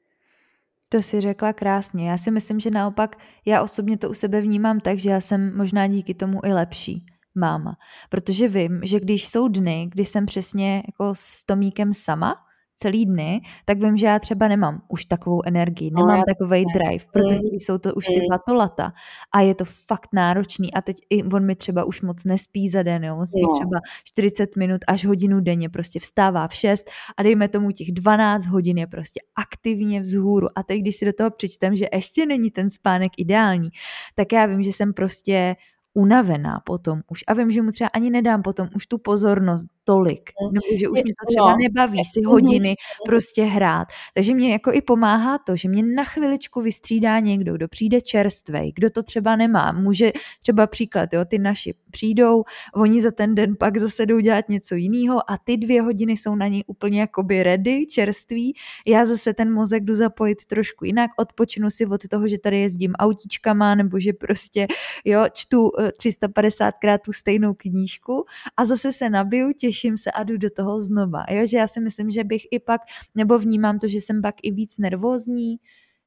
To 0.93 1.01
si 1.01 1.21
řekla 1.21 1.53
krásně. 1.53 2.09
Já 2.09 2.17
si 2.17 2.31
myslím, 2.31 2.59
že 2.59 2.71
naopak 2.71 3.15
já 3.45 3.63
osobně 3.63 3.97
to 3.97 4.09
u 4.09 4.13
sebe 4.13 4.41
vnímám 4.41 4.79
tak, 4.79 4.99
že 4.99 5.09
já 5.09 5.21
jsem 5.21 5.57
možná 5.57 5.87
díky 5.87 6.13
tomu 6.13 6.39
i 6.45 6.53
lepší 6.53 7.05
máma. 7.35 7.77
Protože 8.09 8.47
vím, 8.47 8.81
že 8.83 8.99
když 8.99 9.27
jsou 9.27 9.47
dny, 9.47 9.89
kdy 9.91 10.05
jsem 10.05 10.25
přesně 10.25 10.83
jako 10.87 11.15
s 11.15 11.45
Tomíkem 11.45 11.93
sama, 11.93 12.35
celý 12.76 13.05
dny, 13.05 13.41
tak 13.65 13.84
vím, 13.84 13.97
že 13.97 14.05
já 14.05 14.19
třeba 14.19 14.47
nemám 14.47 14.82
už 14.88 15.05
takovou 15.05 15.41
energii, 15.45 15.91
no, 15.91 15.99
nemám 16.01 16.17
no, 16.17 16.24
takový 16.28 16.65
drive, 16.74 17.05
protože 17.13 17.36
mm. 17.36 17.59
jsou 17.59 17.78
to 17.78 17.93
už 17.93 18.05
ty 18.05 18.19
mm. 18.19 18.28
vatolata 18.32 18.93
a 19.34 19.41
je 19.41 19.55
to 19.55 19.65
fakt 19.65 20.09
náročný 20.13 20.74
a 20.74 20.82
teď 20.82 20.97
i 21.09 21.24
on 21.24 21.45
mi 21.45 21.55
třeba 21.55 21.84
už 21.84 22.01
moc 22.01 22.24
nespí 22.24 22.69
za 22.69 22.84
den, 22.84 23.03
jo, 23.03 23.26
spí 23.26 23.41
no. 23.41 23.59
třeba 23.59 23.80
40 24.03 24.55
minut 24.55 24.82
až 24.88 25.05
hodinu 25.05 25.39
denně, 25.39 25.69
prostě 25.69 25.99
vstává 25.99 26.47
v 26.47 26.55
6 26.55 26.89
a 27.17 27.24
dejme 27.24 27.47
tomu 27.47 27.71
těch 27.71 27.91
12 27.91 28.45
hodin 28.45 28.78
je 28.78 28.88
prostě 28.88 29.19
aktivně 29.36 30.01
vzhůru 30.01 30.47
a 30.55 30.63
teď, 30.63 30.82
když 30.82 30.95
si 30.95 31.05
do 31.05 31.13
toho 31.13 31.32
přičtem, 31.32 31.76
že 31.76 31.86
ještě 31.93 32.26
není 32.26 32.51
ten 32.51 32.69
spánek 32.69 33.11
ideální, 33.17 33.69
tak 34.15 34.32
já 34.32 34.45
vím, 34.45 34.63
že 34.63 34.71
jsem 34.71 34.93
prostě 34.93 35.55
unavená 35.93 36.59
potom 36.65 37.01
už 37.07 37.23
a 37.27 37.33
vím, 37.33 37.51
že 37.51 37.61
mu 37.61 37.71
třeba 37.71 37.87
ani 37.93 38.09
nedám 38.09 38.41
potom 38.41 38.67
už 38.75 38.87
tu 38.87 38.97
pozornost 38.97 39.67
tolik, 39.85 40.29
nebo 40.53 40.79
že 40.79 40.89
už 40.89 41.03
mě 41.03 41.13
to 41.19 41.31
třeba 41.33 41.51
no. 41.51 41.57
nebaví 41.57 42.05
si 42.05 42.21
hodiny 42.25 42.75
prostě 43.05 43.43
hrát. 43.43 43.87
Takže 44.13 44.33
mě 44.33 44.51
jako 44.51 44.73
i 44.73 44.81
pomáhá 44.81 45.37
to, 45.37 45.55
že 45.55 45.69
mě 45.69 45.83
na 45.83 46.03
chviličku 46.03 46.61
vystřídá 46.61 47.19
někdo, 47.19 47.53
kdo 47.53 47.67
přijde 47.67 48.01
čerstvej, 48.01 48.71
kdo 48.75 48.89
to 48.89 49.03
třeba 49.03 49.35
nemá. 49.35 49.71
Může 49.71 50.11
třeba 50.41 50.67
příklad, 50.67 51.13
jo, 51.13 51.25
ty 51.25 51.39
naši 51.39 51.73
přijdou, 51.91 52.43
oni 52.75 53.01
za 53.01 53.11
ten 53.11 53.35
den 53.35 53.55
pak 53.59 53.77
zase 53.77 54.05
jdou 54.05 54.19
dělat 54.19 54.49
něco 54.49 54.75
jiného 54.75 55.31
a 55.31 55.37
ty 55.43 55.57
dvě 55.57 55.81
hodiny 55.81 56.13
jsou 56.13 56.35
na 56.35 56.47
ní 56.47 56.63
úplně 56.67 56.99
jakoby 56.99 57.43
ready, 57.43 57.85
čerství. 57.85 58.55
Já 58.87 59.05
zase 59.05 59.33
ten 59.33 59.53
mozek 59.53 59.83
jdu 59.83 59.95
zapojit 59.95 60.45
trošku 60.45 60.85
jinak, 60.85 61.11
odpočinu 61.17 61.69
si 61.69 61.85
od 61.85 62.01
toho, 62.09 62.27
že 62.27 62.37
tady 62.37 62.59
jezdím 62.59 62.93
autíčkama, 62.93 63.75
nebo 63.75 63.99
že 63.99 64.13
prostě, 64.13 64.67
jo, 65.05 65.25
čtu 65.33 65.71
350krát 65.88 66.93
eh, 66.95 66.99
tu 67.05 67.13
stejnou 67.13 67.53
knížku 67.53 68.25
a 68.57 68.65
zase 68.65 68.93
se 68.93 69.09
nabiju, 69.09 69.51
těším 69.51 69.97
se 69.97 70.11
a 70.11 70.23
jdu 70.23 70.38
do 70.38 70.49
toho 70.49 70.81
znova. 70.81 71.23
Jo, 71.29 71.45
že 71.45 71.57
já 71.57 71.67
si 71.67 71.79
myslím, 71.79 72.11
že 72.11 72.23
bych 72.23 72.41
i 72.51 72.59
pak, 72.59 72.81
nebo 73.15 73.39
vnímám 73.39 73.79
to, 73.79 73.88
že 73.88 73.97
jsem 73.97 74.21
pak 74.21 74.36
i 74.43 74.51
víc 74.51 74.77
nervózní, 74.77 75.57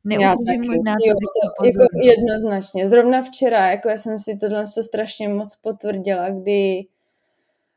neudržím 0.05 0.61
možná 0.61 0.95
jo, 1.07 1.15
to, 1.61 1.67
jako 1.67 1.87
jednoznačně. 2.03 2.87
Zrovna 2.87 3.23
včera, 3.23 3.71
jako 3.71 3.89
já 3.89 3.97
jsem 3.97 4.19
si 4.19 4.37
tohle 4.37 4.65
to 4.75 4.83
strašně 4.83 5.29
moc 5.29 5.57
potvrdila, 5.57 6.31
kdy 6.31 6.87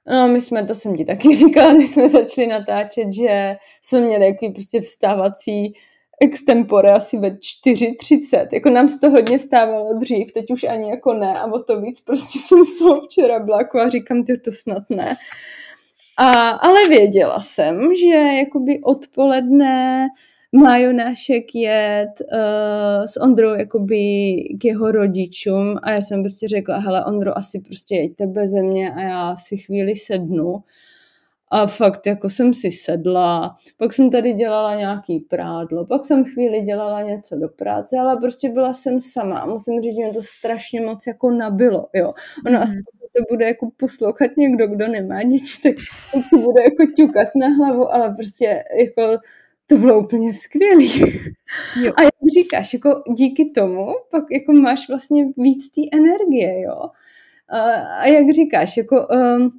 No, 0.08 0.28
my 0.28 0.41
jsme, 0.41 0.66
to 0.66 0.76
jsem 0.76 0.95
ti 0.95 1.06
taky 1.06 1.36
říkala, 1.36 1.74
když 1.74 1.89
jsme 1.89 2.10
začali 2.10 2.47
natáčet, 2.47 3.14
že 3.14 3.56
jsme 3.82 4.02
měli 4.02 4.26
jaký 4.26 4.50
prostě 4.50 4.82
vstávací 4.82 5.74
extempore 6.22 6.94
asi 6.94 7.18
ve 7.18 7.30
4.30. 7.30 8.48
Jako 8.54 8.70
nám 8.70 8.90
z 8.90 9.00
toho 9.00 9.14
hodně 9.14 9.40
stávalo 9.40 9.94
dřív, 9.94 10.32
teď 10.32 10.52
už 10.52 10.64
ani 10.64 10.90
jako 10.90 11.14
ne 11.14 11.40
a 11.40 11.46
o 11.46 11.60
to 11.60 11.82
víc 11.82 12.00
prostě 12.00 12.40
jsem 12.40 12.64
z 12.64 12.78
toho 12.78 13.02
včera 13.02 13.40
byla 13.40 13.60
a 13.86 13.90
říkám, 13.90 14.24
ty 14.24 14.38
to 14.38 14.52
snad 14.52 14.84
ne. 14.90 15.16
A, 16.18 16.50
ale 16.50 16.90
věděla 16.90 17.40
jsem, 17.40 17.96
že 17.96 18.16
jakoby 18.16 18.80
odpoledne 18.84 20.08
má 20.52 20.78
Jonášek 20.78 21.56
jet 21.56 22.10
uh, 22.34 23.06
s 23.06 23.22
Ondrou 23.22 23.50
jakoby 23.50 23.98
k 24.60 24.66
jeho 24.66 24.92
rodičům 24.92 25.76
a 25.84 25.92
já 25.92 26.02
jsem 26.02 26.24
prostě 26.24 26.48
řekla, 26.48 26.78
hele 26.78 27.06
Ondro, 27.06 27.38
asi 27.38 27.60
prostě 27.60 27.96
jeďte 27.96 28.28
bez 28.28 28.52
mě 28.52 28.92
a 28.92 29.02
já 29.02 29.36
si 29.36 29.58
chvíli 29.58 29.96
sednu. 29.96 30.64
A 31.52 31.68
fakt 31.68 32.06
jako 32.06 32.30
jsem 32.30 32.54
si 32.54 32.72
sedla, 32.72 33.56
pak 33.78 33.93
jsem 33.93 34.10
tady 34.10 34.34
dělala 34.34 34.76
nějaký 34.76 35.20
prádlo, 35.20 35.86
pak 35.86 36.06
jsem 36.06 36.26
chvíli 36.26 36.62
dělala 36.62 37.02
něco 37.02 37.36
do 37.36 37.50
práce, 37.50 37.97
ale 37.97 38.18
prostě 38.18 38.50
byla 38.50 38.74
jsem 38.74 39.00
sama 39.00 39.39
a 39.39 39.45
musím 39.45 39.82
říct, 39.82 39.95
že 39.95 40.02
mě 40.02 40.14
to 40.14 40.22
strašně 40.22 40.82
moc 40.82 41.08
jako 41.08 41.32
nabilo, 41.32 41.88
jo. 41.93 42.12
Ono 42.47 42.58
mm. 42.58 42.64
asi 42.64 42.80
to 43.18 43.24
bude 43.30 43.45
jako 43.45 43.70
poslouchat 43.78 44.38
někdo, 44.38 44.68
kdo 44.68 44.88
nemá 44.88 45.24
děti, 45.24 45.62
tak, 45.64 45.76
si 46.30 46.38
bude 46.38 46.64
jako 46.64 46.93
ťukat 46.95 47.28
na 47.36 47.47
hlavu, 47.47 47.93
ale 47.93 48.14
prostě 48.16 48.64
jako 48.80 49.18
to 49.68 49.78
bylo 49.78 50.00
úplně 50.00 50.34
skvělý. 50.34 50.91
Jo. 51.84 51.93
A 51.97 52.02
jak 52.02 52.12
říkáš, 52.34 52.74
jako 52.74 53.04
díky 53.18 53.52
tomu 53.56 53.88
pak 54.12 54.24
jako 54.32 54.54
máš 54.54 54.89
vlastně 54.89 55.26
víc 55.38 55.70
té 55.72 55.82
energie, 55.93 56.62
jo. 56.62 56.89
A, 57.50 57.62
a 58.00 58.06
jak 58.06 58.30
říkáš, 58.30 58.78
jako 58.78 59.08
um, 59.08 59.50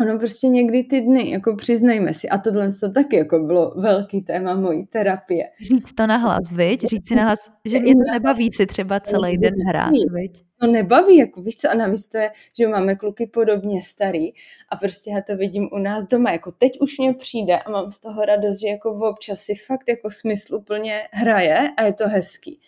ono 0.00 0.18
prostě 0.18 0.48
někdy 0.48 0.84
ty 0.84 1.00
dny, 1.00 1.30
jako 1.30 1.56
přiznejme 1.56 2.14
si, 2.14 2.28
a 2.28 2.38
tohle 2.38 2.68
to 2.80 2.90
taky 2.90 3.16
jako 3.16 3.38
bylo 3.38 3.70
velký 3.76 4.22
téma 4.22 4.54
mojí 4.54 4.86
terapie. 4.86 5.44
Říct 5.60 5.92
to 5.92 6.06
nahlas, 6.06 6.52
viď? 6.52 6.80
Říct 6.80 7.08
si 7.08 7.14
nahlas, 7.14 7.38
že 7.64 7.80
mě 7.80 7.92
to 7.92 8.12
nebaví 8.12 8.52
si 8.52 8.66
třeba 8.66 9.00
celý 9.00 9.38
den 9.38 9.54
hrát, 9.68 9.92
viď? 10.14 10.44
No 10.62 10.72
nebaví, 10.72 11.16
jako 11.16 11.42
víš 11.42 11.56
co, 11.56 11.70
a 11.70 11.74
navíc 11.74 12.08
to 12.08 12.18
je, 12.18 12.30
že 12.58 12.68
máme 12.68 12.96
kluky 12.96 13.26
podobně 13.26 13.82
starý 13.82 14.32
a 14.68 14.76
prostě 14.76 15.10
já 15.10 15.20
to 15.20 15.36
vidím 15.36 15.68
u 15.72 15.78
nás 15.78 16.06
doma, 16.06 16.32
jako 16.32 16.52
teď 16.52 16.80
už 16.80 16.98
mě 16.98 17.14
přijde 17.14 17.58
a 17.58 17.70
mám 17.70 17.92
z 17.92 18.00
toho 18.00 18.24
radost, 18.24 18.60
že 18.60 18.68
jako 18.68 18.90
občas 18.90 19.40
si 19.40 19.54
fakt 19.54 19.88
jako 19.88 20.10
smysl 20.10 20.54
úplně 20.54 21.02
hraje 21.12 21.70
a 21.76 21.82
je 21.82 21.92
to 21.92 22.08
hezký. 22.08 22.60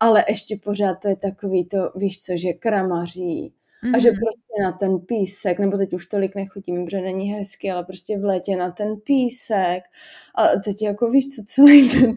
Ale 0.00 0.24
ještě 0.28 0.56
pořád 0.56 0.94
to 1.02 1.08
je 1.08 1.16
takový 1.16 1.64
to, 1.64 1.78
víš 1.96 2.22
co, 2.22 2.36
že 2.36 2.52
kramaří, 2.52 3.52
Mm-hmm. 3.84 3.94
A 3.94 3.98
že 3.98 4.08
prostě 4.10 4.62
na 4.62 4.72
ten 4.72 4.98
písek, 4.98 5.58
nebo 5.58 5.78
teď 5.78 5.94
už 5.94 6.06
tolik 6.06 6.34
nechutím, 6.34 6.84
protože 6.84 7.00
není 7.00 7.32
hezky, 7.32 7.70
ale 7.70 7.84
prostě 7.84 8.18
v 8.18 8.24
létě 8.24 8.56
na 8.56 8.70
ten 8.70 8.96
písek. 8.96 9.82
A 10.34 10.46
teď 10.64 10.82
jako 10.82 11.10
víš 11.10 11.26
co, 11.28 11.42
celý 11.44 11.88
den, 11.88 12.16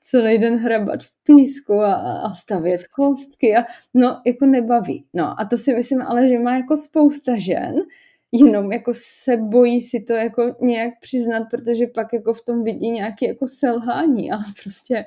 celý 0.00 0.38
den 0.38 0.56
hrabat 0.56 1.02
v 1.02 1.14
písku 1.24 1.74
a, 1.74 1.94
a 1.94 2.34
stavět 2.34 2.86
kostky 2.86 3.56
a 3.56 3.64
no, 3.94 4.20
jako 4.26 4.46
nebaví. 4.46 5.04
No 5.14 5.40
a 5.40 5.44
to 5.44 5.56
si 5.56 5.74
myslím 5.74 6.02
ale, 6.02 6.28
že 6.28 6.38
má 6.38 6.56
jako 6.56 6.76
spousta 6.76 7.38
žen, 7.38 7.74
jenom 8.32 8.72
jako 8.72 8.92
se 8.94 9.36
bojí 9.36 9.80
si 9.80 10.00
to 10.00 10.12
jako 10.12 10.56
nějak 10.60 10.94
přiznat, 11.00 11.42
protože 11.50 11.86
pak 11.86 12.12
jako 12.12 12.32
v 12.32 12.44
tom 12.44 12.64
vidí 12.64 12.90
nějaké 12.90 13.26
jako 13.26 13.48
selhání, 13.48 14.30
ale 14.30 14.44
prostě 14.62 15.04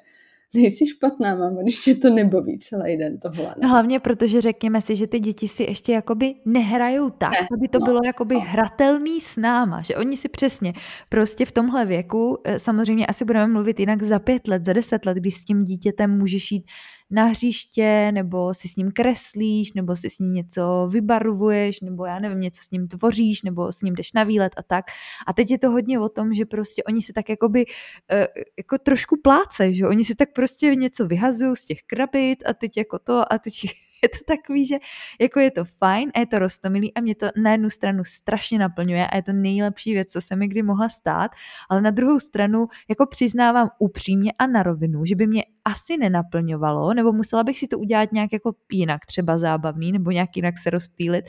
nejsi 0.56 0.88
špatná 0.88 1.36
máma, 1.36 1.62
když 1.62 1.80
tě 1.80 1.95
to 1.95 2.10
nebaví 2.10 2.58
celý 2.58 2.97
den 2.97 3.20
tohle. 3.20 3.56
No 3.62 3.70
hlavně 3.70 4.00
protože 4.00 4.41
řekněme 4.41 4.82
si, 4.82 4.95
že 4.95 5.08
ty 5.08 5.20
děti 5.20 5.47
si 5.47 5.64
ještě 5.64 5.91
jakoby 5.91 6.36
nehrajou 6.45 7.10
tak, 7.10 7.32
ne, 7.32 7.47
aby 7.58 7.68
to 7.68 7.80
no, 7.80 7.86
bylo 7.86 8.00
jakoby 8.06 8.36
no. 8.36 8.41
hratelný 8.41 9.22
s 9.22 9.38
náma, 9.38 9.82
že 9.82 9.95
oni 9.95 10.18
si 10.18 10.30
přesně 10.30 10.74
prostě 11.10 11.45
v 11.45 11.52
tomhle 11.52 11.86
věku, 11.86 12.38
eh, 12.43 12.60
samozřejmě 12.60 13.08
asi 13.08 13.26
budeme 13.26 13.54
mluvit 13.54 13.80
jinak 13.80 14.04
za 14.04 14.20
pět 14.20 14.47
let, 14.47 14.66
za 14.66 14.74
deset 14.74 15.06
let, 15.06 15.18
když 15.18 15.36
s 15.36 15.45
tím 15.45 15.64
dítětem 15.64 16.18
můžeš 16.18 16.52
jít 16.52 16.66
na 17.12 17.26
hřiště, 17.26 18.12
nebo 18.12 18.53
si 18.53 18.68
s 18.68 18.76
ním 18.76 18.91
kreslíš, 18.91 19.74
nebo 19.74 19.95
si 19.95 20.10
s 20.10 20.20
ním 20.20 20.34
něco 20.34 20.88
vybarvuješ, 20.91 21.82
nebo 21.82 22.05
já 22.05 22.20
nevím, 22.20 22.39
něco 22.39 22.62
s 22.64 22.72
ním 22.72 22.88
tvoříš, 22.88 23.43
nebo 23.43 23.72
s 23.72 23.82
ním 23.82 23.95
jdeš 23.95 24.14
na 24.14 24.24
výlet 24.24 24.51
a 24.57 24.64
tak. 24.64 24.86
A 25.28 25.34
teď 25.34 25.51
je 25.51 25.60
to 25.60 25.72
hodně 25.72 25.99
o 25.99 26.10
tom, 26.10 26.34
že 26.34 26.45
prostě 26.45 26.84
oni 26.84 27.01
si 27.01 27.14
tak 27.14 27.30
jakoby 27.30 27.66
uh, 27.66 28.26
jako 28.57 28.78
trošku 28.78 29.16
pláce, 29.24 29.74
že 29.74 29.88
oni 29.88 30.03
si 30.03 30.16
tak 30.16 30.30
prostě 30.34 30.76
něco 30.76 31.07
vyhazují 31.07 31.55
z 31.55 31.66
těch 31.66 31.80
krabit 31.88 32.43
a 32.45 32.53
teď 32.53 32.78
jako 32.78 32.99
to 32.99 33.34
a 33.34 33.38
teď 33.38 33.53
je 34.04 34.10
to 34.10 34.18
takový, 34.28 34.66
že 34.66 34.78
jako 35.22 35.39
je 35.39 35.52
to 35.52 35.66
fajn 35.66 36.12
a 36.16 36.20
je 36.20 36.26
to 36.26 36.39
rostomilý 36.39 36.93
a 36.93 37.02
mě 37.02 37.16
to 37.16 37.28
na 37.36 37.52
jednu 37.52 37.70
stranu 37.70 38.04
strašně 38.04 38.60
naplňuje 38.60 39.08
a 39.08 39.16
je 39.16 39.24
to 39.24 39.34
nejlepší 39.34 39.93
věc, 39.93 40.12
co 40.12 40.22
se 40.22 40.36
mi 40.36 40.47
kdy 40.47 40.64
mohla 40.64 40.89
stát, 40.89 41.32
ale 41.70 41.82
na 41.82 41.91
druhou 41.91 42.20
stranu 42.20 42.68
jako 42.89 43.06
přiznávám 43.06 43.70
upřímně 43.80 44.32
a 44.39 44.47
na 44.47 44.64
rovinu, 44.64 45.06
že 45.06 45.16
by 45.16 45.28
mě 45.28 45.43
asi 45.66 45.97
nenaplňovalo, 45.97 46.93
nebo 46.93 47.14
musela 47.14 47.43
bych 47.43 47.60
si 47.60 47.68
to 47.68 47.80
udělat 47.80 48.12
nějak 48.12 48.34
jako 48.34 48.56
jinak, 48.72 49.06
třeba 49.06 49.38
zábavný, 49.38 49.91
nebo 49.91 50.12
nějak 50.12 50.30
jinak 50.36 50.58
se 50.58 50.70
rozptýlit, 50.70 51.26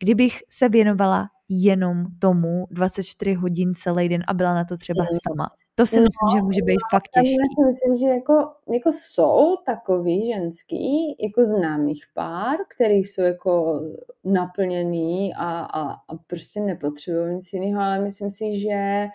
kdybych 0.00 0.38
se 0.50 0.68
věnovala 0.68 1.28
jenom 1.48 2.04
tomu 2.18 2.66
24 2.70 3.34
hodin 3.34 3.74
celý 3.74 4.08
den 4.08 4.22
a 4.28 4.34
byla 4.34 4.54
na 4.54 4.64
to 4.64 4.76
třeba 4.76 5.04
sama. 5.28 5.48
To 5.78 5.86
si 5.86 5.96
no, 5.96 6.02
myslím, 6.02 6.38
že 6.38 6.42
může 6.42 6.62
být 6.62 6.80
fakt 6.90 7.08
těžké. 7.14 7.30
Já 7.30 7.46
si 7.54 7.66
myslím, 7.66 7.96
že 7.96 8.06
jako, 8.14 8.52
jako 8.72 8.92
jsou 8.92 9.56
takový 9.56 10.26
ženský, 10.26 11.16
jako 11.20 11.44
známých 11.44 12.04
pár, 12.14 12.56
který 12.68 12.94
jsou 12.94 13.22
jako 13.22 13.80
naplněný 14.24 15.34
a, 15.34 15.60
a, 15.60 15.92
a 15.92 16.16
prostě 16.26 16.60
nepotřebují 16.60 17.34
nic 17.34 17.52
jiného, 17.52 17.80
ale 17.80 17.98
myslím 17.98 18.30
si, 18.30 18.60
že, 18.60 19.06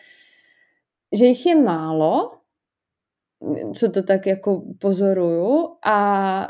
že 1.12 1.26
jich 1.26 1.46
je 1.46 1.56
málo, 1.56 2.32
co 3.76 3.92
to 3.92 4.04
tak 4.04 4.26
jako 4.28 4.64
pozoruju 4.80 5.76
a 5.86 6.48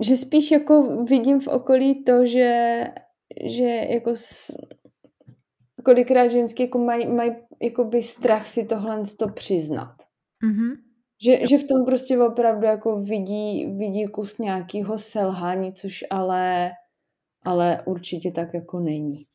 že 0.00 0.16
spíš 0.16 0.50
jako 0.50 1.04
vidím 1.04 1.40
v 1.40 1.48
okolí 1.48 2.04
to, 2.04 2.26
že, 2.26 2.84
že 3.44 3.64
jako 3.64 4.10
s, 4.16 4.52
kolikrát 5.84 6.28
ženský 6.28 6.62
jako 6.62 6.78
mají 6.78 7.06
maj, 7.06 7.30
jakoby 7.62 8.02
strach 8.02 8.46
si 8.46 8.66
tohle 8.66 9.02
to 9.18 9.28
přiznat. 9.28 9.94
Mm-hmm. 10.44 10.76
Že, 11.24 11.46
že 11.50 11.58
v 11.58 11.64
tom 11.64 11.84
prostě 11.86 12.18
opravdu 12.18 12.66
jako 12.66 13.00
vidí, 13.00 13.66
vidí 13.78 14.06
kus 14.06 14.38
nějakého 14.38 14.98
selhání, 14.98 15.72
což 15.72 16.04
ale, 16.10 16.70
ale 17.44 17.82
určitě 17.86 18.30
tak 18.30 18.54
jako 18.54 18.80
není. 18.80 19.26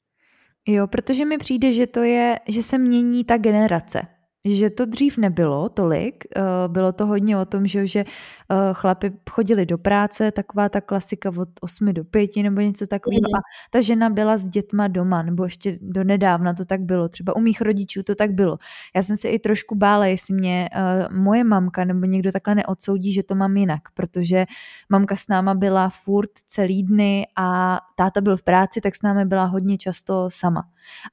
Jo, 0.67 0.87
protože 0.87 1.25
mi 1.25 1.37
přijde, 1.37 1.73
že 1.73 1.87
to 1.87 2.03
je, 2.03 2.39
že 2.47 2.63
se 2.63 2.77
mění 2.77 3.23
ta 3.23 3.37
generace 3.37 4.14
že 4.45 4.69
to 4.69 4.85
dřív 4.85 5.17
nebylo 5.17 5.69
tolik, 5.69 6.23
eh, 6.35 6.41
bylo 6.67 6.91
to 6.91 7.05
hodně 7.05 7.37
o 7.37 7.45
tom, 7.45 7.67
že, 7.67 7.87
že 7.87 7.99
eh, 7.99 8.55
chlapi 8.73 9.11
chodili 9.29 9.65
do 9.65 9.77
práce, 9.77 10.31
taková 10.31 10.69
ta 10.69 10.81
klasika 10.81 11.31
od 11.37 11.49
8 11.61 11.93
do 11.93 12.03
5 12.03 12.43
nebo 12.43 12.61
něco 12.61 12.87
takového 12.87 13.29
mm. 13.29 13.35
a 13.35 13.41
ta 13.71 13.81
žena 13.81 14.09
byla 14.09 14.37
s 14.37 14.47
dětma 14.47 14.87
doma, 14.87 15.23
nebo 15.23 15.43
ještě 15.43 15.79
do 15.81 16.03
nedávna 16.03 16.53
to 16.53 16.65
tak 16.65 16.81
bylo, 16.81 17.09
třeba 17.09 17.35
u 17.35 17.39
mých 17.41 17.61
rodičů 17.61 18.03
to 18.03 18.15
tak 18.15 18.31
bylo. 18.31 18.57
Já 18.95 19.01
jsem 19.01 19.17
se 19.17 19.29
i 19.29 19.39
trošku 19.39 19.75
bála, 19.75 20.05
jestli 20.05 20.33
mě 20.33 20.69
uh, 20.75 21.17
moje 21.17 21.43
mamka 21.43 21.85
nebo 21.85 22.05
někdo 22.05 22.31
takhle 22.31 22.55
neodsoudí, 22.55 23.13
že 23.13 23.23
to 23.23 23.35
mám 23.35 23.57
jinak, 23.57 23.81
protože 23.93 24.45
mamka 24.89 25.15
s 25.15 25.27
náma 25.27 25.53
byla 25.53 25.89
furt 25.89 26.31
celý 26.47 26.83
dny 26.83 27.27
a 27.35 27.79
táta 27.95 28.21
byl 28.21 28.37
v 28.37 28.43
práci, 28.43 28.81
tak 28.81 28.95
s 28.95 29.01
námi 29.01 29.25
byla 29.25 29.45
hodně 29.45 29.77
často 29.77 30.27
sama. 30.31 30.63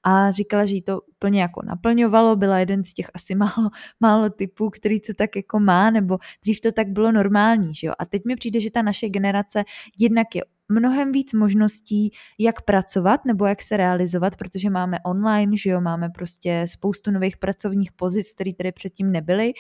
A 0.02 0.30
říkala, 0.30 0.66
že 0.66 0.74
jí 0.74 0.82
to 0.82 1.00
úplně 1.22 1.40
jako 1.40 1.60
naplňovalo, 1.64 2.36
byla 2.36 2.58
jeden 2.58 2.84
z 2.84 2.94
těch 2.94 3.06
asi 3.14 3.34
málo, 3.38 3.70
málo 4.00 4.30
typů, 4.30 4.70
který 4.70 5.00
to 5.00 5.14
tak 5.14 5.36
jako 5.36 5.60
má, 5.60 5.90
nebo 5.90 6.18
dřív 6.42 6.60
to 6.60 6.72
tak 6.72 6.88
bylo 6.88 7.12
normální, 7.12 7.74
že 7.74 7.86
jo. 7.86 7.92
A 7.98 8.04
teď 8.04 8.22
mi 8.26 8.36
přijde, 8.36 8.60
že 8.60 8.70
ta 8.70 8.82
naše 8.82 9.08
generace 9.08 9.64
jednak 9.98 10.34
je 10.34 10.42
mnohem 10.68 11.12
víc 11.12 11.32
možností, 11.32 12.12
jak 12.38 12.62
pracovat 12.62 13.24
nebo 13.24 13.46
jak 13.46 13.62
se 13.62 13.76
realizovat, 13.76 14.36
protože 14.36 14.70
máme 14.70 14.98
online, 15.04 15.56
že 15.56 15.70
jo, 15.70 15.80
máme 15.80 16.08
prostě 16.08 16.64
spoustu 16.68 17.10
nových 17.10 17.36
pracovních 17.36 17.92
pozic, 17.92 18.34
které 18.34 18.54
tady 18.54 18.72
předtím 18.72 19.12
nebyly. 19.12 19.52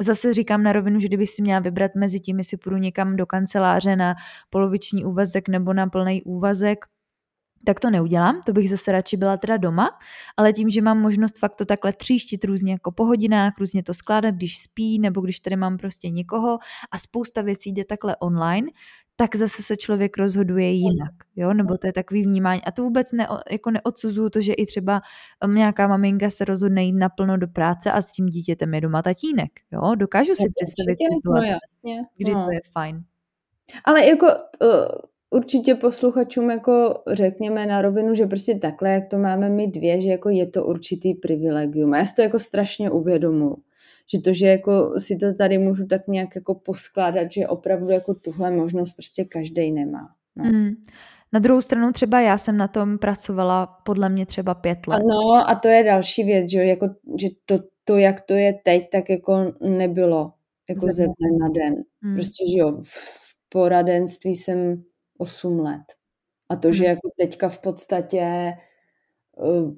Zase 0.00 0.34
říkám 0.34 0.62
na 0.62 0.72
rovinu, 0.72 1.00
že 1.00 1.08
kdyby 1.08 1.26
si 1.26 1.42
měla 1.42 1.60
vybrat 1.60 1.90
mezi 1.96 2.20
tím, 2.20 2.38
jestli 2.38 2.56
půjdu 2.56 2.76
někam 2.76 3.16
do 3.16 3.26
kanceláře 3.26 3.96
na 3.96 4.14
poloviční 4.50 5.04
úvazek 5.04 5.48
nebo 5.48 5.72
na 5.72 5.86
plný 5.86 6.22
úvazek, 6.22 6.78
tak 7.64 7.80
to 7.80 7.90
neudělám, 7.90 8.40
to 8.46 8.52
bych 8.52 8.70
zase 8.70 8.92
radši 8.92 9.16
byla 9.16 9.36
teda 9.36 9.56
doma, 9.56 9.90
ale 10.36 10.52
tím, 10.52 10.70
že 10.70 10.82
mám 10.82 11.00
možnost 11.00 11.38
fakt 11.38 11.56
to 11.56 11.64
takhle 11.64 11.92
tříštit 11.92 12.44
různě 12.44 12.72
jako 12.72 12.92
po 12.92 13.04
hodinách, 13.04 13.52
různě 13.58 13.82
to 13.82 13.94
skládat, 13.94 14.34
když 14.34 14.58
spí, 14.58 14.98
nebo 14.98 15.20
když 15.20 15.40
tady 15.40 15.56
mám 15.56 15.76
prostě 15.76 16.10
někoho 16.10 16.58
a 16.90 16.98
spousta 16.98 17.42
věcí 17.42 17.72
jde 17.72 17.84
takhle 17.84 18.16
online, 18.16 18.68
tak 19.16 19.36
zase 19.36 19.62
se 19.62 19.76
člověk 19.76 20.18
rozhoduje 20.18 20.70
jinak, 20.70 21.12
jo, 21.36 21.54
nebo 21.54 21.78
to 21.78 21.86
je 21.86 21.92
takový 21.92 22.22
vnímání. 22.22 22.64
A 22.64 22.70
to 22.70 22.82
vůbec 22.82 23.12
ne, 23.12 23.28
jako 23.50 23.70
neodsuzuju 23.70 24.30
to, 24.30 24.40
že 24.40 24.52
i 24.52 24.66
třeba 24.66 25.00
um, 25.44 25.54
nějaká 25.54 25.88
maminka 25.88 26.30
se 26.30 26.44
rozhodne 26.44 26.84
jít 26.84 26.92
naplno 26.92 27.36
do 27.36 27.48
práce 27.48 27.92
a 27.92 28.00
s 28.00 28.12
tím 28.12 28.26
dítětem 28.26 28.74
je 28.74 28.80
doma 28.80 29.02
tatínek, 29.02 29.50
jo, 29.72 29.94
dokážu 29.94 30.34
si 30.34 30.44
představit 30.54 30.98
no 31.00 31.16
situaci, 31.16 31.46
no 31.46 31.52
jasně. 31.52 32.02
kdy 32.16 32.34
no. 32.34 32.44
to 32.44 32.50
je 32.50 32.60
fajn. 32.72 33.04
Ale 33.84 34.06
jako 34.06 34.26
uh 34.26 35.13
určitě 35.34 35.74
posluchačům 35.74 36.50
jako 36.50 37.02
řekněme 37.12 37.66
na 37.66 37.82
rovinu, 37.82 38.14
že 38.14 38.26
prostě 38.26 38.54
takhle, 38.54 38.90
jak 38.90 39.08
to 39.08 39.18
máme 39.18 39.48
my 39.48 39.66
dvě, 39.66 40.00
že 40.00 40.10
jako 40.10 40.28
je 40.28 40.46
to 40.46 40.64
určitý 40.64 41.14
privilegium. 41.14 41.92
A 41.94 41.98
já 41.98 42.04
si 42.04 42.14
to 42.14 42.22
jako 42.22 42.38
strašně 42.38 42.90
uvědomuji. 42.90 43.56
Že 44.12 44.18
to, 44.18 44.32
že 44.32 44.46
jako 44.46 44.94
si 44.98 45.16
to 45.16 45.34
tady 45.34 45.58
můžu 45.58 45.86
tak 45.86 46.08
nějak 46.08 46.34
jako 46.34 46.54
poskládat, 46.54 47.32
že 47.32 47.48
opravdu 47.48 47.90
jako 47.90 48.14
tuhle 48.14 48.50
možnost 48.50 48.92
prostě 48.92 49.24
každý 49.24 49.72
nemá. 49.72 50.08
No. 50.36 50.44
Mm. 50.44 50.70
Na 51.32 51.40
druhou 51.40 51.60
stranu 51.60 51.92
třeba 51.92 52.20
já 52.20 52.38
jsem 52.38 52.56
na 52.56 52.68
tom 52.68 52.98
pracovala 52.98 53.66
podle 53.66 54.08
mě 54.08 54.26
třeba 54.26 54.54
pět 54.54 54.86
let. 54.86 55.02
No 55.06 55.50
a 55.50 55.54
to 55.54 55.68
je 55.68 55.84
další 55.84 56.24
věc, 56.24 56.50
že, 56.50 56.64
jako, 56.64 56.86
že 57.20 57.28
to, 57.44 57.58
to, 57.84 57.96
jak 57.96 58.20
to 58.20 58.34
je 58.34 58.52
teď, 58.64 58.90
tak 58.92 59.10
jako 59.10 59.52
nebylo 59.60 60.32
jako 60.68 60.86
ze 60.86 61.02
dne 61.02 61.38
na 61.40 61.48
den. 61.48 61.74
Hmm. 62.02 62.14
Prostě, 62.14 62.44
že 62.54 62.58
jo, 62.58 62.78
v 62.82 63.34
poradenství 63.48 64.34
jsem 64.34 64.82
8 65.18 65.60
let. 65.60 65.84
A 66.48 66.56
to, 66.56 66.72
že 66.72 66.84
hmm. 66.84 66.90
jako 66.90 67.10
teďka 67.18 67.48
v 67.48 67.58
podstatě 67.58 68.52
uh, 69.36 69.74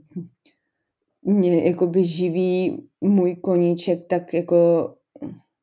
mě 1.23 1.69
jakoby 1.69 2.05
živí 2.05 2.89
můj 3.01 3.37
koníček, 3.37 4.07
tak 4.07 4.35
jako 4.35 4.93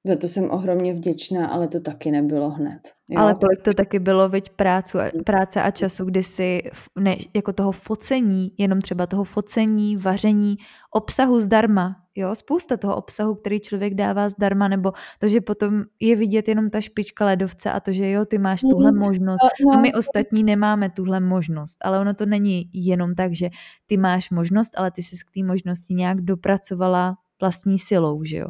za 0.07 0.15
to 0.15 0.27
jsem 0.27 0.51
ohromně 0.51 0.93
vděčná, 0.93 1.47
ale 1.47 1.67
to 1.67 1.79
taky 1.79 2.11
nebylo 2.11 2.49
hned. 2.49 2.79
Jo? 3.09 3.19
Ale 3.19 3.35
kolik 3.35 3.61
to 3.61 3.73
taky 3.73 3.99
bylo, 3.99 4.29
veď 4.29 4.49
prácu, 4.49 4.97
práce 5.25 5.61
a 5.61 5.71
času, 5.71 6.05
kdy 6.05 6.23
si 6.23 6.61
ne, 6.99 7.15
jako 7.35 7.53
toho 7.53 7.71
focení, 7.71 8.51
jenom 8.57 8.81
třeba 8.81 9.07
toho 9.07 9.23
focení, 9.23 9.97
vaření, 9.97 10.55
obsahu 10.91 11.39
zdarma, 11.39 12.02
jo, 12.15 12.35
spousta 12.35 12.77
toho 12.77 12.95
obsahu, 12.95 13.35
který 13.35 13.59
člověk 13.59 13.93
dává 13.93 14.29
zdarma, 14.29 14.67
nebo 14.67 14.91
to, 15.19 15.27
že 15.27 15.41
potom 15.41 15.83
je 15.99 16.15
vidět 16.15 16.47
jenom 16.47 16.69
ta 16.69 16.81
špička 16.81 17.25
ledovce 17.25 17.71
a 17.71 17.79
to, 17.79 17.93
že 17.93 18.11
jo, 18.11 18.25
ty 18.25 18.37
máš 18.37 18.61
tuhle 18.61 18.91
mm. 18.91 18.99
možnost 18.99 19.39
a 19.73 19.77
my 19.77 19.93
ostatní 19.93 20.43
nemáme 20.43 20.89
tuhle 20.89 21.19
možnost, 21.19 21.77
ale 21.81 21.99
ono 21.99 22.13
to 22.13 22.25
není 22.25 22.69
jenom 22.73 23.15
tak, 23.15 23.33
že 23.33 23.49
ty 23.85 23.97
máš 23.97 24.29
možnost, 24.29 24.71
ale 24.77 24.91
ty 24.91 25.01
jsi 25.01 25.15
k 25.15 25.33
té 25.33 25.43
možnosti 25.43 25.93
nějak 25.93 26.21
dopracovala 26.21 27.17
vlastní 27.41 27.79
silou, 27.79 28.23
že 28.23 28.37
jo. 28.37 28.47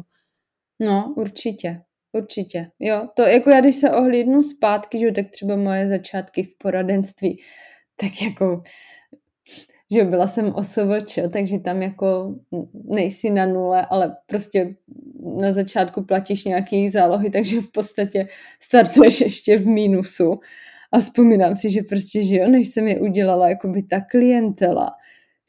No, 0.80 1.14
určitě. 1.16 1.80
Určitě, 2.12 2.70
jo. 2.80 3.08
To 3.16 3.22
jako 3.22 3.50
já, 3.50 3.60
když 3.60 3.76
se 3.76 3.90
ohlídnu 3.90 4.42
zpátky, 4.42 4.98
že 4.98 5.12
tak 5.12 5.30
třeba 5.30 5.56
moje 5.56 5.88
začátky 5.88 6.42
v 6.42 6.58
poradenství, 6.58 7.42
tak 7.96 8.10
jako, 8.22 8.62
že 9.94 10.04
byla 10.04 10.26
jsem 10.26 10.52
OSVČ, 10.54 11.18
takže 11.32 11.58
tam 11.58 11.82
jako 11.82 12.34
nejsi 12.84 13.30
na 13.30 13.46
nule, 13.46 13.86
ale 13.90 14.16
prostě 14.26 14.74
na 15.40 15.52
začátku 15.52 16.02
platíš 16.02 16.44
nějaký 16.44 16.88
zálohy, 16.88 17.30
takže 17.30 17.60
v 17.60 17.72
podstatě 17.72 18.26
startuješ 18.60 19.20
ještě 19.20 19.58
v 19.58 19.66
mínusu. 19.66 20.40
A 20.92 20.98
vzpomínám 20.98 21.56
si, 21.56 21.70
že 21.70 21.82
prostě, 21.82 22.24
že 22.24 22.36
jo, 22.36 22.48
než 22.48 22.68
jsem 22.68 22.88
je 22.88 23.00
udělala 23.00 23.48
jako 23.48 23.68
by 23.68 23.82
ta 23.82 24.00
klientela, 24.00 24.90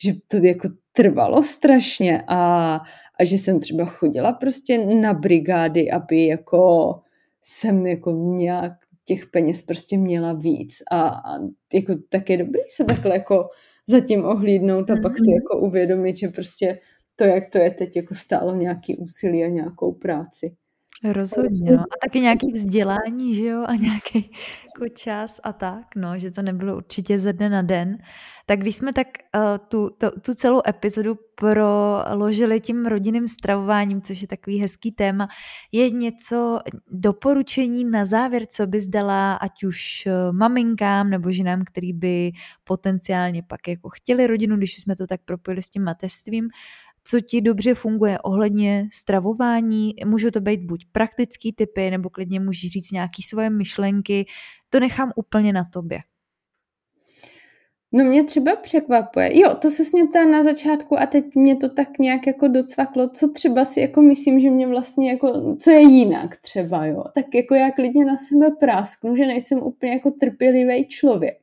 že 0.03 0.13
to 0.27 0.37
jako 0.37 0.69
trvalo 0.91 1.43
strašně 1.43 2.23
a 2.27 2.79
a 3.19 3.23
že 3.23 3.37
jsem 3.37 3.59
třeba 3.59 3.85
chodila 3.85 4.33
prostě 4.33 4.77
na 4.77 5.13
brigády, 5.13 5.91
aby 5.91 6.25
jako 6.25 6.95
jsem 7.41 7.87
jako 7.87 8.11
nějak 8.11 8.73
těch 9.03 9.25
peněz 9.25 9.61
prostě 9.61 9.97
měla 9.97 10.33
víc 10.33 10.77
a, 10.91 11.07
a 11.07 11.39
jako 11.73 11.95
tak 12.09 12.29
je 12.29 12.37
dobrý 12.37 12.61
se 12.67 12.83
takhle 12.83 13.15
jako 13.15 13.49
zatím 13.87 14.25
ohlídnout 14.25 14.89
a 14.89 14.93
mm-hmm. 14.93 15.01
pak 15.01 15.17
si 15.17 15.31
mhm. 15.31 15.35
jako 15.35 15.67
uvědomit, 15.67 16.17
že 16.17 16.27
prostě 16.27 16.79
to, 17.15 17.23
jak 17.23 17.49
to 17.49 17.57
je 17.57 17.71
teď, 17.71 17.95
jako 17.95 18.15
stálo 18.15 18.55
nějaký 18.55 18.97
úsilí 18.97 19.43
a 19.43 19.47
nějakou 19.47 19.91
práci. 19.91 20.55
Rozhodně, 21.03 21.71
no. 21.71 21.79
A 21.81 21.95
taky 22.01 22.19
nějaký 22.19 22.51
vzdělání, 22.51 23.35
že 23.35 23.45
jo, 23.45 23.63
a 23.67 23.75
nějaký 23.75 24.31
jako 24.79 24.95
čas 24.95 25.39
a 25.43 25.53
tak, 25.53 25.85
no, 25.95 26.19
že 26.19 26.31
to 26.31 26.41
nebylo 26.41 26.77
určitě 26.77 27.19
ze 27.19 27.33
dne 27.33 27.49
na 27.49 27.61
den. 27.61 27.97
Tak 28.45 28.59
když 28.59 28.75
jsme 28.75 28.93
tak 28.93 29.07
uh, 29.35 29.41
tu, 29.67 29.89
to, 29.97 30.11
tu 30.11 30.33
celou 30.33 30.61
epizodu 30.67 31.15
proložili 31.35 32.59
tím 32.59 32.85
rodinným 32.85 33.27
stravováním, 33.27 34.01
což 34.01 34.21
je 34.21 34.27
takový 34.27 34.59
hezký 34.59 34.91
téma, 34.91 35.27
je 35.71 35.89
něco 35.89 36.59
doporučení 36.91 37.85
na 37.85 38.05
závěr, 38.05 38.45
co 38.45 38.67
bys 38.67 38.87
dala 38.87 39.33
ať 39.33 39.63
už 39.63 40.05
eh, 40.05 40.11
maminkám 40.31 41.09
nebo 41.09 41.31
ženám, 41.31 41.63
který 41.65 41.93
by 41.93 42.31
potenciálně 42.63 43.43
pak 43.43 43.67
jako 43.67 43.89
chtěli 43.89 44.27
rodinu, 44.27 44.57
když 44.57 44.81
jsme 44.81 44.95
to 44.95 45.07
tak 45.07 45.21
propojili 45.25 45.63
s 45.63 45.69
tím 45.69 45.83
mateřstvím, 45.83 46.49
co 47.07 47.19
ti 47.19 47.41
dobře 47.41 47.73
funguje 47.73 48.19
ohledně 48.19 48.87
stravování. 48.93 49.93
Můžou 50.05 50.29
to 50.29 50.41
být 50.41 50.61
buď 50.61 50.85
praktický 50.91 51.53
typy, 51.53 51.91
nebo 51.91 52.09
klidně 52.09 52.39
můžeš 52.39 52.71
říct 52.71 52.91
nějaký 52.91 53.21
svoje 53.21 53.49
myšlenky. 53.49 54.25
To 54.69 54.79
nechám 54.79 55.11
úplně 55.15 55.53
na 55.53 55.63
tobě. 55.73 55.99
No 57.91 58.03
mě 58.03 58.23
třeba 58.23 58.55
překvapuje. 58.55 59.39
Jo, 59.39 59.55
to 59.61 59.69
se 59.69 59.83
mě 59.93 60.05
ptá 60.05 60.25
na 60.25 60.43
začátku 60.43 60.99
a 60.99 61.05
teď 61.05 61.25
mě 61.35 61.55
to 61.55 61.69
tak 61.69 61.99
nějak 61.99 62.27
jako 62.27 62.47
docvaklo, 62.47 63.09
co 63.09 63.29
třeba 63.29 63.65
si 63.65 63.79
jako 63.79 64.01
myslím, 64.01 64.39
že 64.39 64.49
mě 64.49 64.67
vlastně 64.67 65.09
jako, 65.09 65.55
co 65.59 65.71
je 65.71 65.81
jinak 65.81 66.37
třeba, 66.37 66.85
jo. 66.85 67.03
Tak 67.13 67.25
jako 67.35 67.55
já 67.55 67.71
klidně 67.71 68.05
na 68.05 68.17
sebe 68.17 68.51
prásknu, 68.59 69.15
že 69.15 69.27
nejsem 69.27 69.63
úplně 69.63 69.93
jako 69.93 70.11
trpělivý 70.11 70.87
člověk. 70.87 71.37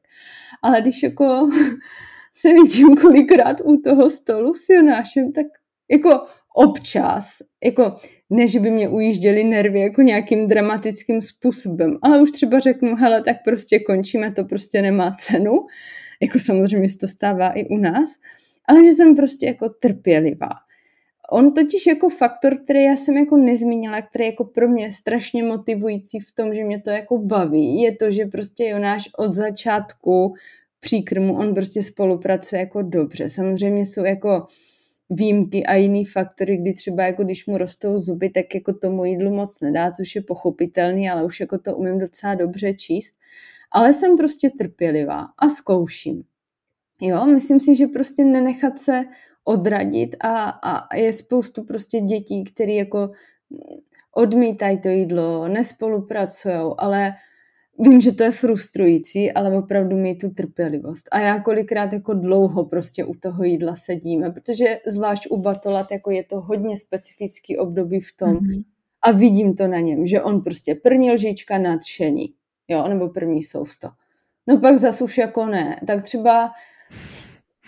Ale 0.62 0.80
když 0.80 1.02
jako 1.02 1.24
se 2.34 2.52
vidím 2.52 2.96
kolikrát 2.96 3.56
u 3.64 3.76
toho 3.76 4.10
stolu 4.10 4.54
s 4.54 4.68
Jonášem, 4.68 5.32
tak 5.32 5.46
jako 5.90 6.26
občas, 6.54 7.38
jako 7.64 7.96
ne, 8.30 8.48
že 8.48 8.60
by 8.60 8.70
mě 8.70 8.88
ujížděly 8.88 9.44
nervy 9.44 9.80
jako 9.80 10.02
nějakým 10.02 10.48
dramatickým 10.48 11.20
způsobem, 11.20 11.98
ale 12.02 12.22
už 12.22 12.30
třeba 12.30 12.60
řeknu, 12.60 12.96
hele, 12.96 13.22
tak 13.22 13.36
prostě 13.44 13.78
končíme, 13.78 14.32
to 14.32 14.44
prostě 14.44 14.82
nemá 14.82 15.16
cenu, 15.20 15.52
jako 16.22 16.38
samozřejmě 16.38 16.90
se 16.90 16.98
to 16.98 17.08
stává 17.08 17.50
i 17.50 17.64
u 17.64 17.76
nás, 17.76 18.08
ale 18.68 18.84
že 18.84 18.90
jsem 18.90 19.16
prostě 19.16 19.46
jako 19.46 19.68
trpělivá. 19.68 20.50
On 21.32 21.54
totiž 21.54 21.86
jako 21.86 22.08
faktor, 22.08 22.58
který 22.64 22.82
já 22.82 22.96
jsem 22.96 23.16
jako 23.16 23.36
nezmínila, 23.36 24.02
který 24.02 24.26
jako 24.26 24.44
pro 24.44 24.68
mě 24.68 24.84
je 24.84 24.90
strašně 24.90 25.42
motivující 25.42 26.20
v 26.20 26.32
tom, 26.34 26.54
že 26.54 26.64
mě 26.64 26.80
to 26.80 26.90
jako 26.90 27.18
baví, 27.18 27.82
je 27.82 27.96
to, 27.96 28.10
že 28.10 28.26
prostě 28.26 28.68
Jonáš 28.68 29.08
od 29.18 29.32
začátku 29.32 30.34
příkrmu, 30.84 31.36
on 31.36 31.54
prostě 31.54 31.82
spolupracuje 31.82 32.60
jako 32.60 32.82
dobře. 32.82 33.28
Samozřejmě 33.28 33.84
jsou 33.84 34.04
jako 34.04 34.46
výjimky 35.10 35.66
a 35.66 35.74
jiný 35.74 36.04
faktory, 36.04 36.56
kdy 36.56 36.74
třeba 36.74 37.02
jako 37.02 37.24
když 37.24 37.46
mu 37.46 37.58
rostou 37.58 37.98
zuby, 37.98 38.30
tak 38.30 38.54
jako 38.54 38.72
tomu 38.72 39.04
jídlu 39.04 39.34
moc 39.34 39.60
nedá, 39.60 39.90
což 39.90 40.14
je 40.14 40.22
pochopitelný, 40.22 41.10
ale 41.10 41.24
už 41.24 41.40
jako 41.40 41.58
to 41.58 41.76
umím 41.76 41.98
docela 41.98 42.34
dobře 42.34 42.74
číst. 42.74 43.14
Ale 43.72 43.92
jsem 43.92 44.16
prostě 44.16 44.50
trpělivá 44.58 45.26
a 45.38 45.48
zkouším. 45.48 46.22
Jo, 47.00 47.26
myslím 47.26 47.60
si, 47.60 47.74
že 47.74 47.86
prostě 47.86 48.24
nenechat 48.24 48.78
se 48.78 49.04
odradit 49.44 50.16
a, 50.24 50.48
a 50.48 50.96
je 50.96 51.12
spoustu 51.12 51.64
prostě 51.64 52.00
dětí, 52.00 52.44
které 52.44 52.72
jako 52.72 53.10
odmítají 54.14 54.80
to 54.80 54.88
jídlo, 54.88 55.48
nespolupracují, 55.48 56.54
ale 56.78 57.12
vím, 57.82 58.00
že 58.00 58.12
to 58.12 58.22
je 58.22 58.30
frustrující, 58.30 59.32
ale 59.32 59.58
opravdu 59.58 59.96
mít 59.96 60.14
tu 60.14 60.30
trpělivost. 60.30 61.08
A 61.12 61.20
já 61.20 61.40
kolikrát 61.40 61.92
jako 61.92 62.14
dlouho 62.14 62.64
prostě 62.64 63.04
u 63.04 63.14
toho 63.14 63.44
jídla 63.44 63.76
sedíme, 63.76 64.30
protože 64.30 64.64
zvlášť 64.86 65.26
u 65.30 65.36
batolat 65.36 65.92
jako 65.92 66.10
je 66.10 66.24
to 66.24 66.40
hodně 66.40 66.76
specifický 66.76 67.58
období 67.58 68.00
v 68.00 68.16
tom 68.16 68.34
mm-hmm. 68.34 68.64
a 69.02 69.12
vidím 69.12 69.54
to 69.54 69.66
na 69.66 69.80
něm, 69.80 70.06
že 70.06 70.22
on 70.22 70.40
prostě 70.40 70.74
první 70.74 71.12
lžička 71.12 71.58
nadšení, 71.58 72.34
jo, 72.68 72.88
nebo 72.88 73.08
první 73.08 73.42
sousto. 73.42 73.88
No 74.46 74.60
pak 74.60 74.78
zas 74.78 75.02
už 75.02 75.18
jako 75.18 75.46
ne. 75.46 75.80
Tak 75.86 76.02
třeba 76.02 76.50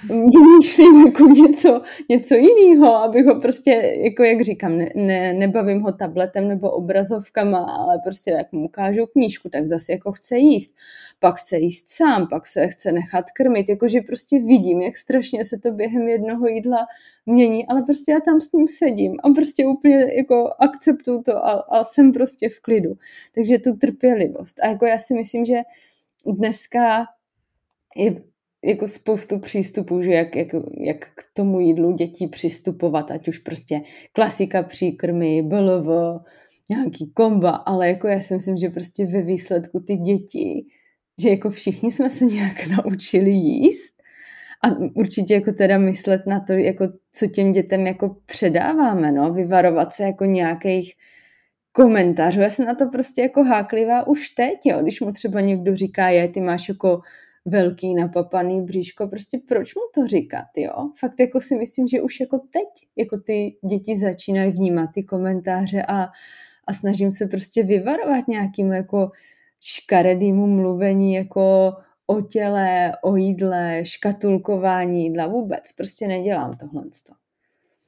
vymýšlím 0.09 1.07
jako 1.07 1.25
něco, 1.25 1.83
něco 2.09 2.35
jiného, 2.35 2.95
abych 2.95 3.27
ho 3.27 3.41
prostě, 3.41 3.97
jako 4.05 4.23
jak 4.23 4.41
říkám, 4.41 4.79
ne, 4.79 4.91
ne, 4.95 5.33
nebavím 5.33 5.81
ho 5.81 5.93
tabletem 5.93 6.49
nebo 6.49 6.71
obrazovkama, 6.71 7.59
ale 7.59 7.99
prostě 8.05 8.31
jak 8.31 8.53
mu 8.53 8.65
ukážu 8.65 9.07
knížku, 9.07 9.49
tak 9.49 9.67
zase 9.67 9.93
jako 9.93 10.13
chce 10.13 10.39
jíst. 10.39 10.77
Pak 11.21 11.37
chce 11.37 11.59
jíst 11.59 11.89
sám, 11.89 12.27
pak 12.31 12.47
se 12.47 12.69
chce 12.69 12.93
nechat 12.93 13.25
krmit, 13.31 13.69
jakože 13.69 14.01
prostě 14.01 14.39
vidím, 14.39 14.83
jak 14.83 14.97
strašně 14.97 15.45
se 15.45 15.59
to 15.59 15.71
během 15.71 16.09
jednoho 16.09 16.47
jídla 16.47 16.87
mění, 17.27 17.67
ale 17.67 17.83
prostě 17.83 18.13
já 18.13 18.21
tam 18.21 18.41
s 18.41 18.53
ním 18.53 18.69
sedím 18.69 19.17
a 19.23 19.29
prostě 19.31 19.67
úplně 19.67 20.07
jako 20.17 20.51
akceptuju 20.59 21.23
to 21.23 21.37
a, 21.37 21.51
a 21.51 21.85
jsem 21.85 22.13
prostě 22.13 22.49
v 22.49 22.61
klidu. 22.61 22.95
Takže 23.35 23.59
tu 23.59 23.73
trpělivost. 23.77 24.61
A 24.61 24.67
jako 24.67 24.87
já 24.87 24.99
si 24.99 25.15
myslím, 25.15 25.45
že 25.45 25.57
dneska 26.27 27.07
je 27.97 28.34
jako 28.65 28.89
spoustu 28.89 29.39
přístupů, 29.39 30.03
že 30.03 30.13
jak, 30.13 30.37
jak, 30.37 30.49
jak 30.81 30.99
k 30.99 31.23
tomu 31.33 31.61
jídlu 31.61 31.93
dětí 31.93 32.27
přistupovat, 32.27 33.11
ať 33.11 33.29
už 33.29 33.39
prostě 33.39 33.81
klasika 34.13 34.63
příkrmy, 34.63 35.43
BLV, 35.43 35.87
nějaký 36.71 37.11
komba, 37.15 37.51
ale 37.51 37.89
jako 37.89 38.09
já 38.09 38.21
si 38.21 38.35
myslím, 38.35 38.57
že 38.57 38.69
prostě 38.69 39.07
ve 39.07 39.23
výsledku 39.23 39.81
ty 39.81 39.97
děti, 39.97 40.67
že 41.23 41.31
jako 41.31 41.51
všichni 41.51 41.93
jsme 41.93 42.11
se 42.11 42.25
nějak 42.25 42.67
naučili 42.85 43.31
jíst 43.31 43.95
a 44.65 44.69
určitě 44.95 45.35
jako 45.35 45.53
teda 45.53 45.79
myslet 45.79 46.27
na 46.27 46.41
to, 46.41 46.53
jako 46.53 46.89
co 47.13 47.27
těm 47.27 47.53
dětem 47.53 47.87
jako 47.87 48.17
předáváme, 48.27 49.13
no, 49.13 49.33
vyvarovat 49.33 49.93
se 49.93 50.03
jako 50.03 50.25
nějakých 50.25 50.93
komentářů. 51.73 52.41
Já 52.41 52.51
jsem 52.51 52.67
na 52.67 52.75
to 52.75 52.89
prostě 52.89 53.23
jako 53.23 53.45
háklivá 53.45 54.07
už 54.07 54.29
teď, 54.29 54.59
jo, 54.65 54.83
když 54.83 55.01
mu 55.01 55.13
třeba 55.13 55.41
někdo 55.41 55.77
říká, 55.77 56.09
je, 56.09 56.29
ty 56.29 56.41
máš 56.41 56.69
jako 56.69 57.01
velký 57.45 57.95
napapaný 57.95 58.63
bříško, 58.63 59.07
prostě 59.07 59.41
proč 59.49 59.75
mu 59.75 59.83
to 59.95 60.07
říkat, 60.07 60.47
jo? 60.57 60.91
Fakt 60.99 61.21
jako 61.21 61.41
si 61.41 61.57
myslím, 61.57 61.89
že 61.89 62.03
už 62.03 62.21
jako 62.21 62.39
teď, 62.39 62.89
jako 62.97 63.19
ty 63.19 63.57
děti 63.69 63.97
začínají 63.97 64.53
vnímat 64.53 64.91
ty 64.95 65.03
komentáře 65.03 65.83
a, 65.83 66.03
a 66.67 66.73
snažím 66.73 67.13
se 67.13 67.27
prostě 67.27 67.63
vyvarovat 67.63 68.29
nějakým 68.29 68.73
jako 68.73 69.11
škaredýmu 69.61 70.47
mluvení 70.47 71.15
jako 71.15 71.73
o 72.07 72.21
těle, 72.21 72.93
o 73.03 73.17
jídle, 73.17 73.81
škatulkování 73.85 75.05
jídla, 75.05 75.27
vůbec, 75.27 75.73
prostě 75.73 76.09
nedělám 76.09 76.53
tohle. 76.53 76.83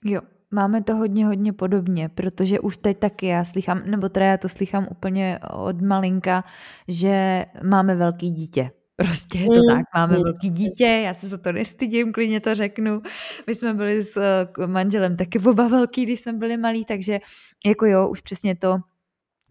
Jo, 0.04 0.20
máme 0.50 0.82
to 0.82 0.96
hodně, 0.96 1.26
hodně 1.26 1.52
podobně, 1.52 2.08
protože 2.08 2.60
už 2.60 2.76
teď 2.76 2.98
taky 2.98 3.26
já 3.26 3.44
slychám, 3.44 3.82
nebo 3.90 4.08
teda 4.08 4.26
já 4.26 4.36
to 4.36 4.48
slychám 4.48 4.88
úplně 4.90 5.38
od 5.64 5.80
malinka, 5.80 6.44
že 6.88 7.46
máme 7.62 7.94
velký 7.94 8.30
dítě. 8.30 8.70
Prostě 8.96 9.38
je 9.38 9.46
to 9.46 9.60
mm. 9.60 9.76
tak, 9.76 9.84
máme 9.94 10.16
mm. 10.16 10.22
velký 10.22 10.50
dítě, 10.50 10.86
já 10.86 11.14
se 11.14 11.28
za 11.28 11.38
to 11.38 11.52
nestydím, 11.52 12.12
klidně 12.12 12.40
to 12.40 12.54
řeknu. 12.54 13.02
My 13.46 13.54
jsme 13.54 13.74
byli 13.74 14.02
s 14.02 14.16
uh, 14.16 14.66
manželem 14.66 15.16
taky 15.16 15.38
oba 15.38 15.68
velký, 15.68 16.02
když 16.02 16.20
jsme 16.20 16.32
byli 16.32 16.56
malí, 16.56 16.84
takže 16.84 17.20
jako 17.66 17.86
jo, 17.86 18.08
už 18.08 18.20
přesně 18.20 18.56
to, 18.56 18.78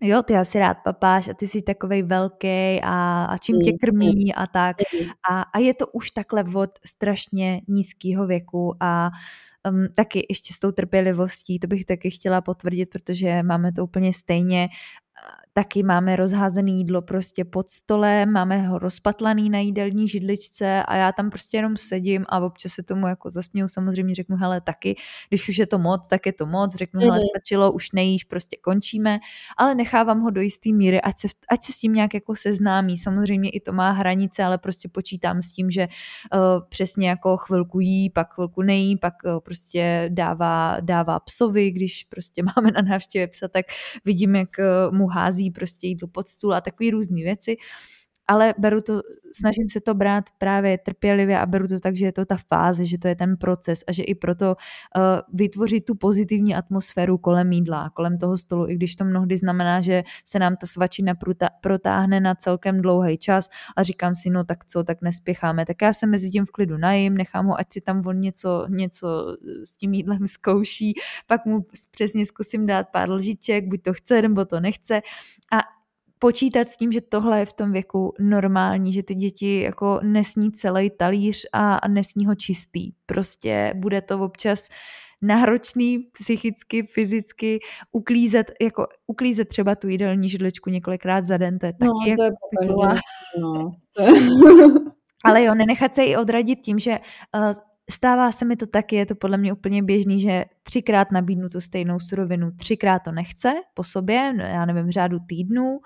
jo, 0.01 0.23
ty 0.23 0.35
asi 0.35 0.59
rád 0.59 0.77
papáš 0.83 1.27
a 1.27 1.33
ty 1.33 1.47
jsi 1.47 1.61
takovej 1.61 2.03
velký 2.03 2.81
a, 2.83 3.25
a 3.25 3.37
čím 3.37 3.59
tě 3.61 3.71
mm, 3.71 3.77
krmí 3.77 4.35
a 4.35 4.47
tak. 4.47 4.77
A, 5.29 5.41
a 5.41 5.59
je 5.59 5.73
to 5.73 5.87
už 5.87 6.11
takhle 6.11 6.43
od 6.53 6.69
strašně 6.85 7.61
nízkého 7.67 8.27
věku 8.27 8.75
a 8.79 9.09
um, 9.69 9.87
taky 9.95 10.25
ještě 10.29 10.53
s 10.53 10.59
tou 10.59 10.71
trpělivostí, 10.71 11.59
to 11.59 11.67
bych 11.67 11.85
taky 11.85 12.11
chtěla 12.11 12.41
potvrdit, 12.41 12.89
protože 12.89 13.43
máme 13.43 13.71
to 13.71 13.83
úplně 13.83 14.13
stejně 14.13 14.69
taky 15.57 15.83
máme 15.83 16.15
rozházené 16.15 16.71
jídlo 16.71 17.01
prostě 17.01 17.45
pod 17.45 17.69
stolem, 17.69 18.31
máme 18.31 18.67
ho 18.67 18.79
rozpatlaný 18.79 19.49
na 19.49 19.59
jídelní 19.59 20.07
židličce 20.07 20.83
a 20.83 20.95
já 20.95 21.11
tam 21.11 21.29
prostě 21.29 21.57
jenom 21.57 21.77
sedím 21.77 22.25
a 22.29 22.39
občas 22.39 22.71
se 22.71 22.83
tomu 22.83 23.07
jako 23.07 23.29
zasměju, 23.29 23.67
samozřejmě 23.67 24.15
řeknu, 24.15 24.37
hele 24.37 24.61
taky, 24.61 24.95
když 25.29 25.49
už 25.49 25.57
je 25.57 25.67
to 25.67 25.79
moc, 25.79 26.07
tak 26.07 26.25
je 26.25 26.33
to 26.33 26.45
moc, 26.45 26.75
řeknu, 26.75 26.99
hele, 26.99 27.17
mhm. 27.17 27.25
stačilo, 27.35 27.71
už 27.71 27.91
nejíš, 27.91 28.23
prostě 28.23 28.57
končíme, 28.61 29.19
ale 29.57 29.75
nechávám 29.75 30.21
ho 30.21 30.29
do 30.29 30.41
jisté 30.41 30.69
míry, 30.69 31.01
ať 31.01 31.19
se, 31.19 31.27
ať 31.49 31.63
se 31.63 31.71
s 31.71 31.79
tím 31.79 31.93
nějak 31.93 32.13
jako 32.13 32.35
seznámí, 32.35 32.97
samozřejmě 32.97 33.49
i 33.49 33.59
to 33.59 33.73
má 33.73 33.91
hranice, 33.91 34.43
ale 34.43 34.57
prostě 34.57 34.89
počítám 34.89 35.41
s 35.41 35.51
tím, 35.51 35.71
že 35.71 35.87
uh, 35.87 36.39
přesně 36.69 37.09
jako 37.09 37.37
chvilku 37.37 37.79
jí, 37.79 38.09
pak 38.09 38.33
chvilku 38.33 38.61
nejí, 38.61 38.97
pak 38.97 39.13
uh, 39.25 39.39
prostě 39.39 40.09
dává, 40.13 40.77
dává 40.81 41.19
psovi, 41.19 41.71
když 41.71 42.03
prostě 42.03 42.43
máme 42.55 42.71
na 42.71 42.81
návštěvě 42.81 43.27
psa, 43.27 43.47
tak 43.47 43.65
vidím, 44.05 44.35
jak 44.35 44.49
uh, 44.59 44.97
mu 44.97 45.04
hází 45.07 45.51
prostě 45.51 45.87
jídlo 45.87 46.07
pod 46.07 46.27
stůl 46.27 46.53
a 46.53 46.61
takové 46.61 46.91
různé 46.91 47.23
věci 47.23 47.57
ale 48.27 48.53
beru 48.57 48.81
to, 48.81 49.01
snažím 49.33 49.69
se 49.69 49.81
to 49.81 49.93
brát 49.93 50.23
právě 50.37 50.77
trpělivě 50.77 51.39
a 51.39 51.45
beru 51.45 51.67
to 51.67 51.79
tak, 51.79 51.95
že 51.95 52.05
je 52.05 52.11
to 52.11 52.25
ta 52.25 52.35
fáze, 52.47 52.85
že 52.85 52.97
to 52.97 53.07
je 53.07 53.15
ten 53.15 53.37
proces 53.37 53.83
a 53.87 53.91
že 53.91 54.03
i 54.03 54.15
proto 54.15 54.55
uh, 54.55 55.01
vytvořit 55.33 55.85
tu 55.85 55.95
pozitivní 55.95 56.55
atmosféru 56.55 57.17
kolem 57.17 57.51
jídla, 57.51 57.89
kolem 57.89 58.17
toho 58.17 58.37
stolu, 58.37 58.69
i 58.69 58.75
když 58.75 58.95
to 58.95 59.05
mnohdy 59.05 59.37
znamená, 59.37 59.81
že 59.81 60.03
se 60.25 60.39
nám 60.39 60.55
ta 60.55 60.67
svačina 60.67 61.13
protáhne 61.61 62.19
na 62.19 62.35
celkem 62.35 62.81
dlouhý 62.81 63.17
čas 63.17 63.49
a 63.75 63.83
říkám 63.83 64.15
si, 64.15 64.29
no 64.29 64.43
tak 64.43 64.65
co, 64.65 64.83
tak 64.83 65.01
nespěcháme. 65.01 65.65
Tak 65.65 65.81
já 65.81 65.93
se 65.93 66.07
mezi 66.07 66.29
tím 66.29 66.45
v 66.45 66.51
klidu 66.51 66.77
najím, 66.77 67.17
nechám 67.17 67.45
ho, 67.45 67.59
ať 67.59 67.73
si 67.73 67.81
tam 67.81 68.07
on 68.07 68.19
něco, 68.19 68.67
něco 68.69 69.37
s 69.63 69.77
tím 69.77 69.93
jídlem 69.93 70.27
zkouší, 70.27 70.93
pak 71.27 71.45
mu 71.45 71.65
přesně 71.91 72.25
zkusím 72.25 72.65
dát 72.65 72.87
pár 72.91 73.09
lžiček, 73.09 73.67
buď 73.67 73.81
to 73.81 73.93
chce, 73.93 74.21
nebo 74.21 74.45
to 74.45 74.59
nechce 74.59 75.01
a 75.51 75.74
počítat 76.25 76.69
s 76.69 76.77
tím, 76.77 76.91
že 76.91 77.01
tohle 77.01 77.39
je 77.39 77.45
v 77.45 77.53
tom 77.53 77.71
věku 77.71 78.13
normální, 78.19 78.93
že 78.93 79.03
ty 79.03 79.15
děti 79.15 79.61
jako 79.61 79.99
nesní 80.03 80.51
celý 80.51 80.89
talíř 80.89 81.45
a, 81.53 81.75
a 81.75 81.87
nesní 81.87 82.25
ho 82.25 82.35
čistý. 82.35 82.91
Prostě 83.05 83.73
bude 83.75 84.01
to 84.01 84.19
občas 84.19 84.67
náročný 85.21 85.99
psychicky, 85.99 86.83
fyzicky 86.83 87.59
uklízet, 87.91 88.51
jako 88.61 88.87
uklízet 89.07 89.47
třeba 89.47 89.75
tu 89.75 89.87
jídelní 89.87 90.29
židličku 90.29 90.69
několikrát 90.69 91.25
za 91.25 91.37
den, 91.37 91.59
to 91.59 91.65
je 91.65 91.73
no, 91.81 91.87
taky 91.87 92.15
no, 92.17 92.23
jako 92.23 92.37
to 92.59 92.85
je 92.85 92.99
no. 93.39 93.71
Ale 95.25 95.43
jo, 95.43 95.55
nenechat 95.55 95.95
se 95.95 96.03
i 96.03 96.17
odradit 96.17 96.59
tím, 96.59 96.79
že 96.79 96.99
uh, 97.35 97.53
Stává 97.91 98.31
se 98.31 98.45
mi 98.45 98.55
to 98.55 98.67
taky, 98.67 98.95
je 98.95 99.05
to 99.05 99.15
podle 99.15 99.37
mě 99.37 99.53
úplně 99.53 99.83
běžný, 99.83 100.19
že 100.19 100.45
třikrát 100.63 101.11
nabídnu 101.11 101.49
tu 101.49 101.61
stejnou 101.61 101.99
surovinu, 101.99 102.51
třikrát 102.51 102.99
to 102.99 103.11
nechce 103.11 103.53
po 103.73 103.83
sobě, 103.83 104.33
no, 104.33 104.43
já 104.43 104.65
nevím, 104.65 104.91
řádu 104.91 105.17
týdnů 105.27 105.79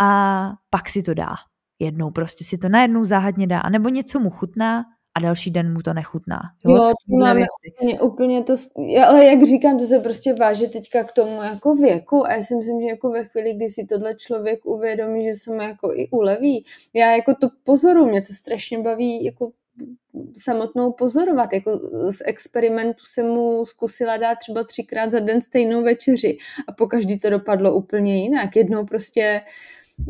a 0.00 0.52
pak 0.70 0.88
si 0.88 1.02
to 1.02 1.14
dá. 1.14 1.34
Jednou 1.78 2.10
prostě 2.10 2.44
si 2.44 2.58
to 2.58 2.68
najednou 2.68 3.04
záhadně 3.04 3.46
dá, 3.46 3.60
anebo 3.60 3.88
něco 3.88 4.20
mu 4.20 4.30
chutná 4.30 4.84
a 5.16 5.20
další 5.20 5.50
den 5.50 5.72
mu 5.72 5.82
to 5.82 5.94
nechutná. 5.94 6.40
Jo, 6.66 6.76
jo 6.76 6.92
to 7.08 7.16
máme 7.16 7.40
úplně, 7.74 8.00
úplně 8.00 8.42
to, 8.42 8.54
ale 9.06 9.24
jak 9.24 9.42
říkám, 9.42 9.78
to 9.78 9.86
se 9.86 9.98
prostě 9.98 10.34
váže 10.34 10.66
teďka 10.66 11.04
k 11.04 11.12
tomu 11.12 11.42
jako 11.42 11.74
věku 11.74 12.26
a 12.26 12.32
já 12.32 12.42
si 12.42 12.56
myslím, 12.56 12.80
že 12.80 12.86
jako 12.86 13.10
ve 13.10 13.24
chvíli, 13.24 13.54
kdy 13.54 13.68
si 13.68 13.86
tohle 13.86 14.14
člověk 14.14 14.66
uvědomí, 14.66 15.24
že 15.24 15.34
se 15.34 15.50
mu 15.50 15.60
jako 15.60 15.92
i 15.94 16.08
uleví, 16.10 16.64
já 16.94 17.10
jako 17.10 17.34
to 17.40 17.48
pozoru, 17.64 18.06
mě 18.06 18.22
to 18.22 18.32
strašně 18.32 18.78
baví 18.78 19.24
jako 19.24 19.50
samotnou 20.32 20.92
pozorovat. 20.92 21.52
Jako 21.52 21.80
z 22.10 22.22
experimentu 22.24 23.04
jsem 23.06 23.26
mu 23.26 23.66
zkusila 23.66 24.16
dát 24.16 24.38
třeba 24.38 24.64
třikrát 24.64 25.12
za 25.12 25.18
den 25.18 25.40
stejnou 25.40 25.82
večeři 25.82 26.36
a 26.68 26.72
po 26.72 26.86
každý 26.86 27.18
to 27.18 27.30
dopadlo 27.30 27.74
úplně 27.74 28.22
jinak. 28.22 28.56
Jednou 28.56 28.84
prostě 28.84 29.40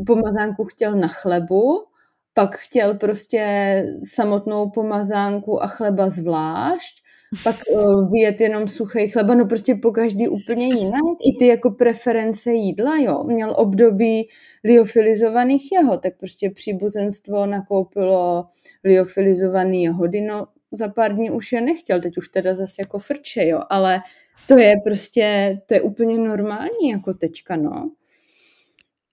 pomazánku 0.05 0.63
chtěl 0.63 0.95
na 0.95 1.07
chlebu, 1.07 1.85
pak 2.33 2.55
chtěl 2.55 2.93
prostě 2.93 3.85
samotnou 4.13 4.69
pomazánku 4.69 5.63
a 5.63 5.67
chleba 5.67 6.09
zvlášť, 6.09 7.06
pak 7.43 7.55
uh, 7.69 8.11
vyjet 8.11 8.41
jenom 8.41 8.67
suchý 8.67 9.07
chleba, 9.07 9.35
no 9.35 9.45
prostě 9.45 9.75
po 9.75 9.91
každý 9.91 10.27
úplně 10.27 10.67
jinak. 10.67 11.01
I 11.31 11.37
ty 11.39 11.47
jako 11.47 11.71
preference 11.71 12.53
jídla, 12.53 12.97
jo. 12.97 13.23
Měl 13.23 13.53
období 13.57 14.27
liofilizovaných 14.63 15.71
jahod, 15.71 16.01
tak 16.01 16.17
prostě 16.17 16.49
příbuzenstvo 16.49 17.45
nakoupilo 17.45 18.45
liofilizovaný 18.83 19.83
jahody, 19.83 20.21
no 20.21 20.47
za 20.71 20.87
pár 20.87 21.15
dní 21.15 21.31
už 21.31 21.51
je 21.51 21.61
nechtěl, 21.61 22.01
teď 22.01 22.17
už 22.17 22.27
teda 22.27 22.53
zase 22.53 22.75
jako 22.79 22.99
frče, 22.99 23.47
jo, 23.47 23.61
ale 23.69 23.99
to 24.47 24.57
je 24.57 24.73
prostě, 24.85 25.57
to 25.65 25.73
je 25.73 25.81
úplně 25.81 26.17
normální 26.17 26.89
jako 26.89 27.13
teďka, 27.13 27.55
no. 27.55 27.91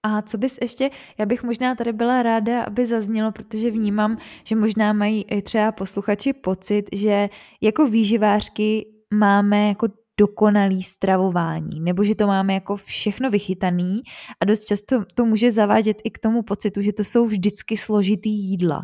A 0.07 0.21
co 0.21 0.37
bys 0.37 0.57
ještě, 0.61 0.89
já 1.17 1.25
bych 1.25 1.43
možná 1.43 1.75
tady 1.75 1.93
byla 1.93 2.23
ráda, 2.23 2.63
aby 2.63 2.85
zaznělo, 2.85 3.31
protože 3.31 3.71
vnímám, 3.71 4.17
že 4.43 4.55
možná 4.55 4.93
mají 4.93 5.23
i 5.23 5.41
třeba 5.41 5.71
posluchači 5.71 6.33
pocit, 6.33 6.83
že 6.93 7.29
jako 7.61 7.85
výživářky 7.85 8.85
máme 9.13 9.67
jako 9.67 9.87
dokonalý 10.19 10.83
stravování, 10.83 11.79
nebo 11.79 12.03
že 12.03 12.15
to 12.15 12.27
máme 12.27 12.53
jako 12.53 12.75
všechno 12.75 13.29
vychytaný 13.29 14.01
a 14.41 14.45
dost 14.45 14.65
často 14.65 15.03
to 15.13 15.25
může 15.25 15.51
zavádět 15.51 15.97
i 16.03 16.11
k 16.11 16.19
tomu 16.19 16.43
pocitu, 16.43 16.81
že 16.81 16.93
to 16.93 17.03
jsou 17.03 17.25
vždycky 17.25 17.77
složitý 17.77 18.29
jídla. 18.29 18.81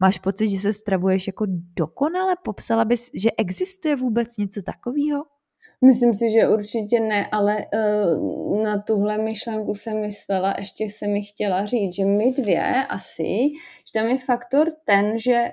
Máš 0.00 0.18
pocit, 0.18 0.50
že 0.50 0.58
se 0.58 0.72
stravuješ 0.72 1.26
jako 1.26 1.46
dokonale? 1.76 2.34
Popsala 2.44 2.84
bys, 2.84 3.10
že 3.14 3.30
existuje 3.38 3.96
vůbec 3.96 4.36
něco 4.36 4.62
takového? 4.62 5.24
Myslím 5.84 6.14
si, 6.14 6.30
že 6.30 6.48
určitě 6.48 7.00
ne, 7.00 7.26
ale 7.32 7.66
uh, 7.74 8.62
na 8.64 8.82
tuhle 8.82 9.18
myšlenku 9.18 9.74
jsem 9.74 10.00
myslela, 10.00 10.54
ještě 10.58 10.84
jsem 10.84 11.12
mi 11.12 11.22
chtěla 11.22 11.66
říct, 11.66 11.94
že 11.94 12.04
my 12.04 12.32
dvě 12.32 12.86
asi, 12.88 13.52
že 13.86 13.92
tam 13.94 14.06
je 14.06 14.18
faktor 14.18 14.72
ten, 14.84 15.18
že 15.18 15.48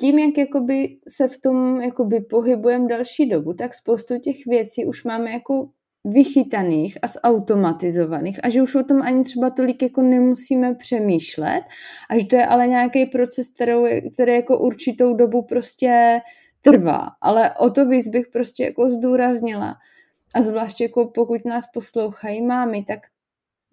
tím, 0.00 0.18
jak 0.18 0.38
jakoby 0.38 0.96
se 1.08 1.28
v 1.28 1.40
tom 1.40 1.80
jakoby 1.80 2.20
pohybujeme 2.20 2.88
další 2.88 3.28
dobu, 3.28 3.54
tak 3.54 3.74
spoustu 3.74 4.18
těch 4.18 4.36
věcí 4.46 4.84
už 4.84 5.04
máme 5.04 5.30
jako 5.30 5.68
vychytaných 6.04 6.98
a 7.02 7.06
zautomatizovaných 7.06 8.44
a 8.44 8.48
že 8.48 8.62
už 8.62 8.74
o 8.74 8.82
tom 8.82 9.02
ani 9.02 9.24
třeba 9.24 9.50
tolik 9.50 9.82
jako 9.82 10.02
nemusíme 10.02 10.74
přemýšlet 10.74 11.62
a 12.10 12.18
že 12.18 12.26
to 12.26 12.36
je 12.36 12.46
ale 12.46 12.66
nějaký 12.66 13.06
proces, 13.06 13.48
kterou, 13.48 13.86
který 14.12 14.34
jako 14.34 14.58
určitou 14.58 15.14
dobu 15.14 15.42
prostě 15.42 16.20
trvá, 16.62 17.08
ale 17.20 17.54
o 17.54 17.70
to 17.70 17.86
víc 17.86 18.08
bych 18.08 18.28
prostě 18.28 18.64
jako 18.64 18.90
zdůraznila 18.90 19.74
a 20.34 20.42
zvláště 20.42 20.84
jako 20.84 21.10
pokud 21.14 21.44
nás 21.44 21.64
poslouchají 21.74 22.42
mámy, 22.42 22.84
tak 22.84 23.00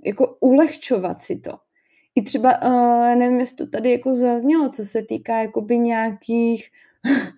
jako 0.05 0.37
ulehčovat 0.39 1.21
si 1.21 1.39
to. 1.39 1.51
I 2.15 2.21
třeba, 2.21 2.61
uh, 2.63 3.15
nevím, 3.15 3.39
jestli 3.39 3.55
to 3.55 3.67
tady 3.67 3.91
jako 3.91 4.15
zaznělo, 4.15 4.69
co 4.69 4.85
se 4.85 5.01
týká 5.01 5.41
jakoby 5.41 5.79
nějakých 5.79 6.69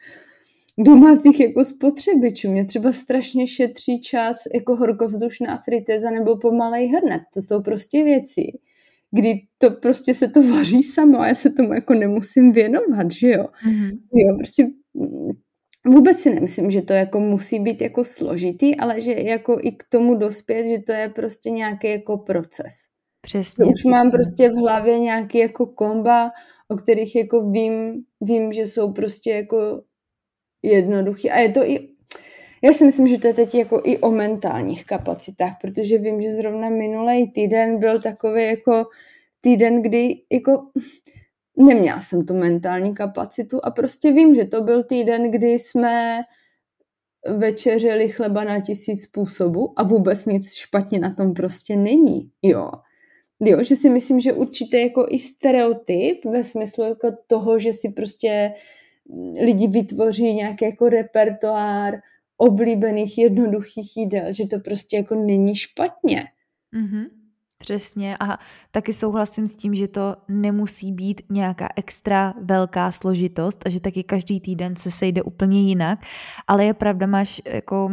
domácích 0.86 1.40
jako 1.40 1.64
spotřebičů. 1.64 2.52
Mě 2.52 2.66
třeba 2.66 2.92
strašně 2.92 3.48
šetří 3.48 4.02
čas 4.02 4.38
jako 4.54 4.76
horkovzdušná 4.76 5.58
friteza 5.66 6.12
nebo 6.12 6.38
pomalej 6.38 6.88
hrnet. 6.88 7.22
To 7.34 7.42
jsou 7.42 7.62
prostě 7.62 8.04
věci, 8.04 8.42
kdy 9.12 9.42
to 9.58 9.72
prostě 9.72 10.14
se 10.14 10.28
to 10.28 10.42
vaří 10.42 10.84
samo 10.84 11.20
a 11.20 11.28
já 11.28 11.36
se 11.36 11.50
tomu 11.50 11.74
jako 11.74 11.94
nemusím 11.94 12.52
věnovat, 12.52 13.12
že 13.12 13.32
jo. 13.32 13.46
Mm-hmm. 13.68 13.92
Jo, 14.14 14.36
prostě 14.38 14.68
vůbec 15.86 16.18
si 16.18 16.36
nemyslím, 16.36 16.70
že 16.70 16.82
to 16.82 16.94
jako 16.94 17.20
musí 17.20 17.60
být 17.60 17.82
jako 17.82 18.04
složitý, 18.04 18.76
ale 18.76 19.02
že 19.02 19.14
jako 19.14 19.58
i 19.62 19.72
k 19.72 19.84
tomu 19.90 20.16
dospět, 20.16 20.68
že 20.68 20.80
to 20.80 20.92
je 20.92 21.10
prostě 21.10 21.50
nějaký 21.50 21.88
jako 21.88 22.18
proces. 22.18 22.74
Přesně. 23.22 23.66
Už 23.66 23.72
přesně. 23.74 23.92
mám 23.92 24.12
prostě 24.12 24.50
v 24.50 24.56
hlavě 24.56 25.00
nějaký 25.00 25.38
jako 25.38 25.66
komba, 25.66 26.32
o 26.68 26.76
kterých 26.76 27.16
jako 27.16 27.50
vím, 27.50 28.04
vím, 28.22 28.54
že 28.54 28.62
jsou 28.62 28.94
prostě 28.94 29.32
jako 29.32 29.82
jednoduchý. 30.64 31.32
A 31.32 31.40
je 31.40 31.50
to 31.50 31.64
i, 31.70 31.90
já 32.62 32.72
si 32.72 32.86
myslím, 32.86 33.08
že 33.08 33.18
to 33.18 33.28
je 33.28 33.34
teď 33.34 33.56
jako 33.56 33.82
i 33.84 33.98
o 33.98 34.12
mentálních 34.12 34.86
kapacitách, 34.86 35.54
protože 35.62 35.98
vím, 35.98 36.22
že 36.22 36.32
zrovna 36.32 36.70
minulý 36.70 37.32
týden 37.32 37.80
byl 37.80 38.02
takový 38.02 38.44
jako 38.44 38.84
týden, 39.42 39.82
kdy 39.82 40.22
jako 40.32 40.52
neměla 41.58 42.00
jsem 42.00 42.26
tu 42.26 42.34
mentální 42.34 42.94
kapacitu 42.94 43.66
a 43.66 43.72
prostě 43.72 44.12
vím, 44.12 44.36
že 44.36 44.46
to 44.46 44.62
byl 44.62 44.84
týden, 44.84 45.32
kdy 45.32 45.48
jsme 45.48 46.22
večeřili 47.38 48.10
chleba 48.10 48.44
na 48.44 48.62
tisíc 48.62 49.02
způsobů 49.02 49.74
a 49.80 49.84
vůbec 49.84 50.26
nic 50.26 50.56
špatně 50.56 51.00
na 51.00 51.14
tom 51.14 51.34
prostě 51.34 51.76
není, 51.76 52.32
jo. 52.42 52.72
Jo, 53.40 53.64
že 53.64 53.76
si 53.76 53.90
myslím, 53.90 54.20
že 54.20 54.34
určitě 54.34 54.80
jako 54.80 55.06
i 55.10 55.20
stereotyp 55.20 56.26
ve 56.26 56.44
smyslu 56.44 56.84
jako 56.84 57.08
toho, 57.28 57.60
že 57.60 57.74
si 57.74 57.90
prostě 57.90 58.54
lidi 59.42 59.68
vytvoří 59.68 60.34
nějaký 60.34 60.66
jako 60.66 60.90
repertoár 60.90 62.02
oblíbených 62.38 63.18
jednoduchých 63.18 63.98
jídel, 63.98 64.34
že 64.34 64.48
to 64.48 64.60
prostě 64.60 64.98
jako 64.98 65.16
není 65.16 65.56
špatně. 65.56 66.24
Mm-hmm. 66.74 67.06
Přesně 67.68 68.18
a 68.20 68.40
taky 68.72 68.94
souhlasím 68.94 69.48
s 69.48 69.56
tím, 69.56 69.76
že 69.76 69.88
to 69.88 70.16
nemusí 70.28 70.92
být 70.92 71.22
nějaká 71.30 71.68
extra 71.76 72.34
velká 72.42 72.92
složitost 72.92 73.64
a 73.66 73.70
že 73.70 73.80
taky 73.80 74.04
každý 74.04 74.40
týden 74.40 74.76
se 74.76 74.92
sejde 74.92 75.24
úplně 75.24 75.62
jinak, 75.62 76.00
ale 76.48 76.66
je 76.66 76.74
pravda, 76.74 77.08
máš 77.08 77.42
jako 77.46 77.90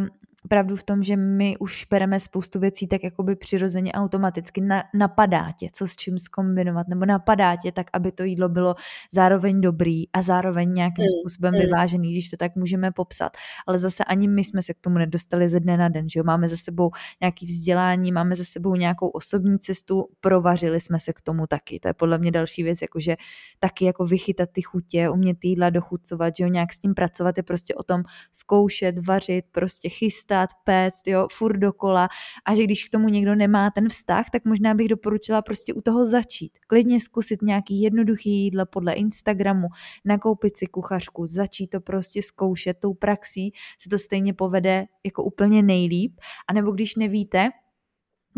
pravdu 0.47 0.75
v 0.75 0.83
tom, 0.83 1.03
že 1.03 1.17
my 1.17 1.57
už 1.57 1.85
bereme 1.89 2.19
spoustu 2.19 2.59
věcí 2.59 2.87
tak 2.87 3.03
jakoby 3.03 3.35
přirozeně 3.35 3.91
automaticky. 3.91 4.61
Na, 4.61 4.83
napadá 4.93 5.51
tě, 5.51 5.67
co 5.73 5.87
s 5.87 5.95
čím 5.95 6.17
zkombinovat, 6.17 6.87
nebo 6.87 7.05
napadá 7.05 7.55
tě 7.55 7.71
tak, 7.71 7.87
aby 7.93 8.11
to 8.11 8.23
jídlo 8.23 8.49
bylo 8.49 8.75
zároveň 9.13 9.61
dobrý 9.61 10.09
a 10.13 10.21
zároveň 10.21 10.73
nějakým 10.73 11.03
mm, 11.03 11.19
způsobem 11.19 11.53
mm. 11.53 11.59
vyvážený, 11.59 12.11
když 12.11 12.29
to 12.29 12.37
tak 12.37 12.55
můžeme 12.55 12.91
popsat. 12.91 13.37
Ale 13.67 13.79
zase 13.79 14.03
ani 14.03 14.27
my 14.27 14.43
jsme 14.43 14.61
se 14.61 14.73
k 14.73 14.79
tomu 14.81 14.97
nedostali 14.97 15.49
ze 15.49 15.59
dne 15.59 15.77
na 15.77 15.89
den, 15.89 16.09
že 16.09 16.19
jo? 16.19 16.23
Máme 16.23 16.47
za 16.47 16.55
sebou 16.57 16.91
nějaký 17.21 17.45
vzdělání, 17.45 18.11
máme 18.11 18.35
za 18.35 18.43
sebou 18.43 18.75
nějakou 18.75 19.07
osobní 19.07 19.59
cestu, 19.59 20.07
provařili 20.21 20.79
jsme 20.79 20.99
se 20.99 21.13
k 21.13 21.21
tomu 21.21 21.47
taky. 21.47 21.79
To 21.79 21.87
je 21.87 21.93
podle 21.93 22.17
mě 22.17 22.31
další 22.31 22.63
věc, 22.63 22.81
jakože 22.81 23.15
taky 23.59 23.85
jako 23.85 24.05
vychytat 24.05 24.49
ty 24.51 24.61
chutě, 24.61 25.09
umět 25.09 25.37
jídla 25.43 25.69
dochucovat, 25.69 26.33
že 26.37 26.43
jo, 26.43 26.49
nějak 26.49 26.73
s 26.73 26.79
tím 26.79 26.93
pracovat 26.93 27.37
je 27.37 27.43
prostě 27.43 27.75
o 27.75 27.83
tom 27.83 28.03
zkoušet, 28.31 29.07
vařit, 29.07 29.45
prostě 29.51 29.89
chystat 29.89 30.34
chystat, 30.35 30.49
péct, 30.63 31.07
jo, 31.07 31.27
furt 31.31 31.57
dokola 31.57 32.07
a 32.45 32.55
že 32.55 32.63
když 32.63 32.87
k 32.87 32.91
tomu 32.91 33.09
někdo 33.09 33.35
nemá 33.35 33.71
ten 33.71 33.89
vztah, 33.89 34.29
tak 34.29 34.45
možná 34.45 34.73
bych 34.73 34.87
doporučila 34.87 35.41
prostě 35.41 35.73
u 35.73 35.81
toho 35.81 36.05
začít. 36.05 36.57
Klidně 36.67 36.99
zkusit 36.99 37.41
nějaký 37.41 37.81
jednoduchý 37.81 38.29
jídlo 38.29 38.65
podle 38.65 38.93
Instagramu, 38.93 39.67
nakoupit 40.05 40.57
si 40.57 40.67
kuchařku, 40.67 41.25
začít 41.25 41.67
to 41.67 41.81
prostě 41.81 42.21
zkoušet, 42.21 42.77
tou 42.79 42.93
praxí 42.93 43.53
se 43.79 43.89
to 43.89 43.97
stejně 43.97 44.33
povede 44.33 44.85
jako 45.05 45.23
úplně 45.23 45.63
nejlíp. 45.63 46.19
A 46.47 46.53
nebo 46.53 46.71
když 46.71 46.95
nevíte, 46.95 47.49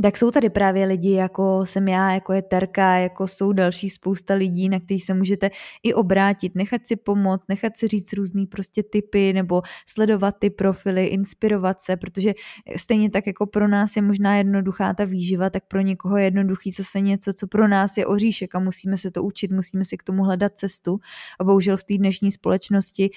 tak 0.01 0.17
jsou 0.17 0.31
tady 0.31 0.49
právě 0.49 0.85
lidi, 0.85 1.11
jako 1.11 1.65
jsem 1.65 1.87
já, 1.87 2.11
jako 2.11 2.33
je 2.33 2.41
Terka, 2.41 2.97
jako 2.97 3.27
jsou 3.27 3.53
další 3.53 3.89
spousta 3.89 4.33
lidí, 4.33 4.69
na 4.69 4.79
kterých 4.79 5.03
se 5.03 5.13
můžete 5.13 5.49
i 5.83 5.93
obrátit, 5.93 6.55
nechat 6.55 6.87
si 6.87 6.95
pomoct, 6.95 7.49
nechat 7.49 7.77
si 7.77 7.87
říct 7.87 8.13
různý 8.13 8.47
prostě 8.47 8.83
typy 8.83 9.33
nebo 9.33 9.61
sledovat 9.87 10.35
ty 10.39 10.49
profily, 10.49 11.05
inspirovat 11.05 11.81
se, 11.81 11.97
protože 11.97 12.33
stejně 12.75 13.09
tak 13.09 13.27
jako 13.27 13.47
pro 13.47 13.67
nás 13.67 13.95
je 13.95 14.01
možná 14.01 14.37
jednoduchá 14.37 14.93
ta 14.93 15.05
výživa, 15.05 15.49
tak 15.49 15.63
pro 15.67 15.81
někoho 15.81 16.17
je 16.17 16.23
jednoduchý 16.23 16.71
zase 16.71 17.01
něco, 17.01 17.33
co 17.33 17.47
pro 17.47 17.67
nás 17.67 17.97
je 17.97 18.05
oříšek 18.05 18.55
a 18.55 18.59
musíme 18.59 18.97
se 18.97 19.11
to 19.11 19.23
učit, 19.23 19.51
musíme 19.51 19.85
si 19.85 19.97
k 19.97 20.03
tomu 20.03 20.23
hledat 20.23 20.57
cestu. 20.57 20.99
A 21.39 21.43
bohužel 21.43 21.77
v 21.77 21.83
té 21.83 21.97
dnešní 21.97 22.31
společnosti 22.31 23.09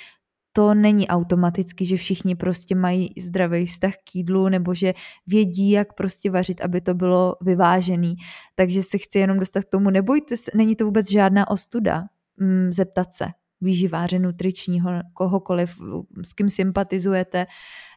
to 0.52 0.74
není 0.74 1.08
automaticky, 1.08 1.84
že 1.84 1.96
všichni 1.96 2.34
prostě 2.34 2.74
mají 2.74 3.14
zdravý 3.18 3.66
vztah 3.66 3.94
k 4.04 4.14
jídlu 4.14 4.48
nebo 4.48 4.74
že 4.74 4.94
vědí, 5.26 5.70
jak 5.70 5.92
prostě 5.92 6.30
vařit, 6.30 6.60
aby 6.60 6.80
to 6.80 6.94
bylo 6.94 7.36
vyvážený. 7.40 8.14
Takže 8.54 8.82
se 8.82 8.98
chci 8.98 9.18
jenom 9.18 9.38
dostat 9.38 9.64
k 9.64 9.70
tomu, 9.70 9.90
nebojte 9.90 10.36
se, 10.36 10.50
není 10.54 10.76
to 10.76 10.84
vůbec 10.84 11.10
žádná 11.10 11.50
ostuda 11.50 12.04
mm, 12.36 12.72
zeptat 12.72 13.14
se 13.14 13.26
výživáře 13.60 14.18
nutričního, 14.18 14.90
kohokoliv, 15.12 15.76
s 16.24 16.32
kým 16.32 16.50
sympatizujete, 16.50 17.46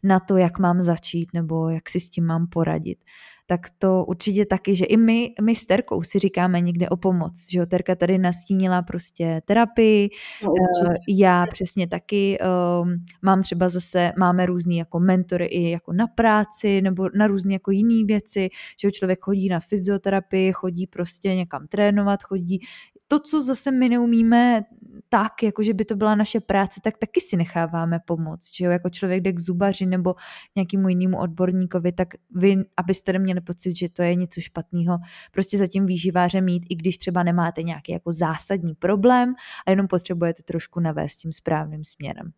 na 0.03 0.19
to, 0.19 0.37
jak 0.37 0.59
mám 0.59 0.81
začít 0.81 1.29
nebo 1.33 1.69
jak 1.69 1.89
si 1.89 1.99
s 1.99 2.09
tím 2.09 2.25
mám 2.25 2.47
poradit 2.47 2.97
tak 3.45 3.59
to 3.77 4.05
určitě 4.05 4.45
taky, 4.45 4.75
že 4.75 4.85
i 4.85 4.97
my, 4.97 5.33
my 5.41 5.55
s 5.55 5.65
Terkou 5.65 6.03
si 6.03 6.19
říkáme 6.19 6.61
někde 6.61 6.89
o 6.89 6.97
pomoc, 6.97 7.45
že 7.51 7.59
jo, 7.59 7.65
Terka 7.65 7.95
tady 7.95 8.17
nastínila 8.17 8.81
prostě 8.81 9.41
terapii, 9.45 10.09
no, 10.43 10.53
eh, 10.89 10.93
já 11.09 11.45
přesně 11.51 11.87
taky 11.87 12.37
um, 12.81 12.95
mám 13.21 13.41
třeba 13.41 13.69
zase, 13.69 14.11
máme 14.17 14.45
různý 14.45 14.77
jako 14.77 14.99
mentory 14.99 15.45
i 15.45 15.69
jako 15.69 15.93
na 15.93 16.07
práci 16.07 16.81
nebo 16.81 17.09
na 17.15 17.27
různé 17.27 17.53
jako 17.53 17.71
jiné 17.71 18.05
věci, 18.05 18.49
že 18.81 18.87
jo, 18.87 18.91
člověk 18.91 19.19
chodí 19.21 19.49
na 19.49 19.59
fyzioterapii, 19.59 20.53
chodí 20.53 20.87
prostě 20.87 21.35
někam 21.35 21.67
trénovat, 21.67 22.23
chodí 22.23 22.59
to, 23.07 23.19
co 23.19 23.43
zase 23.43 23.71
my 23.71 23.89
neumíme 23.89 24.63
tak, 25.09 25.43
jako 25.43 25.63
že 25.63 25.73
by 25.73 25.85
to 25.85 25.95
byla 25.95 26.15
naše 26.15 26.39
práce, 26.39 26.81
tak 26.83 26.97
taky 26.97 27.21
si 27.21 27.37
necháváme 27.37 27.99
pomoct, 28.05 28.55
že 28.55 28.65
jo, 28.65 28.71
jako 28.71 28.89
člověk 28.89 29.21
jde 29.21 29.33
k 29.33 29.39
zubaři 29.39 29.85
nebo 29.85 30.15
nějakému 30.55 30.89
jinému 30.89 31.17
odborníkovi, 31.17 31.91
tak 31.91 32.07
vy, 32.35 32.57
abyste 32.77 33.13
neměli 33.13 33.41
pocit, 33.41 33.77
že 33.77 33.89
to 33.89 34.01
je 34.01 34.15
něco 34.15 34.41
špatného, 34.41 34.97
prostě 35.31 35.57
za 35.57 35.67
tím 35.67 35.85
výživářem 35.85 36.45
mít, 36.45 36.63
i 36.69 36.75
když 36.75 36.97
třeba 36.97 37.23
nemáte 37.23 37.63
nějaký 37.63 37.91
jako 37.91 38.11
zásadní 38.11 38.75
problém 38.75 39.33
a 39.67 39.69
jenom 39.69 39.87
potřebujete 39.87 40.43
trošku 40.43 40.79
navést 40.79 41.19
tím 41.19 41.31
správným 41.31 41.83
směrem. 41.83 42.31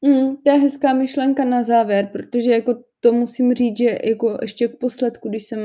Mm, 0.00 0.36
to 0.36 0.50
je 0.50 0.58
hezká 0.58 0.92
myšlenka 0.92 1.44
na 1.44 1.62
závěr, 1.62 2.08
protože 2.12 2.50
jako 2.50 2.74
to 3.00 3.12
musím 3.12 3.54
říct, 3.54 3.78
že 3.78 3.98
jako 4.04 4.38
ještě 4.42 4.68
k 4.68 4.78
posledku, 4.78 5.28
když 5.28 5.44
jsem 5.44 5.60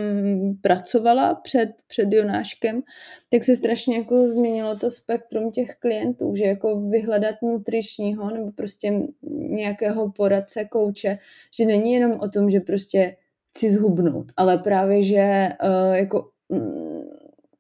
pracovala 0.62 1.36
před, 1.36 1.70
před 1.88 2.14
Jonáškem, 2.14 2.82
tak 3.30 3.44
se 3.44 3.56
strašně 3.56 3.98
jako 3.98 4.28
změnilo 4.28 4.76
to 4.76 4.92
spektrum 4.92 5.52
těch 5.52 5.76
klientů, 5.76 6.36
že 6.36 6.46
jako 6.46 6.82
vyhledat 6.82 7.36
nutričního 7.44 8.32
nebo 8.32 8.52
prostě 8.52 8.94
nějakého 9.32 10.12
poradce, 10.12 10.66
kouče, 10.66 11.18
že 11.58 11.66
není 11.66 11.94
jenom 11.94 12.12
o 12.12 12.30
tom, 12.30 12.50
že 12.50 12.60
prostě 12.60 13.16
chci 13.50 13.70
zhubnout, 13.70 14.32
ale 14.38 14.58
právě, 14.58 15.04
že 15.04 15.50
uh, 15.64 15.96
jako 15.96 16.30
um, 16.48 17.10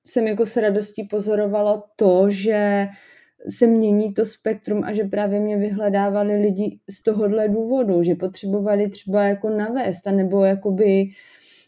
jsem 0.07 0.28
jako 0.28 0.45
s 0.45 0.57
radostí 0.57 1.03
pozorovala 1.03 1.84
to, 1.95 2.30
že 2.30 2.88
uh, 2.89 3.12
se 3.50 3.68
mění 3.68 4.14
to 4.14 4.26
spektrum 4.26 4.84
a 4.84 4.94
že 4.94 5.04
právě 5.04 5.39
mě 5.39 5.58
vyhledávali 5.58 6.41
lidi 6.41 6.80
z 6.89 7.04
tohohle 7.04 7.50
důvodu, 7.50 8.04
že 8.04 8.16
potřebovali 8.16 8.89
třeba 8.89 9.24
jako 9.24 9.50
navést, 9.50 10.06
nebo 10.06 10.44
jakoby 10.46 11.10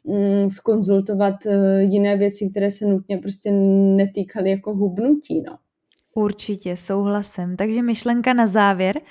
mm, 0.03 0.49
skonzultovat 0.49 1.35
uh, 1.45 1.53
jiné 1.79 2.17
věci, 2.17 2.49
které 2.49 2.71
se 2.71 2.85
nutně 2.85 3.17
prostě 3.17 3.51
netýkaly 3.51 4.49
jako 4.49 4.75
hubnutí, 4.75 5.41
no. 5.41 5.57
Určitě, 6.17 6.77
souhlasím. 6.77 7.55
Takže 7.55 7.81
myšlenka 7.81 8.33
na 8.33 8.47
závěr. 8.47 9.01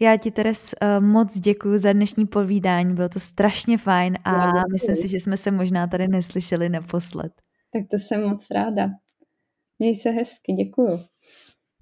Já 0.00 0.16
ti, 0.16 0.30
Teres, 0.30 0.74
eh, 0.80 1.00
moc 1.00 1.38
děkuji 1.38 1.78
za 1.78 1.92
dnešní 1.92 2.26
povídání, 2.26 2.94
bylo 2.94 3.08
to 3.08 3.20
strašně 3.20 3.78
fajn 3.78 4.18
a 4.24 4.52
myslím 4.72 4.96
si, 4.96 5.08
že 5.08 5.16
jsme 5.16 5.36
se 5.36 5.50
možná 5.50 5.86
tady 5.86 6.08
neslyšeli 6.08 6.68
naposled. 6.68 7.32
Tak 7.72 7.82
to 7.90 7.98
jsem 7.98 8.28
moc 8.28 8.46
ráda. 8.50 8.90
Měj 9.78 9.94
se 9.94 10.10
hezky, 10.10 10.52
děkuju. 10.52 11.00